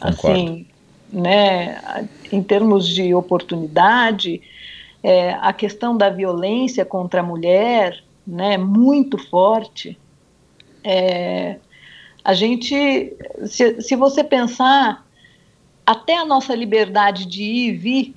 [0.00, 0.30] Concordo.
[0.30, 0.66] Assim,
[1.12, 4.40] né, em termos de oportunidade,
[5.02, 9.98] é, a questão da violência contra a mulher, né, muito forte.
[10.82, 11.58] É,
[12.24, 13.16] a gente,
[13.46, 15.06] se, se você pensar,
[15.84, 18.14] até a nossa liberdade de ir e vir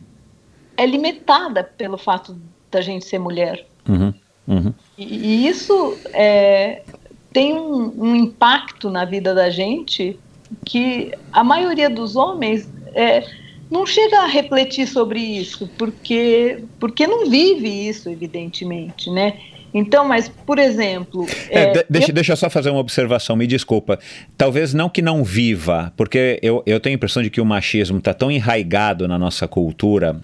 [0.77, 2.37] é limitada pelo fato
[2.69, 3.65] da gente ser mulher.
[3.87, 4.13] Uhum,
[4.47, 4.73] uhum.
[4.97, 6.83] E, e, isso é,
[7.31, 10.19] tem um, um, impacto na vida da gente
[10.65, 13.27] que a maioria dos homens é,
[13.69, 19.39] não chega a refletir sobre isso, porque, porque não vive isso, evidentemente, né?
[19.73, 21.25] Então, mas, por exemplo.
[21.49, 22.15] É, é, deixa, eu...
[22.15, 23.97] deixa eu só fazer uma observação, me desculpa.
[24.37, 27.97] Talvez não que não viva, porque eu, eu tenho a impressão de que o machismo
[27.97, 30.21] está tão enraigado na nossa cultura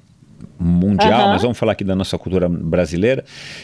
[0.60, 1.30] mundial, uhum.
[1.30, 3.24] mas vamos falar aqui da nossa cultura brasileira,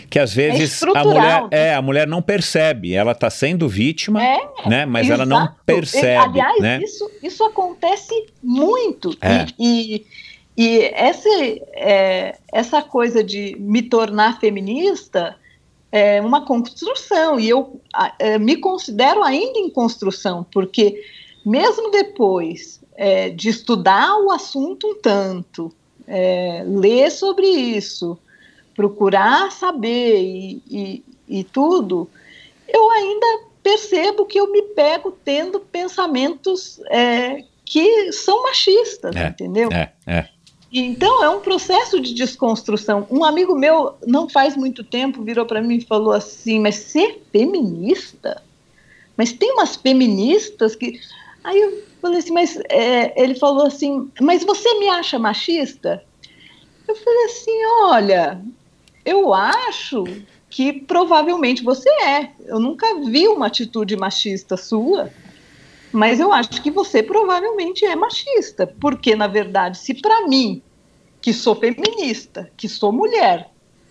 [0.10, 1.48] que às é vezes é a mulher né?
[1.52, 4.86] é a mulher não percebe, ela está sendo vítima, é, né?
[4.86, 5.22] Mas exato.
[5.22, 6.40] ela não percebe.
[6.40, 6.80] Aliás, né?
[6.82, 9.45] isso, isso acontece muito é.
[9.60, 10.06] e, e,
[10.57, 11.30] e essa,
[11.74, 15.36] é, essa coisa de me tornar feminista
[15.95, 17.80] é uma construção e eu
[18.19, 21.01] é, me considero ainda em construção, porque
[21.45, 25.72] mesmo depois é, de estudar o assunto um tanto,
[26.05, 28.17] é, ler sobre isso,
[28.76, 32.09] procurar saber e, e, e tudo,
[32.67, 39.69] eu ainda percebo que eu me pego tendo pensamentos é, que são machistas, é, entendeu?
[39.72, 40.27] É, é.
[40.77, 43.07] Então, é um processo de desconstrução.
[43.10, 47.23] Um amigo meu, não faz muito tempo, virou para mim e falou assim: Mas ser
[47.31, 48.43] feminista?
[49.15, 50.99] Mas tem umas feministas que.
[51.45, 56.03] Aí eu falei assim: Mas é, ele falou assim: Mas você me acha machista?
[56.85, 58.41] Eu falei assim: Olha,
[59.06, 60.03] eu acho
[60.49, 62.31] que provavelmente você é.
[62.47, 65.10] Eu nunca vi uma atitude machista sua.
[65.93, 70.61] Mas eu acho que você provavelmente é machista, porque na verdade, se para mim,
[71.26, 73.49] que sou feminista, que sou mulher,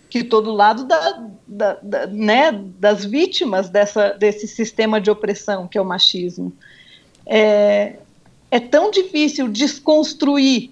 [0.09, 5.67] que estou do lado da, da, da, né, das vítimas dessa, desse sistema de opressão
[5.67, 6.53] que é o machismo,
[7.27, 7.97] é,
[8.53, 10.71] é tão difícil desconstruir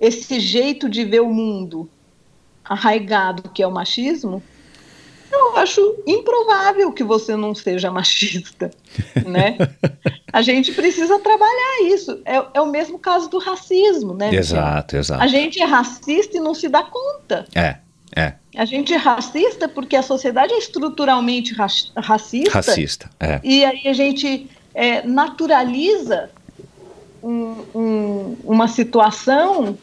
[0.00, 1.90] esse jeito de ver o mundo
[2.64, 4.40] arraigado que é o machismo,
[5.34, 8.70] eu acho improvável que você não seja machista,
[9.26, 9.56] né?
[10.32, 12.20] A gente precisa trabalhar isso.
[12.24, 14.34] É, é o mesmo caso do racismo, né?
[14.34, 15.22] Exato, exato.
[15.22, 17.46] A gente é racista e não se dá conta.
[17.54, 17.76] É,
[18.14, 18.34] é.
[18.56, 21.66] A gente é racista porque a sociedade é estruturalmente ra
[21.96, 22.52] racista.
[22.52, 23.40] Racista, é.
[23.42, 26.30] E aí a gente é, naturaliza
[27.22, 29.76] um, um, uma situação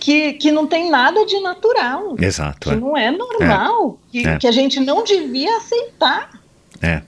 [0.00, 2.16] que, que não tem nada de natural.
[2.18, 2.70] Exato.
[2.70, 2.76] Que é.
[2.76, 4.10] não é normal, é.
[4.10, 4.38] Que, é.
[4.38, 6.40] que a gente não devia aceitar.
[6.82, 7.02] É.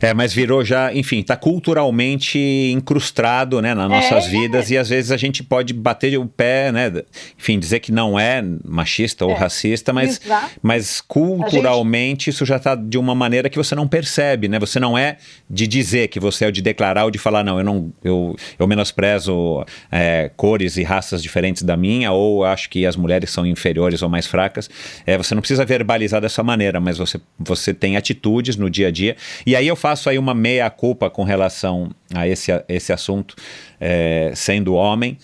[0.00, 2.38] É, mas virou já, enfim, está culturalmente
[2.72, 4.28] incrustado, né, nas nossas é.
[4.28, 6.92] vidas e às vezes a gente pode bater o pé, né,
[7.38, 9.34] enfim, dizer que não é machista ou é.
[9.34, 10.20] racista, mas,
[10.62, 12.30] mas culturalmente gente...
[12.30, 15.16] isso já está de uma maneira que você não percebe, né, você não é
[15.48, 18.36] de dizer que você é o de declarar ou de falar, não, eu não, eu,
[18.58, 23.46] eu menosprezo é, cores e raças diferentes da minha ou acho que as mulheres são
[23.46, 24.68] inferiores ou mais fracas,
[25.06, 28.90] é, você não precisa verbalizar dessa maneira, mas você, você tem atitudes no dia a
[28.90, 32.92] dia e aí aí eu faço aí uma meia-culpa com relação a esse, a esse
[32.92, 33.34] assunto,
[33.80, 35.16] é, sendo homem,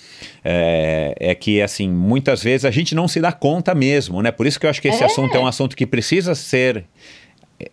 [0.44, 4.32] é, é, que, assim, muitas vezes a gente não se dá conta mesmo, né?
[4.32, 5.06] Por isso que eu acho que esse É.
[5.06, 6.84] assunto é um assunto que precisa ser,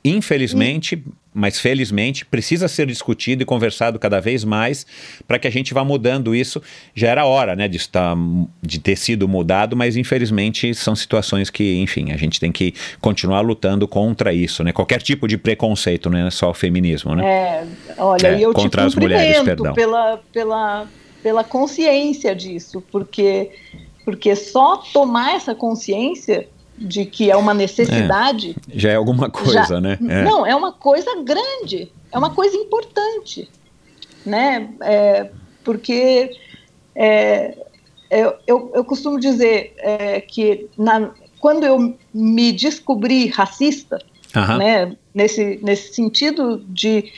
[0.03, 1.03] infelizmente,
[1.33, 4.87] mas felizmente, precisa ser discutido e conversado cada vez mais
[5.27, 6.59] para que a gente vá mudando isso.
[6.95, 8.15] Já era hora, né, de, estar,
[8.61, 13.41] de ter sido mudado, mas infelizmente são situações que, enfim, a gente tem que continuar
[13.41, 14.71] lutando contra isso, né?
[14.71, 17.23] Qualquer tipo de preconceito, não é só o feminismo, né?
[17.23, 17.67] É,
[17.99, 19.73] olha, É, e eu contra te as mulheres, perdão.
[19.73, 20.87] pela, pela,
[21.21, 23.51] pela consciência disso, porque,
[24.03, 26.47] porque só tomar essa consciência
[26.77, 28.55] de que é uma necessidade.
[28.73, 29.97] Já é alguma coisa, já- né?
[30.07, 30.23] É.
[30.23, 33.49] Não, é uma coisa grande, é uma coisa importante,
[34.25, 34.69] né?
[34.81, 35.29] É,
[35.63, 36.31] porque
[36.95, 37.57] é,
[38.09, 43.99] eu, eu, eu costumo dizer é, que na, quando eu me descobri racista,
[44.57, 47.11] né, nesse, nesse sentido de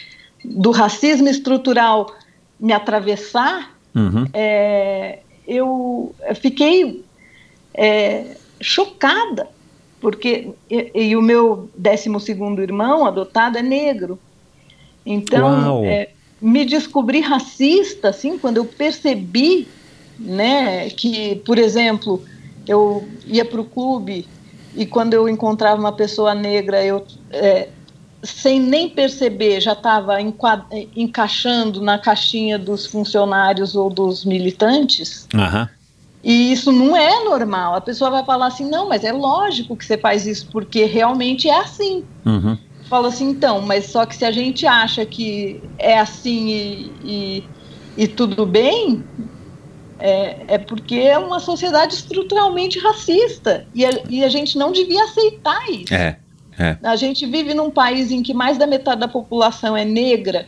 [0.45, 2.14] do racismo estrutural
[2.60, 4.26] me atravessar, Uhum.
[4.34, 7.03] é, eu fiquei
[7.73, 9.48] é, chocada,
[10.02, 12.10] porque e, e o meu 12
[12.61, 14.19] irmão adotado é negro.
[15.06, 16.10] Então, é,
[16.41, 19.68] me descobri racista, assim, quando eu percebi,
[20.18, 22.23] né, que, por exemplo,
[22.68, 24.27] eu ia para o clube
[24.76, 27.69] e quando eu encontrava uma pessoa negra, eu, é,
[28.22, 30.18] sem nem perceber, já estava
[30.95, 35.27] encaixando na caixinha dos funcionários ou dos militantes.
[35.34, 35.69] Aham.
[36.24, 37.76] E isso não é normal.
[37.76, 41.48] A pessoa vai falar assim: não, mas é lógico que você faz isso, porque realmente
[41.48, 42.04] é assim.
[42.26, 42.58] Uhum.
[42.90, 47.44] Fala assim, então, mas só que se a gente acha que é assim e, e,
[47.96, 49.04] e tudo bem,
[50.00, 53.68] é, é porque é uma sociedade estruturalmente racista.
[53.76, 55.94] E a, e a gente não devia aceitar isso.
[55.94, 56.18] É.
[56.58, 56.78] É.
[56.84, 60.46] A gente vive num país em que mais da metade da população é negra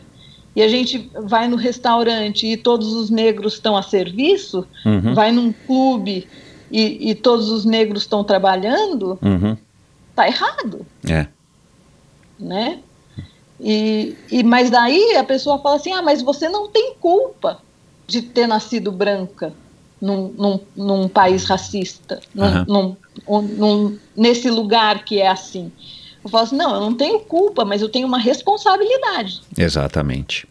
[0.54, 5.14] e a gente vai no restaurante e todos os negros estão a serviço, Uhum.
[5.14, 6.28] vai num clube
[6.70, 9.56] e, e todos os negros estão trabalhando, Uhum.
[10.14, 11.26] tá errado, É.
[12.38, 12.80] né?
[13.60, 17.60] E, e mas daí a pessoa fala assim, ah, mas você não tem culpa
[18.06, 19.52] de ter nascido branca
[20.00, 22.64] num, num, num país racista, num, Aham.
[22.68, 22.96] num-
[23.28, 25.70] um- num- nesse lugar que é assim.
[26.24, 29.40] Eu falo assim, não, eu não tenho culpa, mas eu tenho uma responsabilidade.
[29.56, 30.46] Exatamente.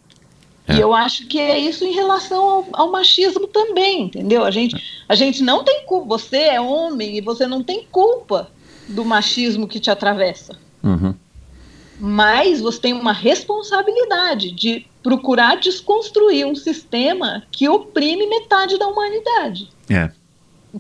[0.68, 0.76] É.
[0.76, 4.44] E eu acho que é isso em relação ao, ao machismo também, entendeu?
[4.44, 4.76] A gente,
[5.08, 8.50] a gente não tem culpa, você é homem e você não tem culpa
[8.88, 10.58] do machismo que te atravessa.
[10.84, 11.16] Uhum.
[12.00, 19.70] Mas você tem uma responsabilidade de procurar desconstruir um sistema que oprime metade da humanidade,
[19.90, 20.12] É.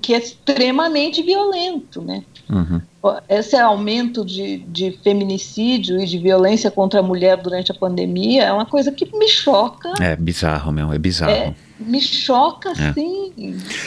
[0.01, 2.23] que é extremamente violento, né?
[2.51, 2.81] Uhum.
[3.29, 8.51] Esse aumento de, de feminicídio e de violência contra a mulher durante a pandemia é
[8.51, 10.91] uma coisa que me choca, É bizarro, meu.
[10.91, 11.31] É bizarro.
[11.31, 12.93] é, me choca É.
[12.93, 13.31] sim.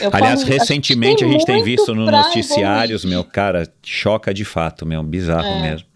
[0.00, 4.86] Eu Aliás, falo, recentemente a gente tem visto nos noticiários, meu, cara, choca de fato,
[4.86, 5.62] meu, bizarro É.
[5.70, 5.86] mesmo.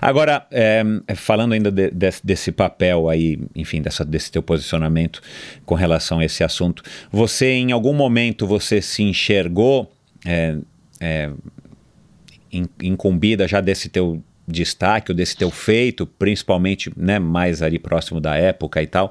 [0.00, 0.82] Agora, é,
[1.16, 5.20] falando ainda de- desse, desse papel aí, enfim, dessa, desse teu posicionamento
[5.64, 9.90] com relação a esse assunto, você em algum momento você se enxergou
[10.26, 10.56] é,
[11.00, 11.30] é,
[12.82, 18.36] incumbida já desse teu destaque, ou desse teu feito, principalmente né, mais ali próximo da
[18.36, 19.10] época e tal,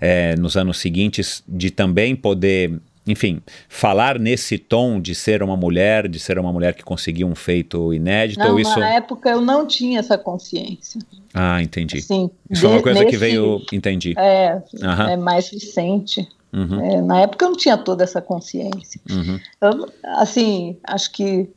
[0.00, 6.08] é, nos anos seguintes, de também poder, enfim, falar nesse tom de ser uma mulher,
[6.08, 8.80] de ser uma mulher que conseguiu um feito inédito, Não, isso...
[8.80, 10.98] na época eu não tinha essa consciência.
[11.34, 11.98] Ah, entendi.
[11.98, 14.14] Assim, Isso foi uma de- coisa que nesse- veio, entendi.
[14.18, 15.10] É, Aham.
[15.10, 16.26] é mais recente.
[16.52, 19.00] Uhum, É, na época eu não tinha toda essa consciência.
[19.08, 19.38] uhum.
[19.60, 21.48] Eu, assim, acho que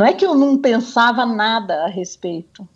[0.00, 2.66] não é que eu não pensava nada a respeito,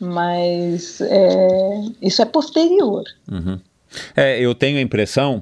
[0.00, 3.04] mas é, isso é posterior.
[3.30, 3.60] Uhum.
[4.16, 5.40] É, eu tenho a impressão,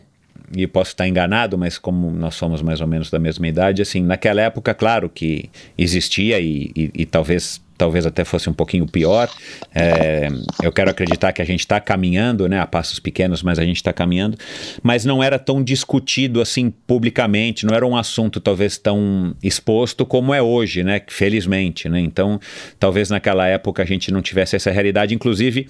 [0.54, 4.02] e posso estar enganado, mas como nós somos mais ou menos da mesma idade, assim,
[4.02, 5.48] naquela época, claro que
[5.78, 9.30] existia e, e- e talvez talvez até fosse um pouquinho pior.
[9.74, 10.28] É,
[10.62, 13.76] eu quero acreditar que a gente está caminhando, né, a passos pequenos, mas a gente
[13.76, 14.36] está caminhando.
[14.82, 20.34] Mas não era tão discutido assim publicamente, não era um assunto talvez tão exposto como
[20.34, 22.00] é hoje, né, felizmente, né.
[22.00, 22.38] Então,
[22.78, 25.14] talvez naquela época a gente não tivesse essa realidade.
[25.14, 25.66] Inclusive,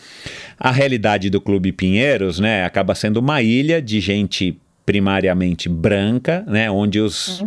[0.59, 4.59] a realidade do Clube Pinheiros, né, acaba sendo uma ilha de gente
[4.91, 7.45] primariamente branca, né, onde os,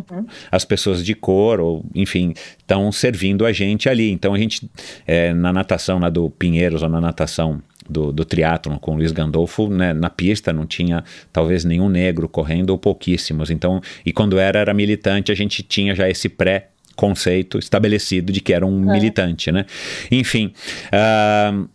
[0.50, 4.10] as pessoas de cor, ou enfim, estão servindo a gente ali.
[4.12, 4.72] Então a gente,
[5.06, 9.12] é, na natação lá do Pinheiros, ou na natação do, do triatlon com o Luiz
[9.12, 11.04] Gandolfo, né, na pista não tinha
[11.34, 13.50] talvez nenhum negro correndo, ou pouquíssimos.
[13.50, 18.40] Então, e quando era, era militante, a gente tinha já esse pré conceito estabelecido de
[18.40, 19.66] que era um militante, né?
[20.10, 20.54] Enfim,
[20.94, 21.66] ah,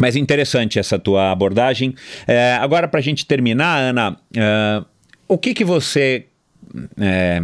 [0.00, 1.94] mas interessante essa tua abordagem.
[2.26, 4.84] É, agora, para a gente terminar, Ana, é,
[5.28, 6.26] o que, que você
[6.98, 7.40] é,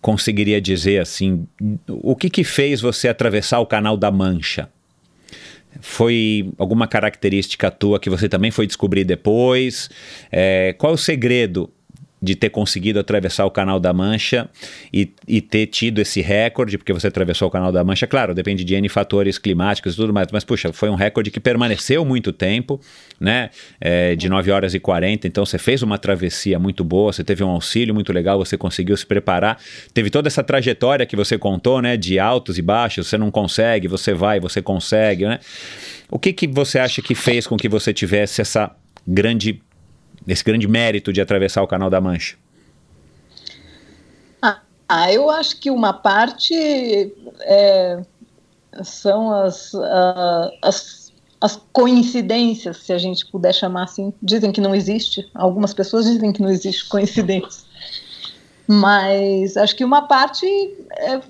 [0.00, 1.46] conseguiria dizer assim?
[1.88, 4.68] O que, que fez você atravessar o canal da Mancha?
[5.80, 9.90] Foi alguma característica tua que você também foi descobrir depois?
[10.30, 11.70] É, qual é o segredo
[12.24, 14.48] de ter conseguido atravessar o Canal da Mancha
[14.92, 18.64] e, e, ter tido esse recorde, porque você atravessou o Canal da Mancha, claro, depende
[18.64, 22.32] de N fatores climáticos e tudo mais, mas puxa, foi um recorde que permaneceu muito
[22.32, 22.80] tempo,
[23.20, 23.50] né?
[23.80, 27.44] É, de 9 horas e 40, então você fez uma travessia muito boa, você teve
[27.44, 29.58] um auxílio muito legal, você conseguiu se preparar,
[29.92, 31.96] teve toda essa trajetória que você contou, né?
[31.96, 35.38] De altos e baixos, você não consegue, você vai, você consegue, né?
[36.10, 38.70] O que, que você acha que fez com que você tivesse essa
[39.06, 39.60] grande
[40.26, 42.36] esse grande mérito de atravessar o Canal da Mancha?
[44.88, 46.54] Ah, eu acho que uma parte
[47.40, 48.02] é,
[48.82, 49.72] são as,
[50.62, 54.12] as, as coincidências, se a gente puder chamar assim.
[54.22, 57.64] Dizem que não existe, algumas pessoas dizem que não existe coincidência.
[58.66, 60.46] Mas acho que uma parte
[60.98, 61.20] é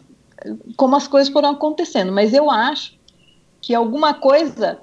[0.76, 2.12] como as coisas foram acontecendo.
[2.12, 2.98] Mas eu acho
[3.60, 4.78] que alguma coisa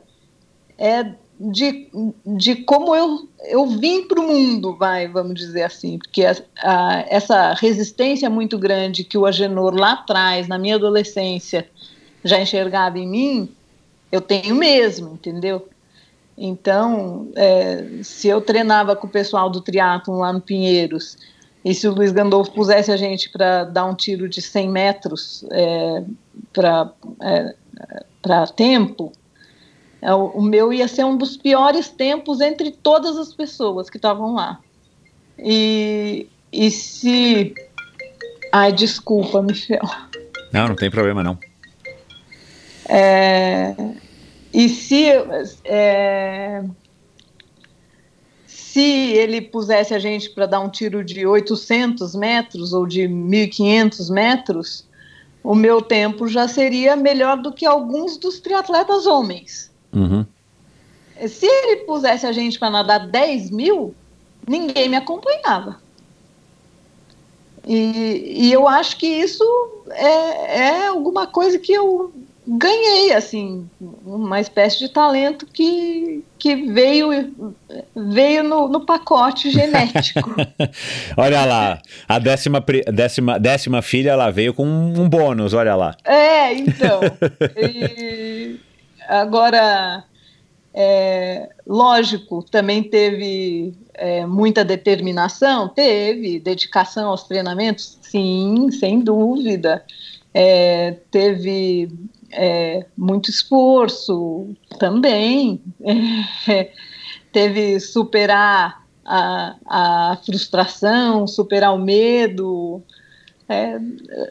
[0.77, 1.13] é
[1.49, 1.89] de,
[2.25, 7.05] de como eu, eu vim para o mundo, vai, vamos dizer assim, porque a, a,
[7.09, 11.67] essa resistência muito grande que o Agenor lá atrás, na minha adolescência,
[12.23, 13.49] já enxergava em mim,
[14.11, 15.67] eu tenho mesmo, entendeu?
[16.37, 21.17] Então, é, se eu treinava com o pessoal do triatlon lá no Pinheiros,
[21.63, 25.45] e se o Luiz Gandolfo pusesse a gente para dar um tiro de 100 metros
[25.51, 26.03] é,
[26.51, 27.55] para é,
[28.55, 29.11] tempo,
[30.01, 34.59] o meu ia ser um dos piores tempos entre todas as pessoas que estavam lá.
[35.37, 37.53] E, e se.
[38.51, 39.81] Ai, desculpa, Michel.
[40.51, 41.37] Não, não tem problema, não.
[42.89, 43.75] É,
[44.53, 45.05] e se.
[45.65, 46.63] É,
[48.47, 54.09] se ele pusesse a gente para dar um tiro de 800 metros ou de 1.500
[54.09, 54.87] metros,
[55.43, 59.70] o meu tempo já seria melhor do que alguns dos triatletas homens.
[59.93, 60.25] Uhum.
[61.27, 63.93] Se ele pusesse a gente para nadar 10 mil,
[64.47, 65.79] ninguém me acompanhava.
[67.67, 69.43] E, e, eu acho que isso
[69.91, 72.11] é, é alguma coisa que eu
[72.47, 73.69] ganhei, assim,
[74.03, 77.53] uma espécie de talento que, que veio,
[77.95, 80.35] veio no, no pacote genético.
[81.15, 85.95] olha lá, a décima, décima, décima filha, ela veio com um bônus, olha lá.
[86.03, 86.99] É, então.
[87.55, 88.59] E,
[89.11, 90.05] Agora,
[90.73, 99.83] é, lógico, também teve é, muita determinação, teve dedicação aos treinamentos, sim, sem dúvida.
[100.33, 101.91] É, teve
[102.31, 105.61] é, muito esforço também,
[106.47, 106.71] é,
[107.33, 112.81] teve superar a, a, frustração, superar o medo.
[113.49, 113.77] É,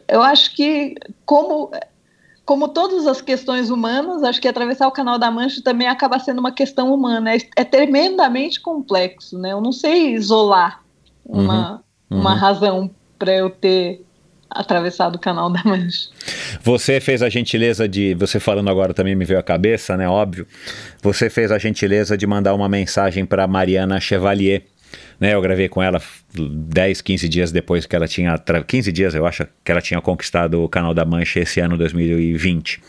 [0.07, 1.69] eu acho que como
[2.45, 6.39] como todas as questões humanas, acho que atravessar o Canal da Mancha também acaba sendo
[6.39, 7.35] uma questão humana.
[7.35, 9.51] É, é tremendamente complexo, né?
[9.51, 10.83] Eu não sei isolar
[11.25, 12.21] uma, uhum, uhum.
[12.21, 14.03] uma razão para eu ter
[14.49, 16.09] atravessado o Canal da Mancha.
[16.61, 20.09] Você fez a gentileza de, você falando agora também me veio à cabeça, né?
[20.09, 20.45] Óbvio.
[21.01, 24.63] Você fez a gentileza de mandar uma mensagem para Mariana Chevalier
[25.21, 25.35] né?
[25.35, 26.01] Eu gravei com ela
[26.33, 28.35] 10, 15 dias depois que ela tinha.
[28.37, 32.81] 15 dias, eu acho, que ela tinha conquistado o canal da Mancha esse ano 2020.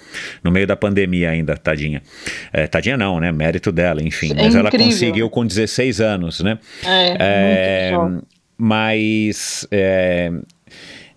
[0.43, 2.03] No meio da pandemia ainda, tadinha.
[2.51, 3.31] É, tadinha não, né?
[3.31, 4.33] Mérito dela, enfim.
[4.33, 6.59] É mas ela conseguiu com 16 anos, né?
[6.83, 7.93] É, é
[8.57, 9.67] mas.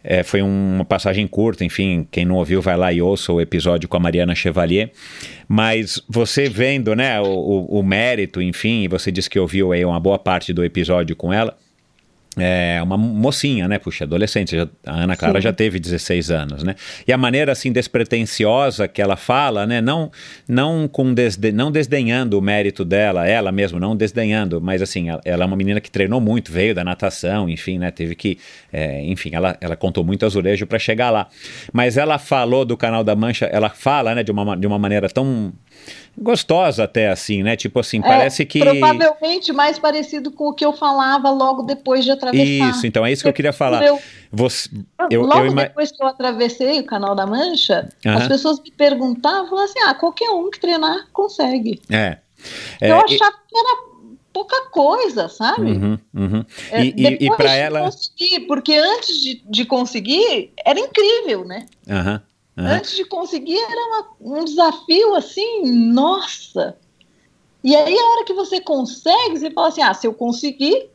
[0.07, 3.89] É, foi uma passagem curta, enfim, quem não ouviu vai lá e ouça o episódio
[3.89, 4.91] com a Mariana Chevalier.
[5.47, 9.99] Mas você vendo né, o, o, o mérito, enfim, você disse que ouviu aí uma
[9.99, 11.57] boa parte do episódio com ela
[12.37, 13.79] é uma mocinha, né?
[13.79, 14.55] Puxa, adolescente.
[14.55, 15.43] Já, a Ana Clara Sim.
[15.43, 16.75] já teve 16 anos, né?
[17.07, 19.81] E a maneira assim despretensiosa que ela fala, né?
[19.81, 20.11] Não,
[20.47, 25.21] não com desde, não desdenhando o mérito dela, ela mesma não desdenhando, mas assim, ela,
[25.23, 27.89] ela, é uma menina que treinou muito, veio da natação, enfim, né?
[27.89, 28.37] Teve que,
[28.71, 31.27] é, enfim, ela, ela contou muito azulejo para chegar lá.
[31.71, 34.23] Mas ela falou do canal da Mancha, ela fala, né?
[34.23, 35.53] De uma, de uma maneira tão
[36.17, 37.55] gostosa até assim, né?
[37.55, 42.05] Tipo assim, é, parece que provavelmente mais parecido com o que eu falava logo depois
[42.05, 42.69] de atravessar.
[42.69, 43.83] Isso, então é isso que eu queria falar.
[43.83, 43.99] Eu,
[44.31, 44.69] Você,
[45.09, 49.59] eu, logo eu depois que eu atravessei o Canal da Mancha, as pessoas me perguntavam
[49.59, 51.81] assim, ah, qualquer um que treinar consegue.
[51.89, 52.17] É.
[52.79, 53.49] é eu achava e...
[53.49, 53.95] que era
[54.31, 55.71] pouca coisa, sabe?
[55.71, 56.45] Uhum, uhum.
[56.69, 61.65] É, e, e, para ela conseguir, porque antes de, de conseguir era incrível, né?
[61.87, 62.19] Uhum.
[62.57, 62.65] Uhum.
[62.65, 66.77] Antes de conseguir, era uma, um desafio assim, nossa.
[67.63, 70.89] E aí, a hora que você consegue, você fala assim: ah, se eu conseguir,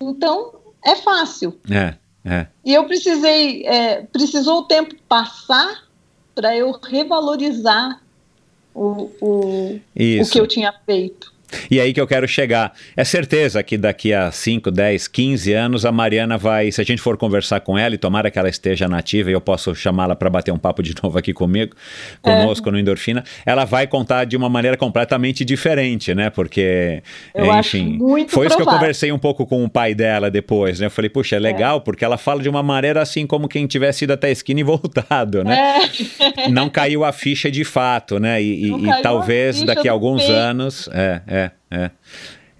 [0.00, 0.54] então
[0.84, 1.58] é fácil.
[1.70, 2.46] É, é.
[2.64, 5.84] E eu precisei, é, precisou o tempo passar
[6.34, 8.00] para eu revalorizar
[8.74, 11.32] o, o, o que eu tinha feito.
[11.70, 12.72] E aí que eu quero chegar.
[12.96, 17.00] É certeza que daqui a 5, 10, 15 anos a Mariana vai, se a gente
[17.00, 20.30] for conversar com ela e tomara que ela esteja nativa e eu posso chamá-la para
[20.30, 21.74] bater um papo de novo aqui comigo,
[22.20, 22.72] conosco é.
[22.72, 26.30] no Endorfina, ela vai contar de uma maneira completamente diferente, né?
[26.30, 27.02] Porque,
[27.34, 28.46] eu enfim, foi provável.
[28.46, 30.86] isso que eu conversei um pouco com o pai dela depois, né?
[30.86, 31.40] Eu falei, puxa, é, é.
[31.40, 31.80] legal, é.
[31.80, 34.62] porque ela fala de uma maneira assim como quem tivesse ido até a esquina e
[34.64, 35.90] voltado, né?
[36.36, 36.48] É.
[36.48, 38.42] Não caiu a ficha de fato, né?
[38.42, 41.41] E, e, e talvez daqui a alguns anos, é, é
[41.72, 41.90] é.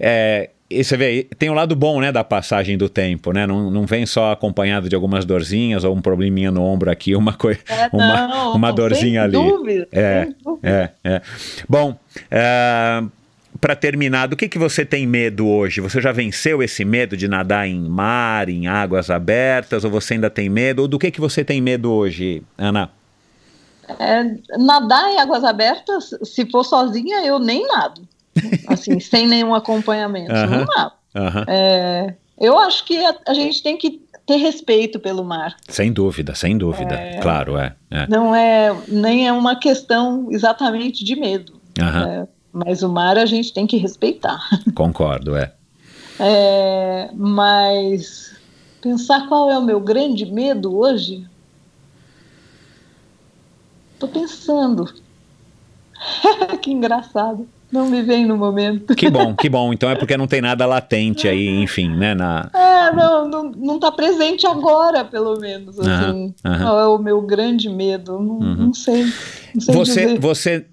[0.00, 3.46] é e você vê, tem o um lado bom, né, da passagem do tempo, né?
[3.46, 7.34] Não, não vem só acompanhado de algumas dorzinhas ou um probleminha no ombro aqui, uma
[7.34, 9.32] coisa, é, uma, uma dorzinha ali.
[9.32, 10.28] Dúvida, é,
[10.62, 11.22] é, é.
[11.68, 11.94] Bom,
[12.30, 13.02] é,
[13.60, 15.80] para terminar, do que que você tem medo hoje?
[15.80, 20.30] Você já venceu esse medo de nadar em mar, em águas abertas, ou você ainda
[20.30, 20.82] tem medo?
[20.82, 22.90] Ou do que que você tem medo hoje, Ana?
[23.98, 24.24] É,
[24.58, 28.00] nadar em águas abertas, se for sozinha, eu nem nado
[28.66, 30.32] assim, sem nenhum acompanhamento.
[30.32, 30.92] Não dá.
[31.46, 35.56] É, eu acho que a, a, gente tem que ter respeito pelo mar.
[35.68, 36.94] Sem dúvida, sem dúvida.
[36.94, 41.60] É, claro, é, é, Não é nem é uma questão exatamente de medo.
[41.78, 44.40] É, mas o mar a gente tem que respeitar.
[44.74, 45.52] Concordo, é.
[46.18, 47.10] é.
[47.14, 48.34] Mas
[48.80, 51.26] pensar qual é o meu grande medo hoje?
[53.98, 54.92] Tô pensando.
[56.60, 57.48] que engraçado.
[57.72, 58.94] Não me vem no momento.
[58.94, 59.72] Que bom, que bom.
[59.72, 62.14] Então é porque não tem nada latente aí, enfim, né?
[62.14, 62.50] Na...
[62.52, 65.78] É, não, não, não tá presente agora, pelo menos.
[65.80, 66.34] Assim.
[66.44, 66.52] Uhum.
[66.52, 68.20] É o meu grande medo.
[68.20, 68.56] Não, uhum.
[68.56, 69.04] não sei.
[69.54, 70.20] Não sei você, dizer.
[70.20, 70.66] você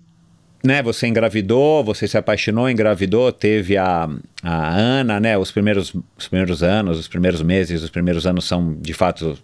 [0.64, 4.10] né, você engravidou, você se apaixonou, engravidou, teve a,
[4.44, 8.76] a Ana, né, os primeiros, os primeiros anos, os primeiros meses, os primeiros anos são,
[8.80, 9.38] de fato,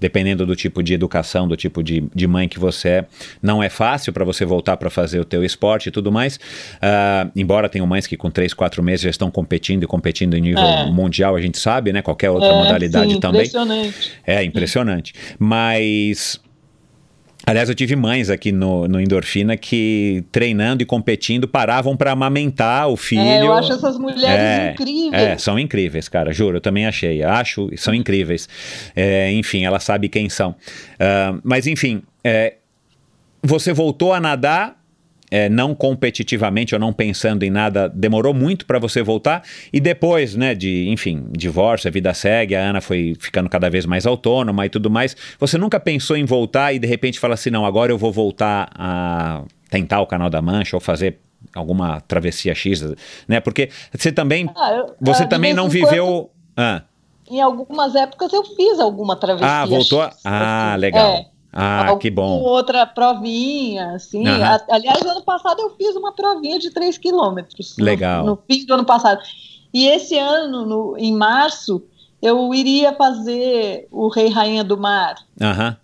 [0.00, 3.06] dependendo do tipo de educação, do tipo de, de mãe que você é,
[3.42, 7.30] não é fácil para você voltar para fazer o teu esporte e tudo mais, uh,
[7.36, 10.62] embora tenham mães que com três, quatro meses já estão competindo e competindo em nível
[10.62, 10.90] é.
[10.90, 13.42] mundial, a gente sabe, né, qualquer outra é, modalidade sim, também.
[13.42, 14.12] Impressionante.
[14.26, 15.14] É, impressionante.
[15.38, 16.40] Mas
[17.46, 22.88] Aliás, eu tive mães aqui no, no Endorfina que, treinando e competindo, paravam para amamentar
[22.88, 23.22] o filho.
[23.22, 25.22] É, eu acho essas mulheres é, incríveis.
[25.22, 27.22] É, são incríveis, cara, juro, eu também achei.
[27.22, 28.48] Acho, são incríveis.
[28.94, 30.50] É, enfim, ela sabe quem são.
[30.50, 32.54] Uh, mas, enfim, é,
[33.42, 34.81] você voltou a nadar
[35.32, 39.42] é, não competitivamente ou não pensando em nada, demorou muito para você voltar.
[39.72, 43.86] E depois, né, de, enfim, divórcio, a vida segue, a Ana foi ficando cada vez
[43.86, 45.16] mais autônoma e tudo mais.
[45.40, 48.68] Você nunca pensou em voltar e de repente fala assim: não, agora eu vou voltar
[48.74, 51.18] a tentar o Canal da Mancha ou fazer
[51.54, 52.84] alguma travessia X,
[53.26, 53.40] né?
[53.40, 56.06] Porque você também, ah, eu, você ah, também não viveu.
[56.06, 56.82] Quando, ah.
[57.30, 59.48] Em algumas épocas eu fiz alguma travessia.
[59.48, 60.02] Ah, voltou?
[60.02, 60.80] X, ah, assim.
[60.80, 61.14] legal.
[61.14, 61.31] É.
[61.52, 62.40] Ah, que bom.
[62.40, 64.26] Outra provinha, assim.
[64.26, 64.58] Uhum.
[64.70, 67.76] Aliás, ano passado eu fiz uma provinha de 3 quilômetros.
[67.78, 68.24] Legal.
[68.24, 69.20] No, no, fim do ano passado.
[69.72, 71.82] E esse ano, no, em março,
[72.22, 75.16] eu iria fazer o Rei Rainha do Mar.
[75.40, 75.68] Aham.
[75.68, 75.82] Uhum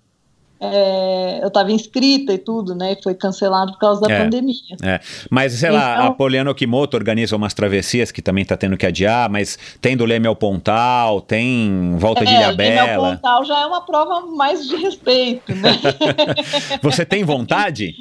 [0.60, 2.96] é, eu estava inscrita e tudo, né?
[3.02, 4.76] Foi cancelado por causa da é, pandemia.
[4.82, 5.00] É.
[5.30, 8.84] Mas, sei então, lá, a Poliana Okimoto organiza umas travessias que também está tendo que
[8.84, 12.72] adiar, mas tem do Leme ao Pontal, tem Volta de Ilhabela.
[12.72, 15.78] É, Leme ao Pontal já é uma prova mais de respeito, né?
[16.82, 17.94] Você tem vontade?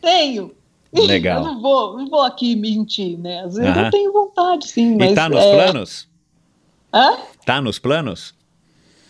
[0.00, 0.52] Tenho.
[0.94, 1.42] Legal.
[1.42, 3.40] Eu não vou, não vou aqui mentir, né?
[3.40, 3.84] Às vezes uh -huh.
[3.86, 4.96] eu tenho vontade, sim.
[4.96, 5.54] Mas, e tá nos é...
[5.54, 6.08] planos?
[6.94, 7.16] Hã?
[7.44, 8.35] Tá nos planos?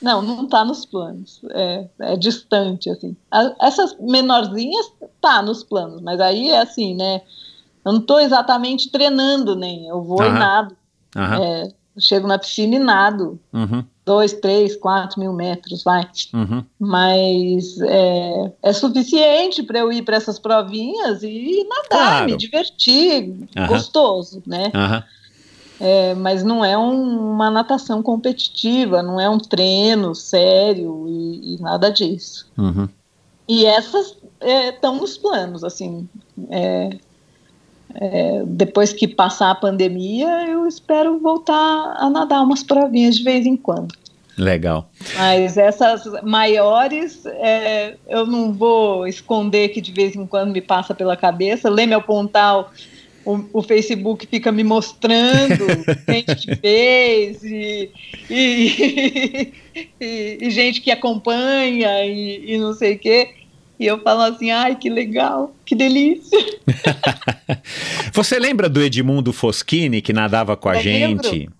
[0.07, 1.41] Não, não está nos planos.
[1.51, 3.17] É, é, distante, assim.
[3.61, 7.23] essas menorzinhas tá nos planos, mas aí é assim, né?
[7.85, 9.89] Eu não estou exatamente treinando nem.
[9.89, 10.29] Eu vou uhum.
[10.29, 10.77] e nado.
[11.17, 11.45] Uhum.
[11.45, 13.41] É, chego na piscina e nado.
[13.53, 13.85] Uhum.
[14.05, 16.09] Dois, três, quatro mil metros, vai.
[16.33, 16.65] Uhum.
[16.79, 22.27] Mas é, é suficiente para eu ir para essas provinhas e nadar, claro.
[22.27, 23.35] me divertir,
[23.67, 24.71] gostoso, né?
[24.73, 25.03] Uhum.
[25.79, 31.61] É, mas não é um, uma natação competitiva, não é um treino sério e, e
[31.61, 32.51] nada disso.
[32.57, 32.89] Uhum.
[33.47, 36.09] E essas estão é, nos planos, assim.
[36.51, 36.91] É,
[37.95, 43.47] é, depois que passar a pandemia, eu espero voltar a nadar umas provinhas de vez
[43.47, 43.95] em quando.
[44.37, 44.91] Legal.
[45.17, 50.95] Mas essas maiores, é, eu não vou esconder que de vez em quando me passa
[50.95, 51.71] pela cabeça.
[51.71, 52.71] Leme ao Pontal
[53.27, 55.67] o, o, Facebook fica me mostrando
[56.09, 57.91] gente que fez e,
[58.31, 59.53] e,
[60.01, 63.31] e, e, gente que acompanha e, não sei o quê.
[63.79, 66.39] E eu falo assim, ai, que legal, que delícia.
[68.15, 71.29] Você lembra do Edmundo Foschini, que nadava com a Eu gente?
[71.31, 71.53] lembro.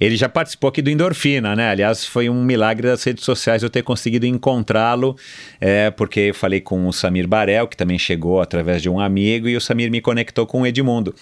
[0.00, 1.70] Ele já participou aqui do Endorfina, né?
[1.70, 5.16] Aliás, foi um milagre das redes sociais eu ter conseguido encontrá-lo,
[5.60, 9.48] é, porque eu falei com o Samir Barel, que também chegou através de um amigo,
[9.48, 11.14] e o Samir me conectou com o Edmundo.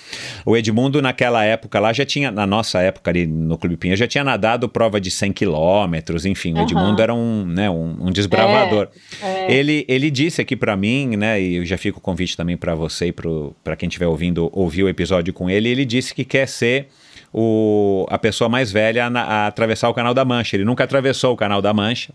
[0.44, 4.06] O Edmundo, naquela época lá, já tinha, na nossa época ali no Clube Pinha, já
[4.06, 6.64] tinha nadado prova de 100 quilômetros, enfim, o Aham.
[6.64, 8.88] Edmundo era um, né, um, um desbravador.
[9.22, 9.52] É.
[9.52, 12.74] Ele, ele disse aqui pra mim, né, e eu já fico o convite também pra
[12.74, 16.46] você e para quem estiver ouvindo ouvir o episódio com ele, ele disse que quer
[16.46, 16.88] ser
[17.38, 20.56] o, a pessoa mais velha a, na- a atravessar o Canal da Mancha.
[20.56, 22.14] Ele nunca atravessou o Canal da Mancha.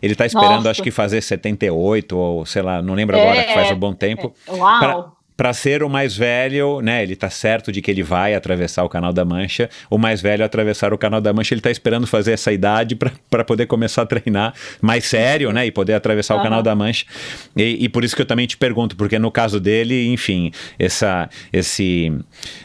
[0.00, 0.70] Ele tá esperando, Nossa.
[0.70, 3.92] acho que fazer 78 ou sei lá, não lembro agora, É, que faz um bom
[3.92, 4.32] tempo.
[4.48, 4.78] Uau!
[4.78, 5.06] Pra-
[5.40, 7.02] Pra ser o mais velho, né?
[7.02, 9.70] Ele tá certo de que ele vai atravessar o Canal da Mancha.
[9.88, 13.42] O mais velho atravessar o Canal da Mancha, ele tá esperando fazer essa idade pra
[13.42, 14.52] poder começar a treinar
[14.82, 15.64] mais sério, né?
[15.64, 16.44] E poder atravessar o Aham.
[16.44, 17.06] Canal da Mancha.
[17.56, 21.30] E, e por isso que eu também te pergunto, porque no caso dele, enfim, essa,
[21.50, 22.12] esse,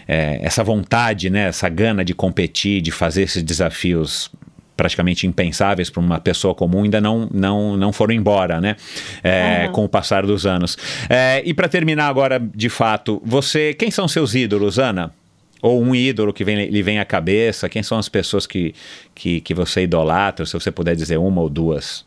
[0.06, 1.47] é, essa vontade, né?
[1.47, 4.30] Essa gana de competir, de fazer esses desafios
[4.76, 8.76] praticamente impensáveis para uma pessoa comum ainda não, não, não foram embora, né?
[9.23, 9.72] É, Aham.
[9.72, 10.77] Com o passar dos anos.
[11.10, 15.14] É, e para terminar agora, de fato, você, quem são seus ídolos, Ana?
[15.61, 17.68] Ou um ídolo que vem, lhe vem à cabeça?
[17.69, 18.76] Quem são as pessoas que,
[19.15, 20.45] que, que você idolatra?
[20.45, 22.06] Se você puder dizer uma ou duas.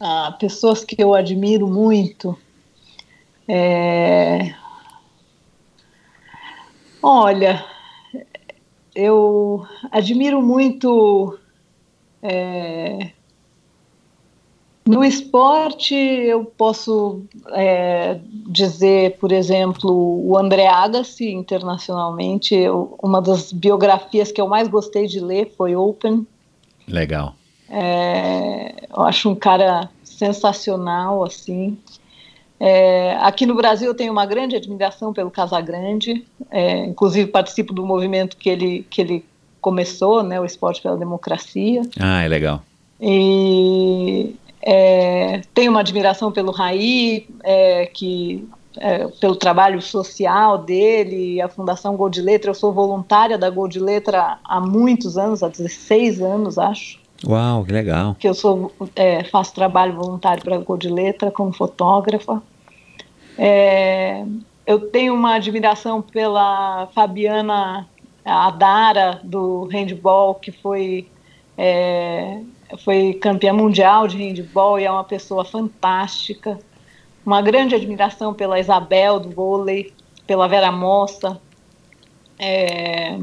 [0.00, 2.36] Ah, pessoas que eu admiro muito.
[3.46, 4.54] É,
[7.02, 7.64] Olha,
[8.94, 11.36] eu admiro muito.
[12.22, 13.10] É,
[14.84, 17.22] No esporte, eu posso
[17.52, 18.18] é,
[18.48, 22.54] dizer, por exemplo, o André Agassi, internacionalmente.
[22.54, 26.26] Eu- uma das biografias que eu mais gostei de ler foi Open.
[26.88, 27.34] Legal.
[27.70, 31.78] É, eu acho um cara sensacional, assim.
[32.58, 37.86] É, aqui no Brasil eu tenho uma grande admiração pelo Casagrande, é, inclusive participo do
[37.86, 39.24] movimento que ele, que ele
[39.62, 41.80] começou, né, o Esporte pela Democracia.
[41.98, 42.60] Ah, é legal.
[43.00, 51.48] E é, tenho uma admiração pelo Raí, é, que, é, pelo trabalho social dele, a
[51.48, 52.50] Fundação Gol de Letra.
[52.50, 57.64] Eu sou voluntária da Gol de Letra há muitos anos, há 16 anos, acho Uau,
[57.64, 58.16] que legal.
[58.18, 62.42] que eu sou é, faço trabalho voluntário para a Cor de Letra como fotógrafa.
[63.38, 64.24] É,
[64.66, 67.86] eu tenho uma admiração pela Fabiana
[68.24, 71.08] Adara do handball, que foi
[71.58, 72.40] é,
[72.84, 76.58] foi campeã mundial de handball e é uma pessoa fantástica.
[77.24, 79.92] Uma grande admiração pela Isabel do vôlei,
[80.26, 81.40] pela Vera Mossa,
[82.38, 83.18] é,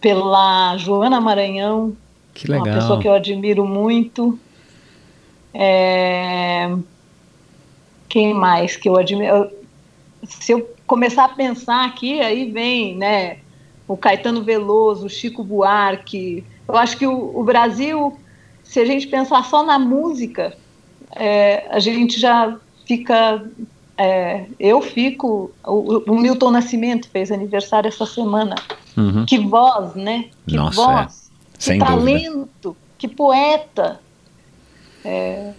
[0.00, 1.96] pela Joana Maranhão,
[2.34, 4.38] Que uma pessoa que eu admiro muito.
[5.52, 6.70] É,
[8.08, 9.34] Quem mais que eu admiro?
[9.34, 9.60] Eu-
[10.26, 13.36] Se eu começar a pensar aqui, aí vem, né?
[13.86, 16.44] O Caetano Veloso, o Chico Buarque.
[16.66, 18.18] Eu acho que o, o Brasil,
[18.64, 20.52] se a gente pensar só na música,
[21.12, 23.40] é, a gente já fica.
[23.96, 25.52] é, eu fico.
[25.64, 28.56] O, o Milton Nascimento fez aniversário essa semana.
[28.96, 29.24] Uhum.
[29.24, 30.24] Que voz, né?
[30.44, 31.30] Que Nossa, voz.
[31.52, 31.96] Que Sem dúvida.
[31.96, 34.00] talento, que poeta.
[35.04, 35.52] É,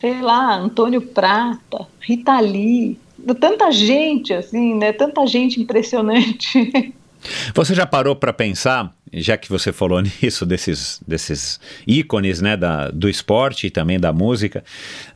[0.00, 2.96] sei lá, Antônio Prata, Rita Lee,
[3.34, 4.92] tanta gente assim, né?
[4.92, 6.72] Tanta gente impressionante.
[7.54, 12.88] Você já parou para pensar, já que você falou nisso, desses, desses ícones né, da,
[12.90, 14.62] do esporte e também da música,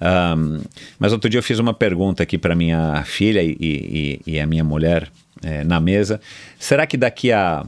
[0.00, 0.60] ahm,
[0.98, 4.46] mas outro dia eu fiz uma pergunta aqui para minha filha e, e- e a
[4.46, 5.08] minha mulher
[5.44, 6.20] eh, na mesa.
[6.58, 7.64] Será que daqui a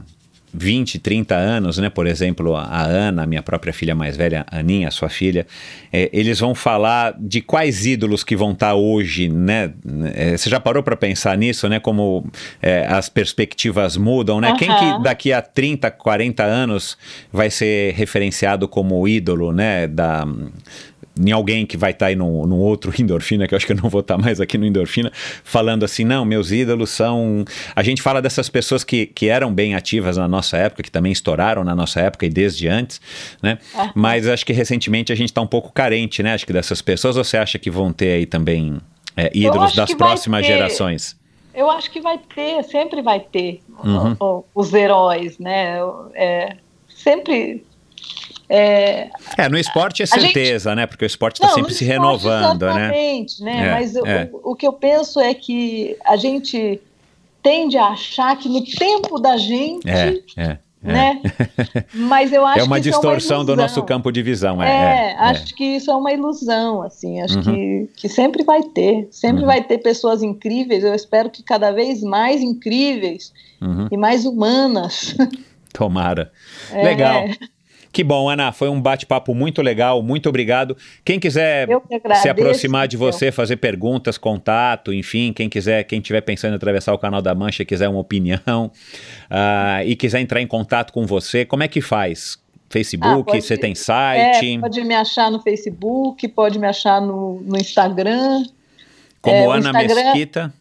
[0.53, 1.89] 20, 30 anos, né?
[1.89, 5.47] Por exemplo, a Ana, minha própria filha mais velha, a Aninha, sua filha,
[5.91, 9.71] eh, eles vão falar de quais ídolos que vão estar hoje, né?
[10.13, 11.79] Eh, você já parou para pensar nisso, né?
[11.79, 12.25] Como
[12.61, 14.53] eh, as perspectivas mudam, né?
[14.57, 14.97] Quem Aham.
[14.97, 16.97] que daqui a 30, 40 anos
[17.31, 19.87] vai ser referenciado como ídolo, né?
[19.87, 20.25] Da
[21.19, 23.77] em alguém que vai estar aí no, no outro endorfina, que eu acho que eu
[23.77, 25.11] não vou estar mais aqui no endorfina,
[25.43, 27.45] falando assim, não, meus ídolos são.
[27.75, 31.11] A gente fala dessas pessoas que, que eram bem ativas na nossa época, que também
[31.11, 32.99] estouraram na nossa época e desde antes,
[33.41, 33.59] né?
[33.75, 33.91] Aham.
[33.95, 36.33] Mas acho que recentemente a gente está um pouco carente, né?
[36.33, 38.79] Acho que dessas pessoas, ou você acha que vão ter aí também
[39.15, 41.15] é, ídolos das próximas gerações?
[41.53, 44.15] Eu acho que vai ter, sempre vai ter Uhum.
[44.19, 45.77] o- o- os heróis, né?
[46.15, 46.55] É,
[46.87, 47.63] sempre.
[48.49, 50.85] É, É, no esporte é A gente- certeza, né?
[50.85, 52.71] Porque o esporte está sempre se renovando, né?
[52.71, 53.67] exatamente, né?
[53.67, 54.29] É, Mas o- é.
[54.33, 56.79] O, o que eu penso é que a gente
[57.41, 60.57] tende a achar que no tempo da gente É, é.
[60.81, 61.21] né?
[61.93, 64.61] Mas eu acho é uma que distorção é uma do nosso campo de visão.
[64.61, 67.43] É, É, é, acho que isso é uma ilusão, assim, acho Uhum.
[67.43, 69.47] que, que sempre vai ter, sempre Uhum.
[69.47, 73.65] vai ter pessoas incríveis, eu espero que cada vez mais incríveis é.
[73.65, 73.87] Uhum.
[73.91, 75.15] e mais humanas.
[75.73, 76.31] Tomara.
[76.71, 77.25] É, Legal.
[77.93, 78.51] Que bom, Ana.
[78.51, 80.01] Foi um bate-papo muito legal.
[80.01, 80.75] Muito obrigado.
[81.05, 86.21] Quem quiser agradeço, se aproximar de você, fazer perguntas, contato, enfim, quem quiser, quem estiver
[86.21, 88.71] pensando em atravessar o canal da Mancha, quiser uma opinião
[89.29, 92.41] ah, e quiser entrar em contato com você, como é que faz?
[92.67, 94.55] Facebook, Ah, você tem site?
[94.55, 98.43] É, pode me achar no Facebook, pode me achar no, no Instagram.
[99.21, 100.53] como é, Ana Instagram- Mesquita?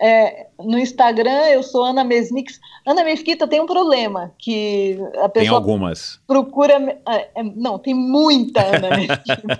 [0.00, 2.60] É, no Instagram eu sou Ana Mesnix.
[2.86, 6.20] Ana Mesquita tem um problema, que a Tem pessoa algumas.
[6.26, 6.74] procura.
[7.08, 9.58] é, é, não, tem muita Ana Mesquita.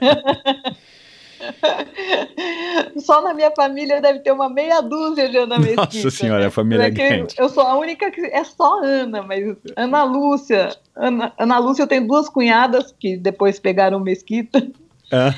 [2.98, 5.82] Só na minha família deve ter uma meia dúzia de Ana Mesquita.
[5.82, 7.34] Nossa senhora, a família é grande.
[7.38, 10.70] Eu sou a única que é só Ana, mas Ana Lúcia.
[10.94, 14.66] Ana, Ana Lúcia, eu tenho duas cunhadas que depois pegaram Mesquita.
[15.12, 15.32] Ah,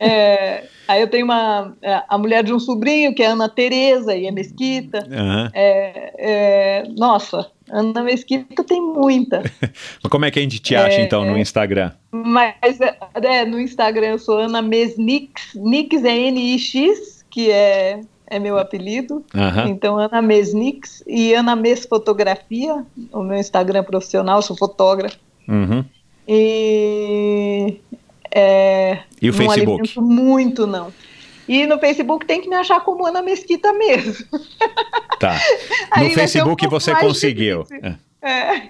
[0.00, 4.14] É, aí eu tenho uma é, a mulher de um sobrinho que é Ana Teresa
[4.14, 4.98] e é Mesquita.
[5.10, 5.50] aham.
[5.54, 9.42] É, é, nossa, Ana Mesquita tem muita.
[10.02, 11.92] Mas Como é que a gente te acha, É, então, no Instagram?
[12.10, 18.38] Mas é, é, no Instagram eu sou Ana Mesnix, Nix é N-I-X, que é, é
[18.38, 19.24] meu apelido.
[19.34, 19.68] Aham.
[19.68, 25.16] Então, Ana Mesnix e Ana Mes Fotografia, o meu Instagram profissional, sou fotógrafa.
[25.48, 25.84] Uhum.
[26.28, 27.80] E,
[28.34, 30.00] é, E o Facebook?
[30.00, 30.92] muito, não.
[31.48, 34.26] E no Facebook tem que me achar como Ana Mesquita mesmo.
[35.18, 35.38] Tá.
[35.96, 37.66] No um Facebook pouco você conseguiu.
[37.82, 37.94] É.
[38.22, 38.62] É.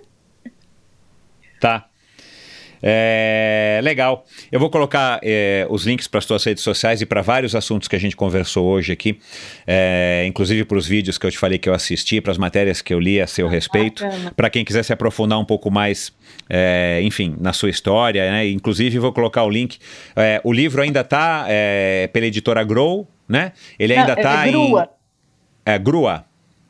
[1.60, 1.90] Tá.
[2.82, 4.24] É, legal.
[4.50, 7.86] Eu vou colocar é, os links para as tuas redes sociais e para vários assuntos
[7.86, 9.18] que a gente conversou hoje aqui,
[9.66, 12.80] é, inclusive para os vídeos que eu te falei que eu assisti, para as matérias
[12.80, 14.32] que eu li a seu respeito, bacana.
[14.34, 16.12] para quem quiser se aprofundar um pouco mais,
[16.50, 18.48] é, enfim, na sua história, né?
[18.48, 19.78] Inclusive vou colocar o link.
[20.16, 21.46] É, o livro ainda está
[22.12, 23.52] pela editora Grow, né?
[23.78, 24.88] Ele ainda é está em Grua.
[25.64, 26.24] é, Grua.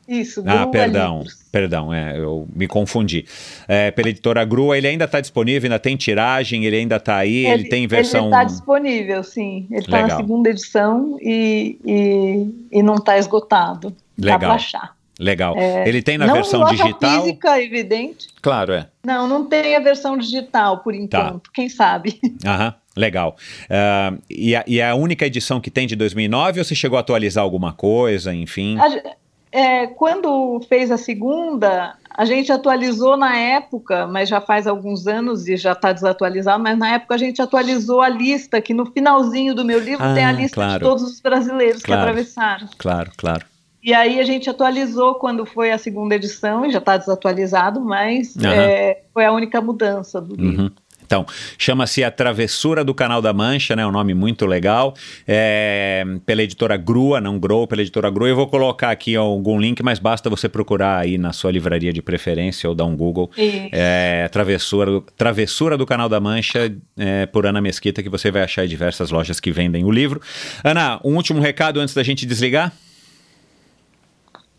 [0.07, 1.35] Isso, Ah, Grua perdão, Livros.
[1.51, 3.23] perdão, é, eu me confundi.
[3.65, 7.45] É, pela editora Grua, ele ainda está disponível, ainda tem tiragem, ele ainda está aí,
[7.45, 8.25] ele, tem versão.
[8.25, 9.67] Ele está disponível, sim.
[9.71, 13.95] Ele está na segunda edição e, e, e não está esgotado.
[14.17, 14.39] Dá Legal.
[14.39, 14.97] para achar.
[15.21, 15.55] Legal.
[15.85, 17.21] ele tem na não versão digital.
[17.21, 18.27] física, evidente.
[18.41, 18.87] Claro, é.
[19.05, 20.99] Não, não tem a versão digital por Tá.
[20.99, 21.51] enquanto.
[21.53, 22.19] Quem sabe?
[22.45, 23.35] Aham, legal.
[23.69, 27.01] Ah, e, a, e a única edição que tem de 2009 ou você chegou a
[27.01, 28.77] atualizar alguma coisa, enfim?
[28.79, 29.21] A
[29.53, 35.45] é, quando fez a segunda, a gente atualizou na época, mas já faz alguns anos
[35.45, 39.53] e já está desatualizado, mas na época a gente atualizou a lista, que no finalzinho
[39.53, 40.73] do meu livro Ah, tem a lista claro.
[40.79, 42.01] de todos os brasileiros Claro.
[42.01, 42.69] que atravessaram.
[42.77, 43.45] Claro, claro.
[43.83, 48.35] E aí a gente atualizou quando foi a segunda edição, e já está desatualizado, mas
[48.37, 48.53] Aham.
[48.53, 50.63] é, foi a única mudança do livro.
[50.63, 50.71] Uhum.
[51.03, 51.25] Então,
[51.57, 53.85] chama-se A Travessura do Canal da Mancha, né?
[53.85, 54.93] Um nome muito legal.
[55.27, 58.29] É, pela editora Grua, não Grow, pela editora Grua.
[58.29, 62.01] Eu vou colocar aqui algum link, mas basta você procurar aí na sua livraria de
[62.01, 63.29] preferência ou dar um Google.
[63.37, 68.43] É, Travessura, do- Travessura do Canal da Mancha, é, por Ana Mesquita, que você vai
[68.43, 70.21] achar em diversas lojas que vendem o livro.
[70.63, 72.71] Ana, um último recado antes da gente desligar?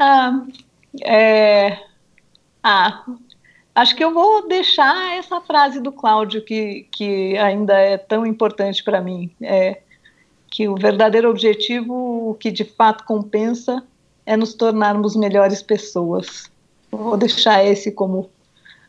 [0.04, 0.44] Ah,
[1.04, 1.78] é...
[2.60, 3.04] ah,
[3.72, 8.82] acho que eu vou deixar essa frase do Cláudio que, que ainda é tão importante
[8.82, 9.80] para mim, é
[10.50, 13.80] que o verdadeiro objetivo, o que de fato compensa,
[14.26, 16.50] é nos tornarmos melhores pessoas.
[16.90, 18.28] Vou deixar esse como,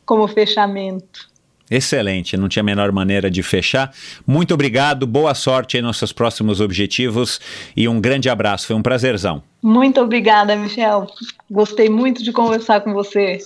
[0.07, 1.29] como fechamento.
[1.71, 3.93] Excelente, não tinha a menor maneira de fechar.
[4.27, 7.39] Muito obrigado, boa sorte aí nos seus próximos objetivos
[7.75, 9.41] e um grande abraço, foi um prazerzão.
[9.61, 11.07] Muito obrigada, Michel.
[11.49, 13.39] Gostei muito de conversar com você.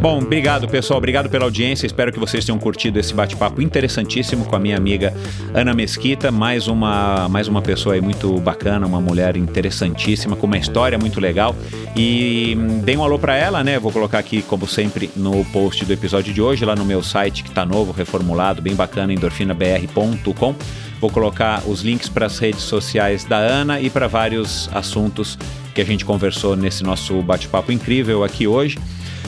[0.00, 1.86] Bom, obrigado pessoal, obrigado pela audiência.
[1.86, 5.14] Espero que vocês tenham curtido esse bate-papo interessantíssimo com a minha amiga
[5.54, 10.56] Ana Mesquita, mais uma, mais uma pessoa aí muito bacana, uma mulher interessantíssima, com uma
[10.56, 11.54] história muito legal.
[11.96, 13.78] E hum, dei um alô para ela, né?
[13.78, 17.42] Vou colocar aqui, como sempre, no post do episódio de hoje, lá no meu site
[17.42, 20.54] que tá novo, reformulado, bem bacana, endorfinabr.com.
[21.00, 25.38] Vou colocar os links para as redes sociais da Ana e para vários assuntos
[25.74, 28.78] que a gente conversou nesse nosso bate-papo incrível aqui hoje.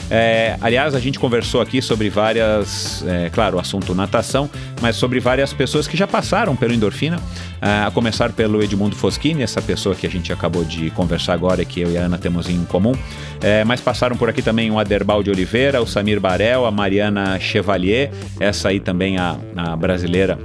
[0.09, 4.49] É, aliás, a gente conversou aqui sobre várias, é, claro, o assunto natação,
[4.81, 7.19] mas sobre várias pessoas que já passaram pelo Endorfina,
[7.61, 11.63] ah, a começar pelo Edmundo Foschini, essa pessoa que a gente acabou de conversar agora,
[11.63, 12.93] que eu e a Ana temos em comum,
[13.41, 17.37] É, mas passaram por aqui também o Aderbal de Oliveira, o Samir Barel, a Mariana
[17.41, 18.09] Chevalier,
[18.39, 20.39] essa aí também a, a brasileira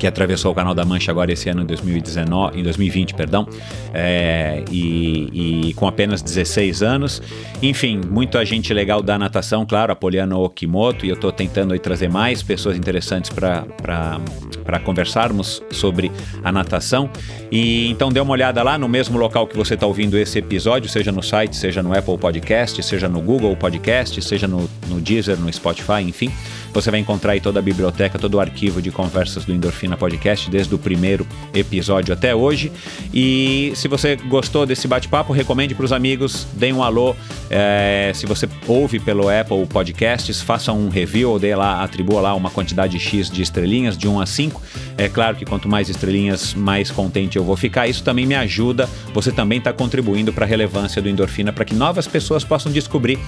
[0.00, 3.46] que atravessou o Canal da Mancha agora esse ano em 2019, em 2020, perdão,
[3.92, 7.22] é, e, e, com apenas 16 anos.
[7.62, 11.78] Enfim, muita gente legal da natação, claro, a Poliana Okimoto, e eu estou tentando aí
[11.78, 16.10] trazer mais pessoas interessantes para conversarmos sobre
[16.42, 17.10] a natação.
[17.52, 20.88] E então dê uma olhada lá no mesmo local que você está ouvindo esse episódio,
[20.88, 25.38] seja no site, seja no Apple Podcast, seja no Google Podcast, seja no, no Deezer,
[25.38, 26.30] no Spotify, enfim.
[26.72, 30.50] Você vai encontrar aí toda a biblioteca, todo o arquivo de conversas do Endorfina Podcast,
[30.50, 32.72] desde o primeiro episódio até hoje.
[33.12, 37.14] E se você gostou desse bate-papo, recomende para os amigos, dê um alô.
[37.48, 42.34] É, se você ouve pelo Apple Podcasts, faça um review, ou dê lá, atribua lá
[42.34, 44.62] uma quantidade X de estrelinhas, de 1 a 5.
[44.96, 47.88] É claro que quanto mais estrelinhas, mais contente eu vou ficar.
[47.88, 48.88] Isso também me ajuda.
[49.12, 53.18] Você também está contribuindo para a relevância do Endorfina, para que novas pessoas possam descobrir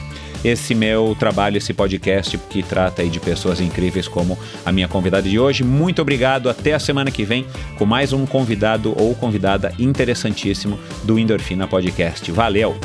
[0.45, 5.29] esse meu trabalho, esse podcast que trata aí de pessoas incríveis como a minha convidada
[5.29, 5.65] de hoje.
[5.65, 7.47] Muito obrigado, até a semana que vem
[7.79, 12.31] com mais um convidado ou convidada interessantíssimo do Endorfina Podcast.
[12.31, 12.77] Valeu!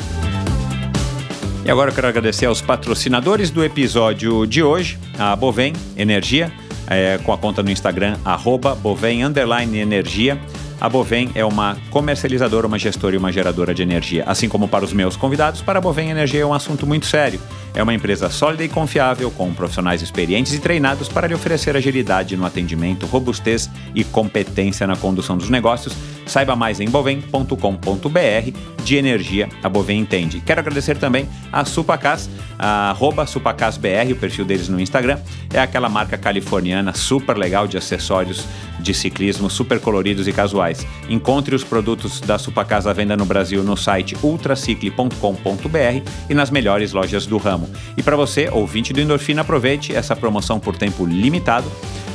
[1.64, 6.50] E agora eu quero agradecer aos patrocinadores do episódio de hoje, a Bovem Energia,
[6.86, 10.40] é, com a conta no Instagram, arroba Bovem Energia.
[10.80, 14.22] A Bovem é uma comercializadora, uma gestora e uma geradora de energia.
[14.26, 17.40] Assim como para os meus convidados, para a Bovem Energia é um assunto muito sério.
[17.78, 22.36] É uma empresa sólida e confiável, com profissionais experientes e treinados para lhe oferecer agilidade
[22.36, 25.94] no atendimento, robustez e competência na condução dos negócios.
[26.26, 28.50] Saiba mais em bovem.com.br
[28.82, 30.40] de energia a Bovem entende.
[30.40, 32.28] Quero agradecer também a Supacas,
[32.58, 32.96] a
[33.26, 35.20] SupacasBR, o perfil deles no Instagram.
[35.52, 38.44] É aquela marca californiana super legal de acessórios
[38.80, 40.86] de ciclismo, super coloridos e casuais.
[41.08, 46.92] Encontre os produtos da Supacas à venda no Brasil no site ultracicle.com.br e nas melhores
[46.92, 47.67] lojas do ramo.
[47.96, 51.70] E para você, ouvinte do Endorfina, aproveite essa promoção por tempo limitado.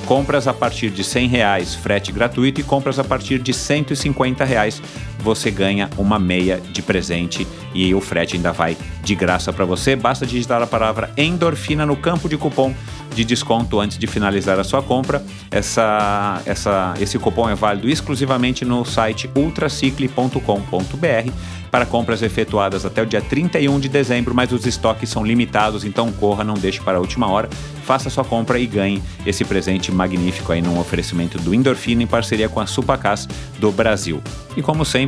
[0.05, 4.81] Compras a partir de 100 reais, frete gratuito, e compras a partir de 150 reais,
[5.23, 9.95] você ganha uma meia de presente e o frete ainda vai de graça para você.
[9.95, 12.75] Basta digitar a palavra endorfina no campo de cupom
[13.13, 15.23] de desconto antes de finalizar a sua compra.
[15.49, 21.31] Essa, essa, esse cupom é válido exclusivamente no site ultracicle.com.br
[21.73, 26.11] para compras efetuadas até o dia 31 de dezembro, mas os estoques são limitados, então
[26.11, 27.49] corra, não deixe para a última hora.
[27.83, 32.47] Faça sua compra e ganhe esse presente magnífico aí num oferecimento do Endorfina em parceria
[32.47, 33.27] com a Supacas
[33.57, 34.21] do Brasil.
[34.55, 34.85] E como